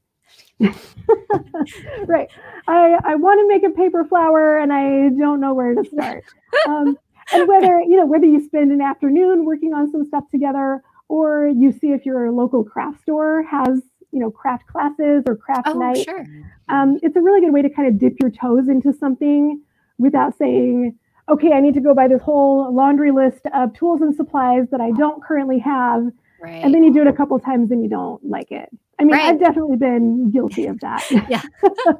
right. 0.60 2.30
I, 2.68 2.98
I 3.04 3.16
want 3.16 3.40
to 3.40 3.48
make 3.48 3.64
a 3.64 3.76
paper 3.76 4.06
flower 4.06 4.58
and 4.58 4.72
I 4.72 5.10
don't 5.18 5.40
know 5.40 5.54
where 5.54 5.74
to 5.76 5.84
start. 5.86 6.24
Um, 6.70 6.98
and 7.34 7.48
whether, 7.50 7.82
you 7.82 7.98
know, 7.98 8.06
whether 8.06 8.26
you 8.26 8.40
spend 8.40 8.72
an 8.72 8.82
afternoon 8.82 9.46
working 9.46 9.74
on 9.74 9.92
some 9.92 10.06
stuff 10.06 10.24
together 10.32 10.82
or 11.10 11.48
you 11.48 11.72
see 11.72 11.92
if 11.92 12.06
your 12.06 12.32
local 12.32 12.64
craft 12.64 13.02
store 13.02 13.44
has, 13.44 13.82
you 14.12 14.20
know, 14.20 14.32
craft 14.32 14.66
classes 14.68 15.24
or 15.28 15.36
craft 15.36 15.68
oh, 15.68 15.74
night. 15.74 16.06
Sure. 16.06 16.26
Um, 16.70 16.98
it's 17.04 17.16
a 17.16 17.22
really 17.22 17.42
good 17.42 17.54
way 17.54 17.62
to 17.62 17.70
kind 17.70 17.88
of 17.88 18.00
dip 18.00 18.14
your 18.22 18.32
toes 18.32 18.70
into 18.70 18.94
something 18.94 19.62
without 19.98 20.38
saying, 20.38 20.98
okay, 21.30 21.52
I 21.52 21.60
need 21.60 21.74
to 21.74 21.82
go 21.82 21.94
buy 21.94 22.08
this 22.08 22.22
whole 22.22 22.74
laundry 22.74 23.12
list 23.12 23.42
of 23.54 23.74
tools 23.74 24.02
and 24.02 24.16
supplies 24.16 24.70
that 24.72 24.82
I 24.82 24.92
don't 24.92 25.24
currently 25.24 25.60
have. 25.60 26.08
Right. 26.42 26.64
And 26.64 26.74
then 26.74 26.84
you 26.84 26.94
do 26.94 27.02
it 27.02 27.08
a 27.08 27.14
couple 27.14 27.38
times 27.40 27.72
and 27.72 27.84
you 27.84 27.90
don't 27.90 28.24
like 28.24 28.52
it. 28.52 28.70
I 29.00 29.04
mean, 29.04 29.16
right. 29.16 29.26
I've 29.26 29.40
definitely 29.40 29.78
been 29.78 30.32
guilty 30.32 30.68
of 30.68 30.80
that. 30.80 31.06
yeah. 31.30 31.42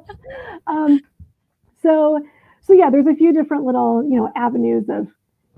um, 0.66 1.00
so, 1.82 2.20
so 2.62 2.72
yeah, 2.72 2.90
there's 2.90 3.06
a 3.06 3.14
few 3.14 3.32
different 3.32 3.64
little, 3.64 4.02
you 4.02 4.16
know, 4.16 4.30
avenues 4.34 4.84
of 4.88 5.08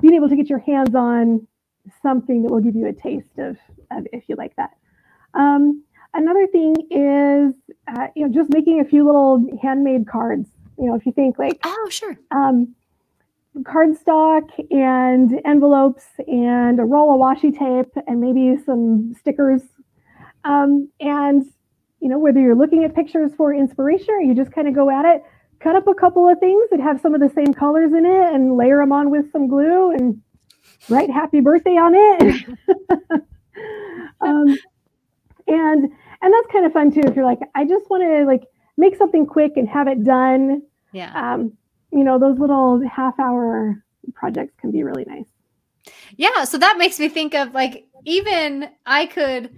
being 0.01 0.15
able 0.15 0.29
to 0.29 0.37
get 0.37 0.49
your 0.49 0.59
hands 0.59 0.95
on 0.95 1.47
something 2.03 2.43
that 2.43 2.51
will 2.51 2.61
give 2.61 2.75
you 2.75 2.87
a 2.87 2.93
taste 2.93 3.39
of, 3.39 3.57
of 3.91 4.07
if 4.13 4.25
you 4.29 4.37
like 4.37 4.55
that. 4.57 4.71
Um, 5.35 5.85
another 6.15 6.47
thing 6.49 6.75
is, 6.91 7.55
uh, 7.97 8.09
you 8.15 8.27
know, 8.27 8.35
just 8.35 8.53
making 8.53 8.81
a 8.81 8.85
few 8.85 9.05
little 9.07 9.47
handmade 9.63 10.07
cards. 10.07 10.49
You 10.79 10.87
know, 10.87 10.95
if 10.95 11.07
you 11.07 11.13
think 11.13 11.39
like, 11.39 11.59
oh, 11.65 11.89
sure. 11.91 12.17
Um, 12.31 12.75
cardstock 13.63 14.49
and 14.71 15.41
envelopes 15.45 16.05
and 16.29 16.79
a 16.79 16.85
roll 16.85 17.13
of 17.15 17.21
washi 17.21 17.57
tape 17.57 17.93
and 18.07 18.21
maybe 18.21 18.57
some 18.65 19.15
stickers 19.19 19.63
um, 20.45 20.89
and 21.01 21.45
you 22.01 22.09
know, 22.09 22.19
whether 22.19 22.41
you're 22.41 22.55
looking 22.55 22.85
at 22.85 22.95
pictures 22.95 23.33
for 23.37 23.53
inspiration 23.53 24.11
or 24.11 24.21
you 24.21 24.35
just 24.35 24.53
kind 24.53 24.69
of 24.69 24.75
go 24.75 24.89
at 24.89 25.05
it, 25.05 25.23
cut 25.61 25.75
up 25.75 25.87
a 25.89 25.95
couple 25.95 26.29
of 26.29 26.39
things 26.39 26.69
that 26.71 26.81
have 26.81 27.01
some 27.01 27.15
of 27.15 27.21
the 27.21 27.31
same 27.31 27.53
colors 27.53 27.93
in 27.93 28.07
it 28.07 28.35
and 28.35 28.57
layer 28.57 28.79
them 28.79 28.93
on 28.93 29.11
with 29.11 29.31
some 29.33 29.49
glue 29.49 29.91
and 29.91 30.21
write 30.89 31.11
happy 31.11 31.41
birthday 31.41 31.77
on 31.77 31.95
it. 31.95 32.45
um, 34.21 34.57
and 35.49 35.85
and 36.21 36.35
that's 36.35 36.53
kind 36.53 36.67
of 36.67 36.73
fun 36.73 36.93
too 36.93 37.03
if 37.05 37.17
you're 37.17 37.25
like, 37.25 37.41
I 37.55 37.65
just 37.65 37.89
want 37.91 38.03
to 38.03 38.25
like 38.25 38.45
make 38.77 38.97
something 38.97 39.27
quick 39.27 39.53
and 39.57 39.69
have 39.69 39.89
it 39.89 40.05
done. 40.05 40.63
Yeah. 40.93 41.13
Um, 41.15 41.53
you 41.93 42.05
know, 42.05 42.19
those 42.19 42.39
little 42.39 42.81
half 42.89 43.19
hour 43.19 43.83
projects 44.15 44.55
can 44.61 44.71
be 44.71 44.83
really 44.83 45.05
nice. 45.05 45.27
Yeah. 46.17 46.45
So 46.45 46.59
that 46.59 46.79
makes 46.79 46.99
me 46.99 47.09
think 47.09 47.35
of 47.35 47.55
like 47.55 47.87
even 48.05 48.69
I 48.87 49.07
could 49.07 49.51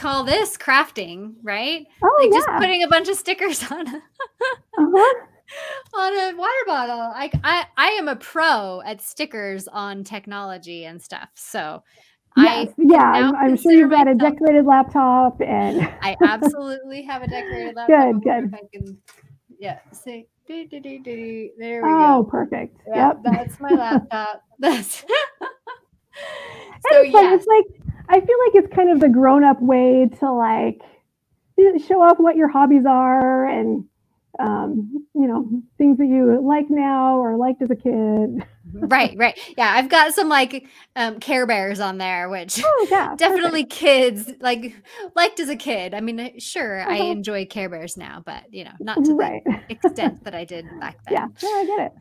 call 0.00 0.24
this 0.24 0.56
crafting, 0.56 1.34
right? 1.42 1.86
Oh, 2.02 2.16
like 2.20 2.32
yeah. 2.32 2.38
just 2.38 2.48
putting 2.58 2.82
a 2.82 2.88
bunch 2.88 3.08
of 3.08 3.16
stickers 3.16 3.62
on 3.70 3.86
a, 3.86 3.96
uh-huh. 4.78 5.14
on 5.94 6.12
a 6.18 6.36
water 6.36 6.64
bottle. 6.66 7.10
Like 7.10 7.34
I, 7.44 7.66
I 7.76 7.88
am 7.90 8.08
a 8.08 8.16
pro 8.16 8.80
at 8.84 9.02
stickers 9.02 9.68
on 9.68 10.02
technology 10.02 10.86
and 10.86 11.00
stuff. 11.00 11.28
So 11.34 11.82
yes, 12.36 12.68
I 12.68 12.74
yeah, 12.78 12.98
I'm, 12.98 13.36
I'm 13.36 13.56
sure 13.56 13.72
you've 13.72 13.90
got 13.90 14.08
a 14.08 14.14
decorated 14.14 14.64
laptop 14.64 15.40
and 15.42 15.82
I 16.00 16.16
absolutely 16.24 17.02
have 17.02 17.22
a 17.22 17.28
decorated 17.28 17.76
laptop. 17.76 18.12
Good, 18.14 18.22
good. 18.22 18.54
I 18.54 18.60
can, 18.72 18.98
yeah, 19.58 19.78
see. 19.92 20.26
Do, 20.48 20.66
do, 20.66 20.80
do, 20.80 20.98
do, 21.00 21.50
there 21.58 21.82
we 21.84 21.88
oh, 21.88 21.92
go. 21.92 22.16
Oh, 22.16 22.24
perfect. 22.28 22.76
Yeah, 22.88 23.08
yep. 23.08 23.18
That's 23.22 23.60
my 23.60 23.68
laptop. 23.76 24.42
That's 24.58 25.04
so 26.90 27.02
yeah. 27.02 27.34
It's 27.34 27.46
like 27.46 27.89
I 28.10 28.20
feel 28.20 28.38
like 28.46 28.64
it's 28.64 28.74
kind 28.74 28.90
of 28.92 29.00
the 29.00 29.10
grown 29.10 29.44
up 29.44 29.62
way 29.62 30.10
to 30.20 30.32
like 30.32 30.80
show 31.88 32.02
off 32.02 32.18
what 32.18 32.36
your 32.36 32.48
hobbies 32.48 32.84
are 32.88 33.46
and 33.46 33.84
um, 34.38 35.06
you 35.14 35.28
know, 35.28 35.62
things 35.78 35.98
that 35.98 36.06
you 36.06 36.40
like 36.46 36.66
now 36.70 37.18
or 37.18 37.36
liked 37.36 37.62
as 37.62 37.70
a 37.70 37.76
kid. 37.76 38.44
right, 38.82 39.16
right. 39.18 39.38
Yeah, 39.56 39.72
I've 39.74 39.88
got 39.88 40.14
some 40.14 40.28
like 40.28 40.66
um 40.96 41.20
Care 41.20 41.46
Bears 41.46 41.80
on 41.80 41.98
there, 41.98 42.28
which 42.28 42.62
Oh, 42.64 42.88
yeah, 42.90 43.16
definitely 43.18 43.64
perfect. 43.66 43.66
kids 43.66 44.30
like 44.40 44.74
liked 45.16 45.40
as 45.40 45.48
a 45.48 45.56
kid. 45.56 45.94
I 45.94 46.00
mean, 46.00 46.20
uh, 46.20 46.30
sure, 46.38 46.82
I 46.82 46.96
Uh-huh. 46.96 47.14
enjoy 47.14 47.46
Care 47.46 47.68
Bears 47.68 47.96
now, 47.96 48.22
but 48.24 48.44
you 48.52 48.64
know, 48.64 48.72
not 48.80 49.04
to 49.06 49.14
the 49.14 49.32
extent 49.68 50.24
that 50.24 50.34
I 50.34 50.44
did 50.44 50.78
back 50.78 50.98
then. 51.06 51.14
Yeah, 51.14 51.26
no, 51.42 51.48
I 51.54 51.64
get 51.66 51.86
it. 51.86 51.92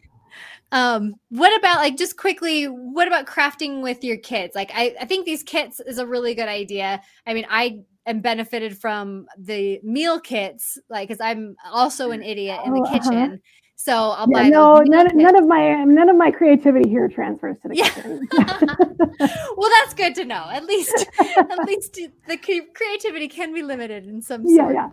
Um, 0.71 1.15
what 1.29 1.57
about 1.57 1.77
like 1.77 1.97
just 1.97 2.17
quickly, 2.17 2.65
what 2.65 3.07
about 3.07 3.25
crafting 3.25 3.81
with 3.81 4.03
your 4.03 4.17
kids? 4.17 4.55
Like 4.55 4.71
I, 4.73 4.95
I 5.01 5.05
think 5.05 5.25
these 5.25 5.43
kits 5.43 5.79
is 5.79 5.97
a 5.97 6.05
really 6.05 6.35
good 6.35 6.47
idea. 6.47 7.01
I 7.25 7.33
mean, 7.33 7.45
I 7.49 7.79
am 8.05 8.21
benefited 8.21 8.77
from 8.77 9.25
the 9.37 9.79
meal 9.83 10.19
kits, 10.19 10.77
like 10.89 11.07
because 11.07 11.21
I'm 11.21 11.55
also 11.71 12.11
an 12.11 12.21
idiot 12.21 12.59
in 12.65 12.73
the 12.73 12.79
Oh, 12.79 12.83
uh-huh. 12.83 13.09
kitchen. 13.09 13.41
So 13.75 13.93
I'll 13.93 14.27
Yeah, 14.27 14.43
buy 14.43 14.49
no, 14.49 14.79
none, 14.81 15.07
none 15.15 15.35
of 15.35 15.47
my 15.47 15.83
none 15.85 16.09
of 16.09 16.17
my 16.17 16.31
creativity 16.31 16.89
here 16.89 17.07
transfers 17.07 17.57
to 17.59 17.69
the 17.69 17.75
Yeah. 17.75 17.89
kitchen. 17.89 18.27
well, 19.57 19.69
that's 19.79 19.93
good 19.95 20.15
to 20.15 20.25
know. 20.25 20.49
At 20.51 20.65
least, 20.65 21.07
at 21.49 21.65
least 21.65 21.99
the 22.27 22.37
creativity 22.75 23.27
can 23.27 23.53
be 23.53 23.63
limited 23.63 24.05
in 24.05 24.21
some 24.21 24.45
yeah, 24.47 24.65
sort. 24.65 24.75
yeah. 24.75 24.89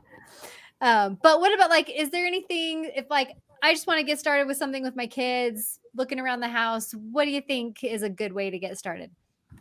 Um, 0.81 1.19
but 1.23 1.41
what 1.41 1.55
about 1.55 1.71
like, 1.71 1.91
is 1.91 2.11
there 2.11 2.27
anything 2.27 2.91
if 2.95 3.07
like 3.11 3.31
I 3.63 3.73
just 3.73 3.87
want 3.87 3.99
to 3.99 4.05
get 4.05 4.19
started 4.19 4.47
with 4.47 4.57
something 4.57 4.83
with 4.83 4.97
my 4.97 5.07
kids, 5.07 5.81
looking 5.95 6.21
around 6.21 6.41
the 6.41 6.49
house? 6.49 6.93
What 6.93 7.25
do 7.25 7.31
you 7.31 7.41
think 7.41 7.83
is 7.83 8.03
a 8.03 8.11
good 8.11 8.33
way 8.33 8.51
to 8.51 8.59
get 8.59 8.79
started? 8.79 9.11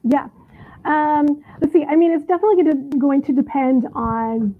Yeah. 0.03 0.27
Um, 0.83 1.43
let's 1.61 1.73
see. 1.73 1.83
I 1.83 1.95
mean, 1.95 2.11
it's 2.11 2.25
definitely 2.25 2.63
going 2.99 3.21
to, 3.23 3.33
depend 3.33 3.87
on 3.95 4.55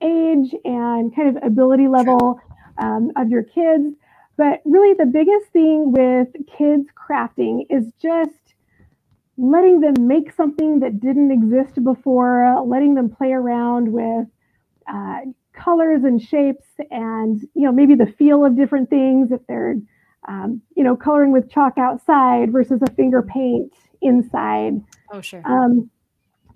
age 0.00 0.54
and 0.64 1.14
kind 1.14 1.36
of 1.36 1.42
ability 1.42 1.88
level 1.88 2.40
um, 2.78 3.12
of 3.16 3.28
your 3.28 3.42
kids. 3.42 3.94
But 4.36 4.60
really, 4.64 4.94
the 4.94 5.06
biggest 5.06 5.46
thing 5.52 5.92
with 5.92 6.28
kids 6.56 6.88
crafting 6.94 7.66
is 7.70 7.92
just 8.00 8.54
letting 9.38 9.80
them 9.80 9.94
make 10.06 10.32
something 10.32 10.80
that 10.80 11.00
didn't 11.00 11.30
exist 11.30 11.82
before, 11.84 12.62
letting 12.66 12.94
them 12.94 13.10
play 13.10 13.32
around 13.32 13.92
with 13.92 14.26
uh, 14.88 15.20
colors 15.56 16.04
and 16.04 16.20
shapes 16.20 16.66
and, 16.90 17.40
you 17.54 17.62
know, 17.62 17.72
maybe 17.72 17.94
the 17.94 18.06
feel 18.06 18.44
of 18.44 18.56
different 18.56 18.90
things 18.90 19.32
if 19.32 19.40
they're, 19.48 19.76
um, 20.28 20.60
you 20.76 20.84
know, 20.84 20.96
coloring 20.96 21.32
with 21.32 21.50
chalk 21.50 21.78
outside 21.78 22.52
versus 22.52 22.80
a 22.82 22.90
finger 22.92 23.22
paint 23.22 23.72
inside. 24.02 24.80
Oh, 25.12 25.20
sure. 25.20 25.42
Um, 25.44 25.90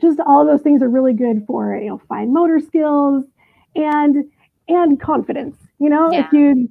just 0.01 0.21
all 0.21 0.41
of 0.41 0.47
those 0.47 0.63
things 0.63 0.83
are 0.83 0.89
really 0.89 1.13
good 1.13 1.45
for 1.47 1.77
you 1.77 1.89
know 1.89 2.01
fine 2.09 2.33
motor 2.33 2.59
skills 2.59 3.25
and 3.77 4.25
and 4.69 5.01
confidence. 5.01 5.57
You 5.79 5.91
know, 5.91 6.11
if 6.13 6.33
you 6.33 6.69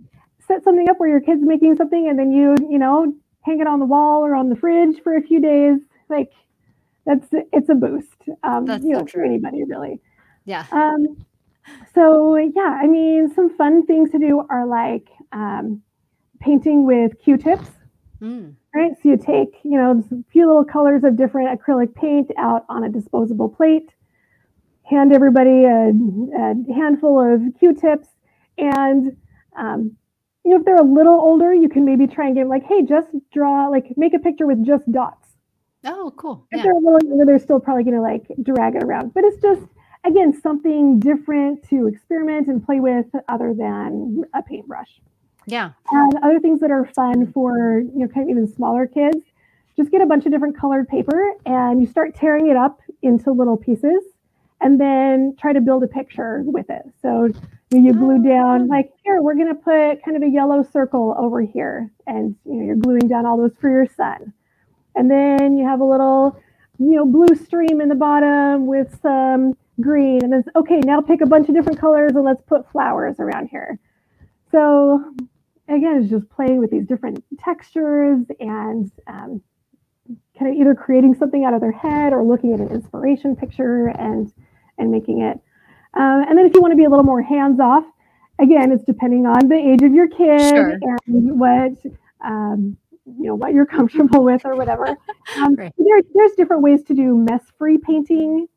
set 0.48 0.64
something 0.64 0.90
up 0.90 1.00
where 1.00 1.10
your 1.10 1.22
kid's 1.22 1.44
making 1.44 1.76
something 1.76 2.08
and 2.10 2.18
then 2.18 2.32
you 2.32 2.56
you 2.70 2.80
know 2.80 3.14
hang 3.42 3.62
it 3.62 3.68
on 3.68 3.80
the 3.80 3.86
wall 3.86 4.26
or 4.26 4.36
on 4.36 4.50
the 4.50 4.56
fridge 4.56 5.02
for 5.04 5.16
a 5.16 5.22
few 5.22 5.40
days, 5.40 5.80
like 6.10 6.32
that's 7.06 7.28
it's 7.54 7.70
a 7.70 7.76
boost. 7.76 8.16
Um, 8.44 8.66
That's 8.66 8.84
you 8.84 8.94
so 8.94 9.00
know, 9.00 9.06
for 9.06 9.12
true. 9.12 9.26
anybody 9.26 9.64
really. 9.64 10.00
Yeah. 10.46 10.66
Um, 10.72 11.18
so 11.94 12.36
yeah, 12.38 12.80
I 12.82 12.88
mean, 12.88 13.32
some 13.34 13.56
fun 13.56 13.86
things 13.86 14.12
to 14.12 14.20
do 14.20 14.44
are 14.50 14.66
like 14.68 15.08
um, 15.32 15.82
painting 16.40 16.86
with 16.86 17.14
Q-tips 17.24 17.70
Mm. 18.22 18.56
right? 18.76 18.92
So 19.02 19.10
you 19.10 19.18
take, 19.18 19.60
you 19.64 19.78
know, 19.80 20.04
a 20.12 20.32
few 20.32 20.46
little 20.46 20.66
colors 20.66 21.04
of 21.04 21.16
different 21.16 21.58
acrylic 21.60 21.96
paint 21.96 22.32
out 22.38 22.66
on 22.70 22.84
a 22.84 22.90
disposable 22.90 23.50
plate, 23.50 23.90
hand 24.84 25.14
everybody 25.14 25.64
a, 25.66 25.92
a 25.92 26.74
handful 26.74 27.20
of 27.20 27.42
Q-tips, 27.60 28.10
and 28.58 29.16
um, 29.58 29.96
you 30.44 30.52
know, 30.52 30.58
if 30.60 30.66
they're 30.66 30.76
a 30.78 30.84
little 30.84 31.14
older, 31.20 31.54
you 31.54 31.70
can 31.70 31.86
maybe 31.86 32.08
try 32.08 32.28
and 32.28 32.36
get 32.36 32.48
like, 32.48 32.64
hey, 32.64 32.84
just 32.84 33.10
draw, 33.34 33.68
like, 33.68 33.94
make 33.98 34.14
a 34.14 34.20
picture 34.20 34.48
with 34.48 34.66
just 34.66 34.90
dots. 34.92 35.30
Oh, 35.86 36.14
cool. 36.18 36.46
If 36.52 36.58
Yeah. 36.58 36.64
they're 36.64 36.74
a 36.74 36.80
little 36.80 37.00
younger, 37.04 37.26
they're 37.26 37.40
still 37.40 37.60
probably 37.60 37.84
going 37.84 37.96
to 37.96 38.02
like 38.02 38.26
drag 38.44 38.76
it 38.76 38.84
around, 38.84 39.14
but 39.14 39.24
it's 39.24 39.42
just 39.42 39.62
again 40.06 40.40
something 40.42 41.00
different 41.00 41.68
to 41.70 41.88
experiment 41.88 42.48
and 42.48 42.66
play 42.66 42.80
with 42.80 43.06
other 43.28 43.54
than 43.54 44.24
a 44.34 44.42
paintbrush. 44.42 45.00
Yeah. 45.46 45.72
And 45.92 46.14
other 46.24 46.40
things 46.40 46.60
that 46.62 46.72
are 46.72 46.86
fun 46.86 47.32
for 47.34 47.80
you 47.80 48.00
know 48.00 48.08
kind 48.08 48.24
of 48.24 48.30
even 48.30 48.48
smaller 48.48 48.88
kids, 48.88 49.18
just 49.76 49.92
get 49.92 50.02
a 50.02 50.06
bunch 50.06 50.26
of 50.26 50.32
different 50.32 50.58
colored 50.58 50.88
paper 50.88 51.34
and 51.46 51.82
you 51.82 51.88
start 51.88 52.16
tearing 52.16 52.50
it 52.50 52.58
up 52.58 52.80
into 53.02 53.32
little 53.32 53.58
pieces, 53.58 54.04
and 54.62 54.80
then 54.80 55.36
try 55.40 55.54
to 55.54 55.62
build 55.62 55.84
a 55.84 55.88
picture 55.88 56.44
with 56.46 56.70
it. 56.70 56.84
So 57.02 57.30
you 57.72 57.94
glue 57.94 58.20
oh. 58.20 58.24
down 58.24 58.68
like 58.68 58.92
here 59.04 59.22
we're 59.22 59.36
gonna 59.36 59.56
put 59.56 60.04
kind 60.04 60.18
of 60.18 60.24
a 60.24 60.30
yellow 60.30 60.64
circle 60.64 61.16
over 61.18 61.42
here, 61.42 61.92
and 62.08 62.36
you 62.46 62.54
know 62.54 62.66
you're 62.66 62.76
gluing 62.76 63.08
down 63.08 63.26
all 63.26 63.38
those 63.38 63.56
for 63.60 63.70
your 63.70 63.88
son, 63.96 64.34
and 64.96 65.10
then 65.10 65.58
you 65.58 65.66
have 65.66 65.80
a 65.80 65.86
little 65.86 66.40
you 66.78 66.96
know 66.96 67.06
blue 67.06 67.36
stream 67.36 67.82
in 67.82 67.90
the 67.90 67.96
bottom 67.96 68.66
with 68.66 69.00
some 69.02 69.56
green, 69.82 70.24
and 70.24 70.32
then 70.32 70.44
okay 70.56 70.80
now 70.80 71.02
pick 71.02 71.22
a 71.22 71.26
bunch 71.26 71.50
of 71.50 71.56
different 71.56 71.80
colors 71.80 72.12
and 72.16 72.24
let's 72.26 72.42
put 72.48 72.70
flowers 72.72 73.16
around 73.20 73.48
here. 73.48 73.80
So 74.52 75.04
again, 75.68 76.02
it's 76.02 76.10
just 76.10 76.30
playing 76.30 76.60
with 76.60 76.72
these 76.72 76.86
different 76.86 77.24
textures 77.40 78.26
and 78.40 78.92
um, 79.08 79.42
kind 80.38 80.52
of 80.52 80.60
either 80.60 80.74
creating 80.74 81.14
something 81.16 81.46
out 81.46 81.54
of 81.54 81.62
their 81.62 81.72
head 81.72 82.14
or 82.14 82.24
looking 82.24 82.54
at 82.54 82.60
an 82.60 82.70
inspiration 82.70 83.36
picture 83.36 83.88
and 83.88 84.32
and 84.78 84.92
making 84.92 85.22
it. 85.22 85.40
Um, 85.94 86.24
and 86.28 86.38
then 86.38 86.46
if 86.46 86.54
you 86.54 86.62
want 86.62 86.72
to 86.72 86.78
be 86.78 86.86
a 86.86 86.90
little 86.90 87.04
more 87.06 87.22
hands 87.22 87.60
off, 87.60 87.84
again, 88.40 88.72
it's 88.72 88.84
depending 88.84 89.26
on 89.26 89.48
the 89.50 89.56
age 89.56 89.82
of 89.82 89.94
your 89.94 90.08
kid 90.08 90.40
Sure. 90.40 90.78
and 90.82 91.40
what 91.40 91.74
um, 92.24 92.78
you 93.06 93.26
know 93.26 93.36
what 93.36 93.54
you're 93.54 93.66
comfortable 93.78 94.24
with 94.24 94.46
or 94.46 94.56
whatever. 94.56 94.96
Um, 95.38 95.54
Right. 95.56 95.72
there, 95.78 96.02
there's 96.16 96.32
different 96.32 96.64
ways 96.64 96.82
to 96.86 96.96
do 96.96 97.16
mess-free 97.16 97.78
painting. 97.78 98.48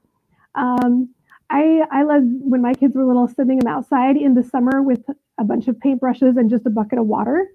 Um, 0.55 1.09
I 1.51 1.83
I 1.91 2.03
love 2.03 2.23
when 2.25 2.63
my 2.63 2.75
kids 2.75 2.95
were 2.95 3.05
little, 3.05 3.29
sending 3.29 3.59
them 3.59 3.73
outside 3.73 4.17
in 4.17 4.35
the 4.35 4.43
summer 4.43 4.83
with 4.83 5.05
a 5.39 5.45
bunch 5.45 5.69
of 5.69 5.77
paintbrushes 5.77 6.39
and 6.39 6.49
just 6.51 6.67
a 6.67 6.71
bucket 6.71 6.99
of 6.99 7.07
water. 7.07 7.49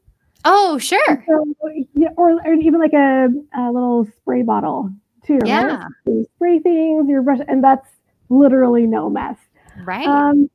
Oh, 0.45 0.77
sure. 0.77 1.25
So, 1.27 1.53
yeah, 1.93 2.09
or, 2.15 2.39
or 2.45 2.53
even 2.53 2.79
like 2.79 2.93
a, 2.93 3.27
a 3.57 3.71
little 3.71 4.07
spray 4.17 4.43
bottle 4.43 4.91
too. 5.25 5.39
right? 5.39 5.47
Yeah. 5.47 5.87
So 6.05 6.11
you 6.11 6.27
spray 6.35 6.59
things, 6.59 7.09
your 7.09 7.21
brush, 7.21 7.39
and 7.47 7.63
that's 7.63 7.87
literally 8.29 8.85
no 8.85 9.09
mess. 9.09 9.37
Right. 9.83 10.07
Um, 10.07 10.49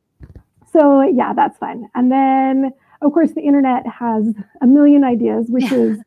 so 0.72 1.02
yeah, 1.02 1.32
that's 1.34 1.58
fun. 1.58 1.88
And 1.94 2.10
then 2.10 2.72
of 3.02 3.12
course 3.12 3.32
the 3.32 3.42
internet 3.42 3.86
has 3.86 4.32
a 4.60 4.66
million 4.66 5.04
ideas, 5.04 5.46
which 5.48 5.70
is 5.72 5.98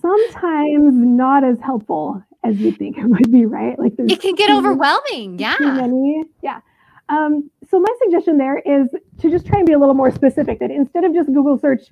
sometimes 0.00 0.94
not 0.94 1.42
as 1.44 1.58
helpful 1.60 2.22
as 2.44 2.58
you 2.58 2.72
think 2.72 2.96
it 2.98 3.04
would 3.04 3.30
be, 3.30 3.44
right? 3.46 3.78
Like 3.78 3.96
there's 3.96 4.10
it 4.12 4.20
can 4.20 4.34
get 4.34 4.50
overwhelming. 4.50 5.36
too 5.38 5.42
Yeah. 5.44 5.56
many. 5.60 6.24
Yeah. 6.42 6.60
Um, 7.08 7.50
so 7.68 7.80
my 7.80 7.92
suggestion 8.04 8.38
there 8.38 8.58
is 8.58 8.88
to 9.20 9.30
just 9.30 9.44
try 9.46 9.58
and 9.58 9.66
be 9.66 9.72
a 9.72 9.78
little 9.78 9.94
more 9.94 10.10
specific. 10.10 10.60
That 10.60 10.70
instead 10.70 11.04
of 11.04 11.12
just 11.12 11.26
Google 11.32 11.58
search 11.58 11.82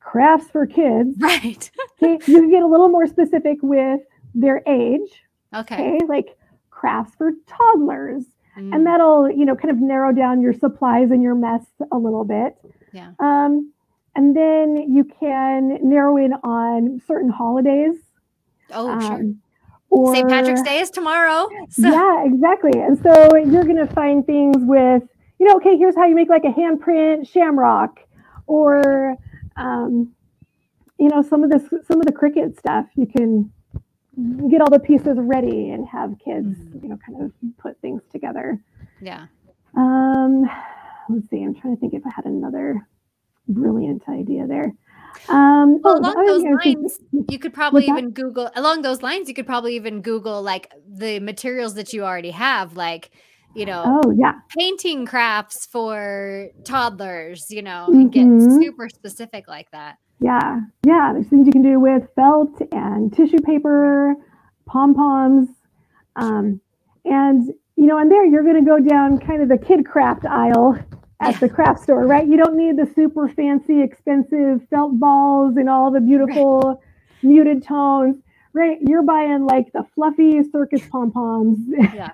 crafts 0.00 0.48
for 0.50 0.66
kids, 0.66 1.16
Right. 1.18 1.70
okay, 2.02 2.18
you 2.26 2.40
can 2.40 2.50
get 2.50 2.62
a 2.62 2.66
little 2.66 2.88
more 2.88 3.06
specific 3.06 3.58
with 3.62 4.00
their 4.34 4.62
age. 4.66 5.24
Okay. 5.54 5.74
Okay, 5.96 5.98
like 6.08 6.36
crafts 6.70 7.14
for 7.16 7.32
toddlers, 7.46 8.24
Mm. 8.58 8.74
and 8.74 8.86
that'll 8.86 9.30
you 9.30 9.44
know 9.44 9.54
kind 9.54 9.70
of 9.70 9.76
narrow 9.80 10.12
down 10.12 10.40
your 10.40 10.52
supplies 10.52 11.10
and 11.12 11.22
your 11.22 11.34
mess 11.36 11.64
a 11.92 11.96
little 11.98 12.24
bit. 12.24 12.56
Yeah. 12.92 13.12
Um, 13.20 13.72
and 14.16 14.34
then 14.36 14.76
you 14.92 15.04
can 15.04 15.78
narrow 15.88 16.16
in 16.16 16.32
on 16.42 17.00
certain 17.06 17.28
holidays. 17.30 17.94
oh, 18.72 18.98
sure. 19.00 19.22
Or 19.90 20.14
St. 20.14 20.28
Patrick's 20.28 20.62
Day 20.62 20.78
is 20.78 20.90
tomorrow. 20.90 21.48
So, 21.70 21.88
yeah, 21.90 22.24
exactly. 22.24 22.72
And 22.80 22.96
so 23.02 23.36
you're 23.36 23.64
going 23.64 23.76
to 23.76 23.86
find 23.92 24.24
things 24.24 24.56
with, 24.60 25.02
you 25.38 25.46
know, 25.48 25.56
okay, 25.56 25.76
here's 25.76 25.96
how 25.96 26.06
you 26.06 26.14
make 26.14 26.28
like 26.28 26.44
a 26.44 26.52
handprint 26.52 27.28
shamrock, 27.28 27.98
or, 28.46 29.16
um, 29.56 30.12
you 30.98 31.08
know, 31.08 31.22
some 31.22 31.42
of 31.42 31.50
this, 31.50 31.62
some 31.86 32.00
of 32.00 32.06
the 32.06 32.12
Cricut 32.12 32.56
stuff. 32.58 32.86
You 32.94 33.06
can 33.06 33.52
get 34.50 34.60
all 34.60 34.70
the 34.70 34.78
pieces 34.78 35.16
ready 35.18 35.70
and 35.70 35.86
have 35.88 36.14
kids, 36.24 36.56
Mhm. 36.58 36.82
you 36.82 36.88
know, 36.90 36.98
kind 37.04 37.22
of 37.22 37.32
put 37.58 37.80
things 37.80 38.02
together. 38.12 38.60
yeah. 39.00 39.26
Um, 39.74 40.50
let's 41.08 41.30
see. 41.30 41.42
I'm 41.42 41.54
trying 41.54 41.76
to 41.76 41.80
think 41.80 41.94
if 41.94 42.04
I 42.04 42.10
had 42.14 42.26
another 42.26 42.86
brilliant 43.48 44.02
idea 44.08 44.46
there. 44.46 44.74
Um, 45.28 45.80
Well, 45.82 45.94
oh, 45.94 45.98
along 45.98 46.16
other 46.16 46.26
those 46.26 46.42
thing 46.42 46.48
I 46.48 46.54
was 46.54 46.64
lines, 46.66 46.98
you 47.30 47.38
could 47.38 47.54
probably 47.54 47.86
that? 47.86 47.98
even 47.98 48.10
Google 48.10 48.50
along 48.56 48.82
those 48.82 49.02
lines. 49.02 49.28
You 49.28 49.34
could 49.34 49.46
probably 49.46 49.76
even 49.76 50.02
Google 50.02 50.42
like 50.42 50.70
the 50.88 51.20
materials 51.20 51.74
that 51.74 51.92
you 51.92 52.04
already 52.04 52.30
have, 52.32 52.76
like 52.76 53.10
you 53.54 53.66
know, 53.66 53.84
Oh 53.86 54.12
yeah, 54.16 54.34
painting 54.56 55.06
crafts 55.06 55.66
for 55.66 56.48
toddlers. 56.64 57.50
You 57.50 57.62
know, 57.62 57.90
and 57.92 58.12
get 58.12 58.26
Mhm. 58.26 58.58
super 58.60 58.88
specific 58.88 59.48
like 59.48 59.70
that. 59.72 59.96
Yeah, 60.20 60.60
yeah. 60.86 61.12
There's 61.12 61.26
things 61.28 61.46
you 61.46 61.52
can 61.52 61.62
do 61.62 61.80
with 61.80 62.08
felt 62.14 62.60
and 62.72 63.12
tissue 63.12 63.40
paper, 63.40 64.14
pom 64.66 64.94
poms, 64.94 65.48
um, 66.16 66.60
and 67.04 67.48
you 67.76 67.86
know, 67.86 67.98
and 67.98 68.10
there 68.10 68.26
you're 68.26 68.42
going 68.42 68.62
to 68.62 68.68
go 68.68 68.78
down 68.78 69.18
kind 69.18 69.42
of 69.42 69.48
the 69.48 69.56
kid 69.58 69.86
craft 69.86 70.26
aisle 70.26 70.78
at 71.20 71.32
yeah. 71.32 71.38
the 71.38 71.48
craft 71.48 71.82
store, 71.82 72.06
right? 72.06 72.26
You 72.26 72.36
don't 72.36 72.56
need 72.56 72.76
the 72.76 72.90
super 72.94 73.28
fancy, 73.28 73.82
expensive 73.82 74.66
felt 74.70 74.98
balls 74.98 75.56
and 75.56 75.68
all 75.68 75.90
the 75.90 76.00
beautiful 76.00 76.60
right. 76.60 76.76
muted 77.22 77.62
tones, 77.62 78.16
right? 78.52 78.78
You're 78.80 79.02
buying 79.02 79.46
like 79.46 79.72
the 79.72 79.84
fluffy 79.94 80.42
circus 80.50 80.82
pom 80.90 81.12
poms. 81.12 81.58
Yeah, 81.94 82.10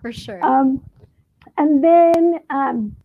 for 0.00 0.12
sure. 0.12 0.40
Um, 0.44 0.82
and 1.58 1.84
then 1.84 2.38
um, 2.48 2.96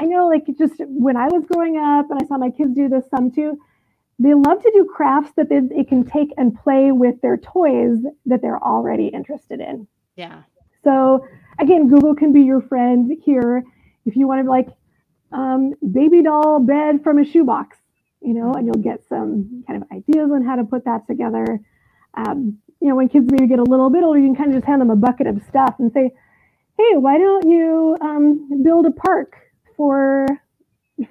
I 0.00 0.06
know, 0.06 0.26
like, 0.28 0.46
just 0.56 0.74
when 0.78 1.16
I 1.18 1.26
was 1.26 1.44
growing 1.52 1.76
up, 1.76 2.10
and 2.10 2.18
I 2.22 2.26
saw 2.26 2.38
my 2.38 2.48
kids 2.48 2.74
do 2.74 2.88
this 2.88 3.04
some 3.10 3.30
too. 3.30 3.58
They 4.18 4.32
love 4.32 4.62
to 4.62 4.70
do 4.72 4.90
crafts 4.94 5.32
that 5.36 5.50
they, 5.50 5.60
they 5.60 5.84
can 5.84 6.04
take 6.04 6.30
and 6.38 6.54
play 6.54 6.90
with 6.90 7.20
their 7.20 7.36
toys 7.36 7.98
that 8.26 8.40
they're 8.40 8.62
already 8.62 9.08
interested 9.08 9.60
in. 9.60 9.86
Yeah. 10.16 10.42
So 10.84 11.26
again, 11.58 11.88
Google 11.88 12.14
can 12.14 12.32
be 12.32 12.42
your 12.42 12.62
friend 12.62 13.14
here 13.24 13.64
if 14.10 14.16
you 14.16 14.26
want 14.26 14.44
to 14.44 14.50
like 14.50 14.68
um, 15.32 15.74
baby 15.92 16.22
doll 16.22 16.58
bed 16.60 17.02
from 17.04 17.18
a 17.18 17.24
shoebox, 17.24 17.76
you 18.20 18.34
know, 18.34 18.52
and 18.54 18.66
you'll 18.66 18.82
get 18.82 19.06
some 19.08 19.64
kind 19.66 19.82
of 19.82 19.88
ideas 19.92 20.30
on 20.32 20.44
how 20.44 20.56
to 20.56 20.64
put 20.64 20.84
that 20.84 21.06
together. 21.06 21.60
Um, 22.14 22.58
you 22.80 22.88
know, 22.88 22.96
when 22.96 23.08
kids 23.08 23.30
maybe 23.30 23.46
get 23.46 23.60
a 23.60 23.64
little 23.64 23.90
bit 23.90 24.02
older, 24.02 24.18
you 24.18 24.26
can 24.26 24.36
kind 24.36 24.50
of 24.50 24.56
just 24.56 24.66
hand 24.66 24.80
them 24.80 24.90
a 24.90 24.96
bucket 24.96 25.26
of 25.26 25.40
stuff 25.48 25.76
and 25.78 25.92
say, 25.92 26.10
"Hey, 26.76 26.96
why 26.96 27.18
don't 27.18 27.48
you 27.48 27.96
um, 28.00 28.62
build 28.64 28.86
a 28.86 28.90
park 28.90 29.36
for 29.76 30.26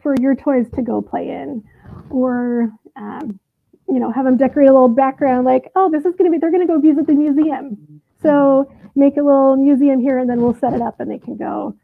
for 0.03 0.15
your 0.19 0.35
toys 0.35 0.67
to 0.75 0.81
go 0.81 1.01
play 1.01 1.29
in?" 1.29 1.63
Or 2.09 2.71
um, 2.97 3.39
you 3.87 3.99
know, 3.99 4.11
have 4.11 4.25
them 4.25 4.37
decorate 4.37 4.67
a 4.67 4.73
little 4.73 4.89
background, 4.89 5.45
like, 5.45 5.71
"Oh, 5.75 5.89
this 5.89 6.05
is 6.05 6.15
going 6.15 6.29
to 6.29 6.31
be 6.31 6.37
they're 6.37 6.51
going 6.51 6.67
to 6.67 6.73
go 6.73 6.79
visit 6.79 7.07
the 7.07 7.13
museum." 7.13 8.01
So 8.21 8.69
make 8.95 9.15
a 9.15 9.21
little 9.21 9.55
museum 9.55 10.01
here, 10.01 10.17
and 10.17 10.29
then 10.29 10.41
we'll 10.41 10.55
set 10.55 10.73
it 10.73 10.81
up, 10.81 10.99
and 10.99 11.09
they 11.09 11.19
can 11.19 11.37
go. 11.37 11.75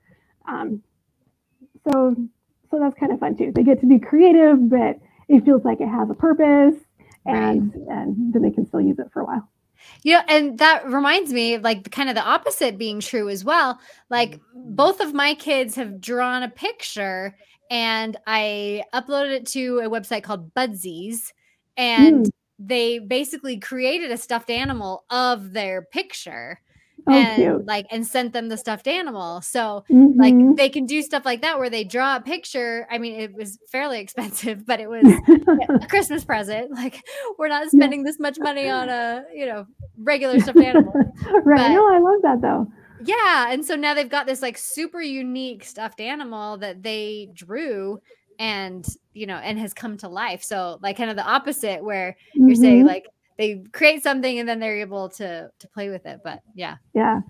Um, 0.48 0.82
so 1.90 2.16
so 2.72 2.80
that's 2.80 2.96
kind 3.00 3.12
of 3.12 3.20
fun 3.20 3.36
too. 3.38 3.52
They 3.54 3.64
get 3.64 3.80
to 3.82 3.88
be 3.88 4.00
creative, 4.00 4.70
but 4.70 5.00
it 5.28 5.46
feels 5.46 5.64
like 5.64 5.82
it 5.82 5.88
has 5.88 6.10
a 6.10 6.14
purpose, 6.14 6.76
and 7.26 7.74
right. 7.74 7.98
and 7.98 8.34
then 8.34 8.42
they 8.42 8.52
can 8.52 8.66
still 8.66 8.82
use 8.82 9.00
it 9.00 9.08
for 9.14 9.22
a 9.22 9.26
while. 9.26 9.50
Yeah, 10.04 10.24
and 10.28 10.58
that 10.60 10.86
reminds 10.86 11.32
me, 11.32 11.58
like 11.58 11.92
kind 11.92 12.10
of 12.10 12.16
the 12.16 12.24
opposite 12.24 12.78
being 12.78 13.00
true 13.00 13.30
as 13.30 13.44
well. 13.44 13.80
Like 14.10 14.40
both 14.54 15.00
of 15.00 15.14
my 15.14 15.36
kids 15.36 15.76
have 15.76 16.02
drawn 16.02 16.44
a 16.44 16.50
picture, 16.50 17.36
and 17.70 18.18
I 18.28 18.84
uploaded 18.94 19.32
it 19.32 19.46
to 19.48 19.80
a 19.80 19.90
website 19.90 20.24
called 20.24 20.54
Budsies, 20.54 21.34
and 21.78 22.26
mm. 22.26 22.32
they 22.60 23.00
basically 23.00 23.60
created 23.60 24.12
a 24.12 24.18
stuffed 24.18 24.50
animal 24.50 25.06
of 25.10 25.54
their 25.54 25.84
picture 25.84 26.60
Oh, 27.08 27.14
and 27.14 27.36
cute. 27.36 27.66
like 27.68 27.86
and 27.92 28.06
sent 28.06 28.34
them 28.34 28.50
the 28.50 28.58
stuffed 28.58 28.88
animal. 28.88 29.42
So 29.42 29.84
mm-hmm. 29.92 30.20
like 30.20 30.58
they 30.58 30.70
can 30.70 30.86
do 30.86 31.02
stuff 31.02 31.24
like 31.24 31.42
that 31.42 31.60
where 31.60 31.70
they 31.70 31.84
draw 31.84 32.16
a 32.16 32.22
picture. 32.22 32.88
I 32.90 32.98
mean, 32.98 33.20
it 33.20 33.34
was 33.36 33.60
fairly 33.72 34.00
expensive, 34.02 34.66
but 34.66 34.80
it 34.80 34.90
was 34.90 35.04
a 35.82 35.88
Christmas 35.88 36.26
present. 36.26 36.72
Like 36.72 37.04
we're 37.38 37.48
not 37.48 37.70
spending 37.70 38.00
yeah. 38.02 38.10
this 38.10 38.20
much 38.20 38.38
money 38.40 38.70
on 38.70 38.90
a 38.90 39.24
you 39.34 39.46
know 39.46 39.66
regular 39.98 40.40
stuffed 40.40 40.58
animal. 40.58 40.94
right. 41.44 41.58
But, 41.58 41.70
no, 41.70 41.94
I 41.94 42.00
love 42.00 42.22
that 42.24 42.42
though. 42.42 42.68
Yeah, 43.04 43.52
and 43.52 43.64
so 43.64 43.76
now 43.76 43.94
they've 43.94 44.10
got 44.10 44.26
this 44.26 44.42
like 44.42 44.58
super 44.58 45.02
unique 45.02 45.64
stuffed 45.64 46.00
animal 46.00 46.58
that 46.58 46.82
they 46.82 47.30
drew 47.34 48.00
and 48.40 48.86
you 49.14 49.28
know 49.28 49.36
and 49.36 49.58
has 49.58 49.74
come 49.74 49.96
to 49.96 50.10
life 50.10 50.44
so 50.44 50.78
like 50.82 50.98
kind 50.98 51.10
of 51.10 51.16
the 51.16 51.24
opposite 51.24 51.82
where 51.82 52.18
mm-hmm. 52.36 52.50
you're 52.50 52.56
saying 52.56 52.80
mm-hmm. 52.80 52.88
like 52.88 53.06
they 53.38 53.64
create 53.72 54.04
something 54.04 54.40
and 54.40 54.48
then 54.48 54.60
they're 54.60 54.80
able 54.80 55.10
to 55.10 55.50
to 55.60 55.68
play 55.70 55.90
with 55.90 56.06
it 56.06 56.22
but 56.24 56.42
yeah. 56.56 56.76
Yeah. 56.94 57.22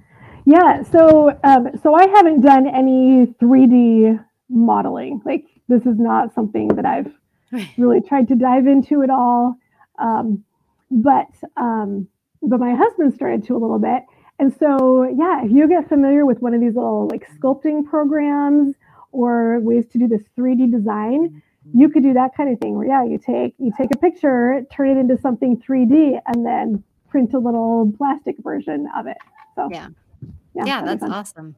Yeah 0.46 0.84
so 0.84 1.38
um 1.44 1.70
so 1.82 1.96
i 1.96 2.08
haven't 2.08 2.42
done 2.42 2.68
any 2.68 3.28
3d 3.42 4.24
modeling. 4.50 5.22
Like 5.26 5.46
this 5.68 5.86
is 5.86 5.98
not 5.98 6.34
something 6.34 6.68
that 6.70 6.86
i've 6.86 7.12
really 7.78 8.02
tried 8.02 8.28
to 8.30 8.36
dive 8.36 8.68
into 8.68 9.02
at 9.04 9.10
all. 9.10 9.56
Um 10.00 10.44
but 10.92 11.28
um 11.58 12.08
but 12.42 12.60
my 12.60 12.76
husband 12.76 13.14
started 13.14 13.44
to 13.48 13.56
a 13.56 13.60
little 13.60 13.80
bit. 13.80 14.04
And 14.38 14.56
so 14.60 15.04
yeah 15.04 15.44
if 15.44 15.52
you 15.52 15.68
get 15.68 15.90
familiar 15.90 16.26
with 16.26 16.40
one 16.42 16.54
of 16.54 16.62
these 16.62 16.76
little 16.76 17.08
like 17.08 17.28
sculpting 17.40 17.86
programs 17.86 18.76
or 19.12 19.60
ways 19.62 19.86
to 19.88 19.98
do 19.98 20.08
this 20.08 20.22
3d 20.38 20.72
design 20.72 21.42
you 21.74 21.90
could 21.90 22.04
do 22.04 22.14
that 22.14 22.36
kind 22.36 22.52
of 22.52 22.60
thing. 22.60 22.76
Where 22.76 22.88
yeah 22.88 23.04
you 23.04 23.18
take 23.18 23.56
you 23.58 23.72
take 23.78 23.90
a 23.94 23.98
picture 23.98 24.66
turn 24.72 24.90
it 24.90 24.98
into 24.98 25.18
something 25.20 25.62
3d 25.62 26.20
and 26.28 26.46
then 26.46 26.84
print 27.10 27.34
a 27.34 27.40
little 27.40 27.92
plastic 27.98 28.36
version 28.40 28.88
of 28.96 29.08
it. 29.08 29.18
So 29.56 29.70
yeah. 29.72 29.88
yeah, 30.54 30.66
yeah 30.66 30.82
that's 30.84 31.04
awesome. 31.04 31.56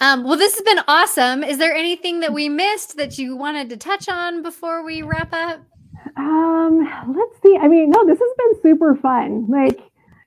Um, 0.00 0.24
well 0.24 0.36
this 0.36 0.54
has 0.54 0.62
been 0.62 0.80
awesome. 0.88 1.42
Is 1.42 1.58
there 1.58 1.74
anything 1.74 2.20
that 2.20 2.32
we 2.32 2.48
missed 2.48 2.96
that 2.96 3.18
you 3.18 3.36
wanted 3.36 3.68
to 3.70 3.76
touch 3.76 4.08
on 4.08 4.42
before 4.42 4.84
we 4.84 5.02
wrap 5.02 5.32
up? 5.32 5.60
Um 6.16 7.14
let's 7.16 7.42
see. 7.42 7.58
I 7.60 7.68
mean 7.68 7.90
no 7.90 8.06
this 8.06 8.18
has 8.18 8.30
been 8.38 8.62
super 8.62 8.94
fun. 8.96 9.46
Like 9.48 9.80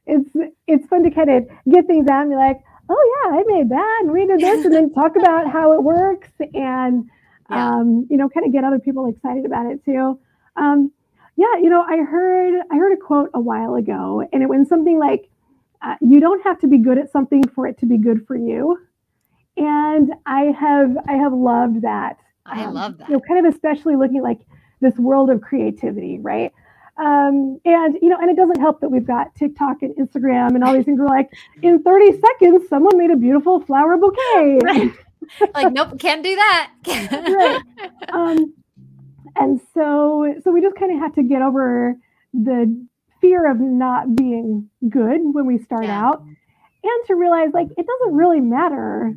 it's 0.05 0.29
it's 0.67 0.87
fun 0.87 1.03
to 1.03 1.11
kind 1.11 1.29
of 1.29 1.47
get 1.71 1.87
things 1.87 2.07
out 2.07 2.23
and 2.23 2.31
be 2.31 2.35
like 2.35 2.61
oh 2.89 3.21
yeah 3.23 3.37
i 3.37 3.43
made 3.45 3.69
that 3.69 3.99
and 4.01 4.11
we 4.11 4.25
did 4.25 4.39
this 4.39 4.65
and 4.65 4.73
then 4.73 4.91
talk 4.93 5.15
about 5.15 5.47
how 5.51 5.73
it 5.73 5.83
works 5.83 6.29
and 6.53 7.09
yeah. 7.49 7.71
um, 7.71 8.07
you 8.09 8.17
know, 8.17 8.29
kind 8.29 8.45
of 8.45 8.51
get 8.51 8.63
other 8.63 8.79
people 8.79 9.07
excited 9.07 9.45
about 9.45 9.65
it 9.65 9.83
too. 9.83 10.19
Um, 10.55 10.91
yeah, 11.35 11.55
you 11.61 11.69
know, 11.69 11.81
I 11.81 11.97
heard 11.97 12.61
I 12.71 12.75
heard 12.75 12.91
a 12.91 12.97
quote 12.97 13.29
a 13.33 13.39
while 13.39 13.75
ago, 13.75 14.27
and 14.33 14.43
it 14.43 14.47
went 14.47 14.67
something 14.67 14.99
like, 14.99 15.29
uh, 15.81 15.95
"You 16.01 16.19
don't 16.19 16.43
have 16.43 16.59
to 16.59 16.67
be 16.67 16.77
good 16.77 16.97
at 16.97 17.11
something 17.11 17.47
for 17.47 17.65
it 17.67 17.77
to 17.79 17.85
be 17.85 17.97
good 17.97 18.27
for 18.27 18.35
you." 18.35 18.77
And 19.55 20.13
I 20.25 20.53
have 20.59 20.97
I 21.07 21.13
have 21.13 21.33
loved 21.33 21.81
that. 21.83 22.17
I 22.45 22.65
um, 22.65 22.73
love 22.73 22.97
that. 22.97 23.07
You 23.09 23.15
know, 23.15 23.21
kind 23.27 23.45
of 23.45 23.53
especially 23.53 23.95
looking 23.95 24.17
at 24.17 24.23
like 24.23 24.39
this 24.81 24.97
world 24.97 25.29
of 25.29 25.41
creativity, 25.41 26.19
right? 26.19 26.51
Um, 26.97 27.59
and 27.63 27.97
you 28.01 28.09
know, 28.09 28.17
and 28.19 28.29
it 28.29 28.35
doesn't 28.35 28.59
help 28.59 28.81
that 28.81 28.89
we've 28.89 29.07
got 29.07 29.33
TikTok 29.35 29.81
and 29.81 29.95
Instagram 29.95 30.55
and 30.55 30.63
all 30.63 30.73
these 30.73 30.83
things. 30.83 30.99
We're 30.99 31.07
like, 31.07 31.29
in 31.61 31.81
30 31.81 32.19
seconds, 32.19 32.67
someone 32.67 32.97
made 32.97 33.11
a 33.11 33.15
beautiful 33.15 33.61
flower 33.61 33.97
bouquet. 33.97 34.59
Right. 34.63 34.91
Like, 35.53 35.73
nope, 35.73 35.99
can't 35.99 36.23
do 36.23 36.35
that. 36.35 36.71
right. 36.87 37.61
Um, 38.09 38.53
and 39.35 39.61
so, 39.73 40.33
so 40.43 40.51
we 40.51 40.61
just 40.61 40.75
kind 40.75 40.93
of 40.93 40.99
had 40.99 41.15
to 41.15 41.23
get 41.23 41.41
over 41.41 41.95
the 42.33 42.87
fear 43.21 43.49
of 43.49 43.59
not 43.59 44.15
being 44.15 44.69
good 44.87 45.21
when 45.23 45.45
we 45.45 45.57
start 45.59 45.85
yeah. 45.85 46.05
out, 46.05 46.21
and 46.21 47.07
to 47.07 47.15
realize 47.15 47.49
like 47.53 47.67
it 47.77 47.85
doesn't 47.85 48.15
really 48.15 48.39
matter, 48.39 49.13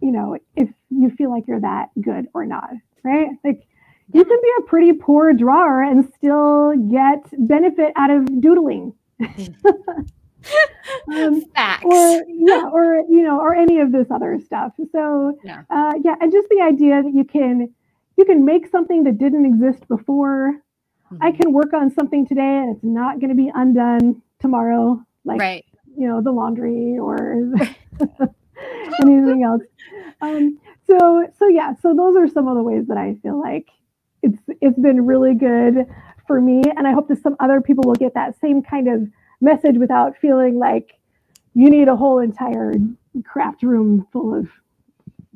you 0.00 0.12
know, 0.12 0.36
if 0.56 0.68
you 0.90 1.10
feel 1.10 1.30
like 1.30 1.44
you're 1.46 1.60
that 1.60 1.90
good 2.00 2.26
or 2.34 2.44
not, 2.44 2.70
right? 3.04 3.28
Like 3.44 3.66
you 4.12 4.24
can 4.24 4.38
be 4.42 4.50
a 4.58 4.62
pretty 4.62 4.92
poor 4.92 5.32
drawer 5.32 5.82
and 5.82 6.10
still 6.16 6.74
get 6.90 7.24
benefit 7.48 7.92
out 7.96 8.10
of 8.10 8.40
doodling. 8.40 8.94
um, 11.14 11.42
Facts. 11.54 11.84
Or 11.84 12.24
yeah, 12.28 12.68
or 12.72 13.04
you 13.08 13.22
know, 13.22 13.40
or 13.40 13.54
any 13.54 13.80
of 13.80 13.92
this 13.92 14.06
other 14.10 14.38
stuff. 14.44 14.72
So 14.92 15.38
yeah. 15.44 15.62
Uh, 15.70 15.94
yeah, 16.02 16.14
and 16.20 16.32
just 16.32 16.48
the 16.48 16.60
idea 16.62 17.02
that 17.02 17.12
you 17.14 17.24
can 17.24 17.74
you 18.16 18.24
can 18.24 18.44
make 18.44 18.68
something 18.68 19.04
that 19.04 19.18
didn't 19.18 19.46
exist 19.46 19.86
before. 19.88 20.54
Mm-hmm. 21.12 21.22
I 21.22 21.32
can 21.32 21.52
work 21.52 21.72
on 21.72 21.92
something 21.92 22.26
today 22.26 22.40
and 22.42 22.74
it's 22.74 22.84
not 22.84 23.20
going 23.20 23.30
to 23.30 23.36
be 23.36 23.50
undone 23.54 24.22
tomorrow, 24.40 25.00
like 25.24 25.40
right. 25.40 25.64
you 25.96 26.08
know, 26.08 26.20
the 26.20 26.32
laundry 26.32 26.98
or 26.98 27.52
anything 29.00 29.44
else. 29.44 29.62
Um, 30.20 30.58
so 30.86 31.26
so 31.38 31.48
yeah, 31.48 31.74
so 31.80 31.94
those 31.94 32.16
are 32.16 32.28
some 32.28 32.48
of 32.48 32.56
the 32.56 32.62
ways 32.62 32.86
that 32.88 32.96
I 32.96 33.16
feel 33.22 33.40
like 33.40 33.68
it's 34.22 34.38
it's 34.60 34.78
been 34.78 35.06
really 35.06 35.34
good 35.34 35.86
for 36.26 36.40
me, 36.40 36.62
and 36.76 36.86
I 36.86 36.92
hope 36.92 37.08
that 37.08 37.22
some 37.22 37.36
other 37.38 37.60
people 37.60 37.84
will 37.86 37.94
get 37.94 38.14
that 38.14 38.38
same 38.40 38.62
kind 38.62 38.88
of 38.88 39.08
message 39.40 39.76
without 39.78 40.16
feeling 40.18 40.58
like 40.58 40.92
you 41.54 41.70
need 41.70 41.88
a 41.88 41.96
whole 41.96 42.18
entire 42.18 42.74
craft 43.24 43.62
room 43.62 44.06
full 44.12 44.34
of 44.34 44.48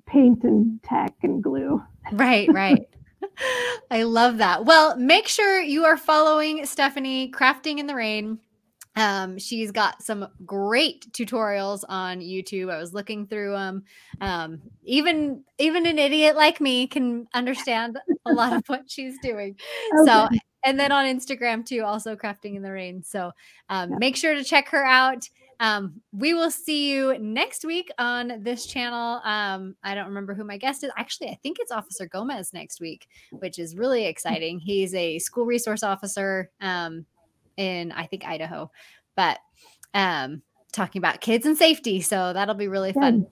paint 0.07 0.45
and 0.45 0.83
tack 0.83 1.15
and 1.23 1.43
glue. 1.43 1.83
Right, 2.13 2.53
right. 2.53 2.87
I 3.91 4.03
love 4.03 4.39
that. 4.39 4.65
Well, 4.65 4.97
make 4.97 5.29
sure 5.29 5.61
you 5.61 5.85
are 5.85 5.97
following 5.97 6.67
Stephanie 6.67 7.31
Crafting 7.31 7.79
in 7.79 7.87
the 7.87 7.95
Rain. 7.95 8.39
Um, 8.97 9.39
she's 9.39 9.71
got 9.71 10.03
some 10.03 10.27
great 10.45 11.11
tutorials 11.13 11.85
on 11.89 12.21
YouTube. 12.21 12.73
I 12.73 12.79
was 12.79 12.93
looking 12.93 13.27
through 13.27 13.53
them. 13.53 13.85
Um, 14.21 14.61
even 14.83 15.45
even 15.59 15.87
an 15.87 15.99
idiot 15.99 16.37
like 16.37 16.61
me 16.61 16.87
can 16.87 17.29
understand 17.33 17.99
a 18.27 18.33
lot 18.33 18.53
of 18.53 18.63
what 18.67 18.91
she's 18.91 19.19
doing. 19.21 19.57
Okay. 19.95 20.05
So 20.05 20.29
and 20.65 20.79
then 20.79 20.93
on 20.93 21.07
Instagram 21.07 21.65
too, 21.65 21.83
also 21.83 22.17
crafting 22.17 22.57
in 22.57 22.63
the 22.63 22.73
rain. 22.73 23.03
So 23.03 23.33
um, 23.69 23.91
yeah. 23.91 23.97
make 23.99 24.17
sure 24.17 24.35
to 24.35 24.45
check 24.45 24.69
her 24.69 24.85
out. 24.85 25.29
Um, 25.61 26.01
we 26.13 26.33
will 26.33 26.51
see 26.51 26.91
you 26.91 27.19
next 27.19 27.67
week 27.67 27.91
on 27.99 28.43
this 28.43 28.65
channel. 28.65 29.21
Um, 29.25 29.77
I 29.85 29.95
don't 29.95 30.07
remember 30.07 30.33
who 30.33 30.43
my 30.43 30.57
guest 30.57 30.83
is. 30.85 30.91
Actually, 30.97 31.29
I 31.29 31.39
think 31.43 31.59
it's 31.61 31.71
Officer 31.71 32.07
Gomez 32.07 32.55
next 32.55 32.81
week, 32.81 33.09
which 33.31 33.59
is 33.59 33.77
really 33.77 34.07
exciting. 34.07 34.59
He's 34.59 34.95
a 34.95 35.19
school 35.19 35.45
resource 35.45 35.83
officer 35.83 36.51
um, 36.63 37.05
in, 37.59 37.93
I 37.93 38.07
think, 38.07 38.25
Idaho, 38.25 38.71
but 39.17 39.39
um, 39.93 40.41
talking 40.73 40.99
about 40.99 41.21
kids 41.21 41.45
and 41.45 41.59
safety. 41.59 42.01
So 42.01 42.33
that'll 42.33 42.55
be 42.55 42.69
really 42.69 42.95
fun. 42.95 43.27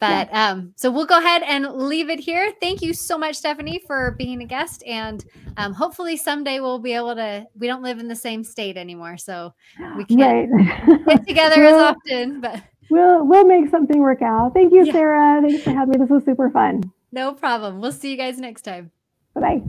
But 0.00 0.28
yeah. 0.30 0.50
um, 0.50 0.72
so 0.76 0.90
we'll 0.90 1.06
go 1.06 1.18
ahead 1.18 1.42
and 1.42 1.66
leave 1.72 2.08
it 2.08 2.20
here. 2.20 2.52
Thank 2.60 2.82
you 2.82 2.94
so 2.94 3.18
much, 3.18 3.36
Stephanie, 3.36 3.82
for 3.86 4.12
being 4.12 4.40
a 4.42 4.44
guest. 4.44 4.84
And 4.86 5.24
um, 5.56 5.72
hopefully 5.72 6.16
someday 6.16 6.60
we'll 6.60 6.78
be 6.78 6.92
able 6.92 7.16
to. 7.16 7.46
We 7.58 7.66
don't 7.66 7.82
live 7.82 7.98
in 7.98 8.06
the 8.06 8.16
same 8.16 8.44
state 8.44 8.76
anymore, 8.76 9.16
so 9.16 9.54
we 9.96 10.04
can't 10.04 10.50
right. 10.52 11.06
get 11.06 11.26
together 11.26 11.64
as 11.64 11.74
often. 11.74 12.40
But 12.40 12.62
we'll 12.90 13.26
we'll 13.26 13.46
make 13.46 13.68
something 13.70 13.98
work 14.00 14.22
out. 14.22 14.54
Thank 14.54 14.72
you, 14.72 14.84
yeah. 14.84 14.92
Sarah. 14.92 15.42
Thanks 15.42 15.64
for 15.64 15.72
having 15.72 15.90
me. 15.90 15.98
This 15.98 16.10
was 16.10 16.24
super 16.24 16.48
fun. 16.50 16.82
No 17.10 17.32
problem. 17.32 17.80
We'll 17.80 17.92
see 17.92 18.10
you 18.10 18.16
guys 18.16 18.38
next 18.38 18.62
time. 18.62 18.92
Bye 19.34 19.40
bye. 19.40 19.62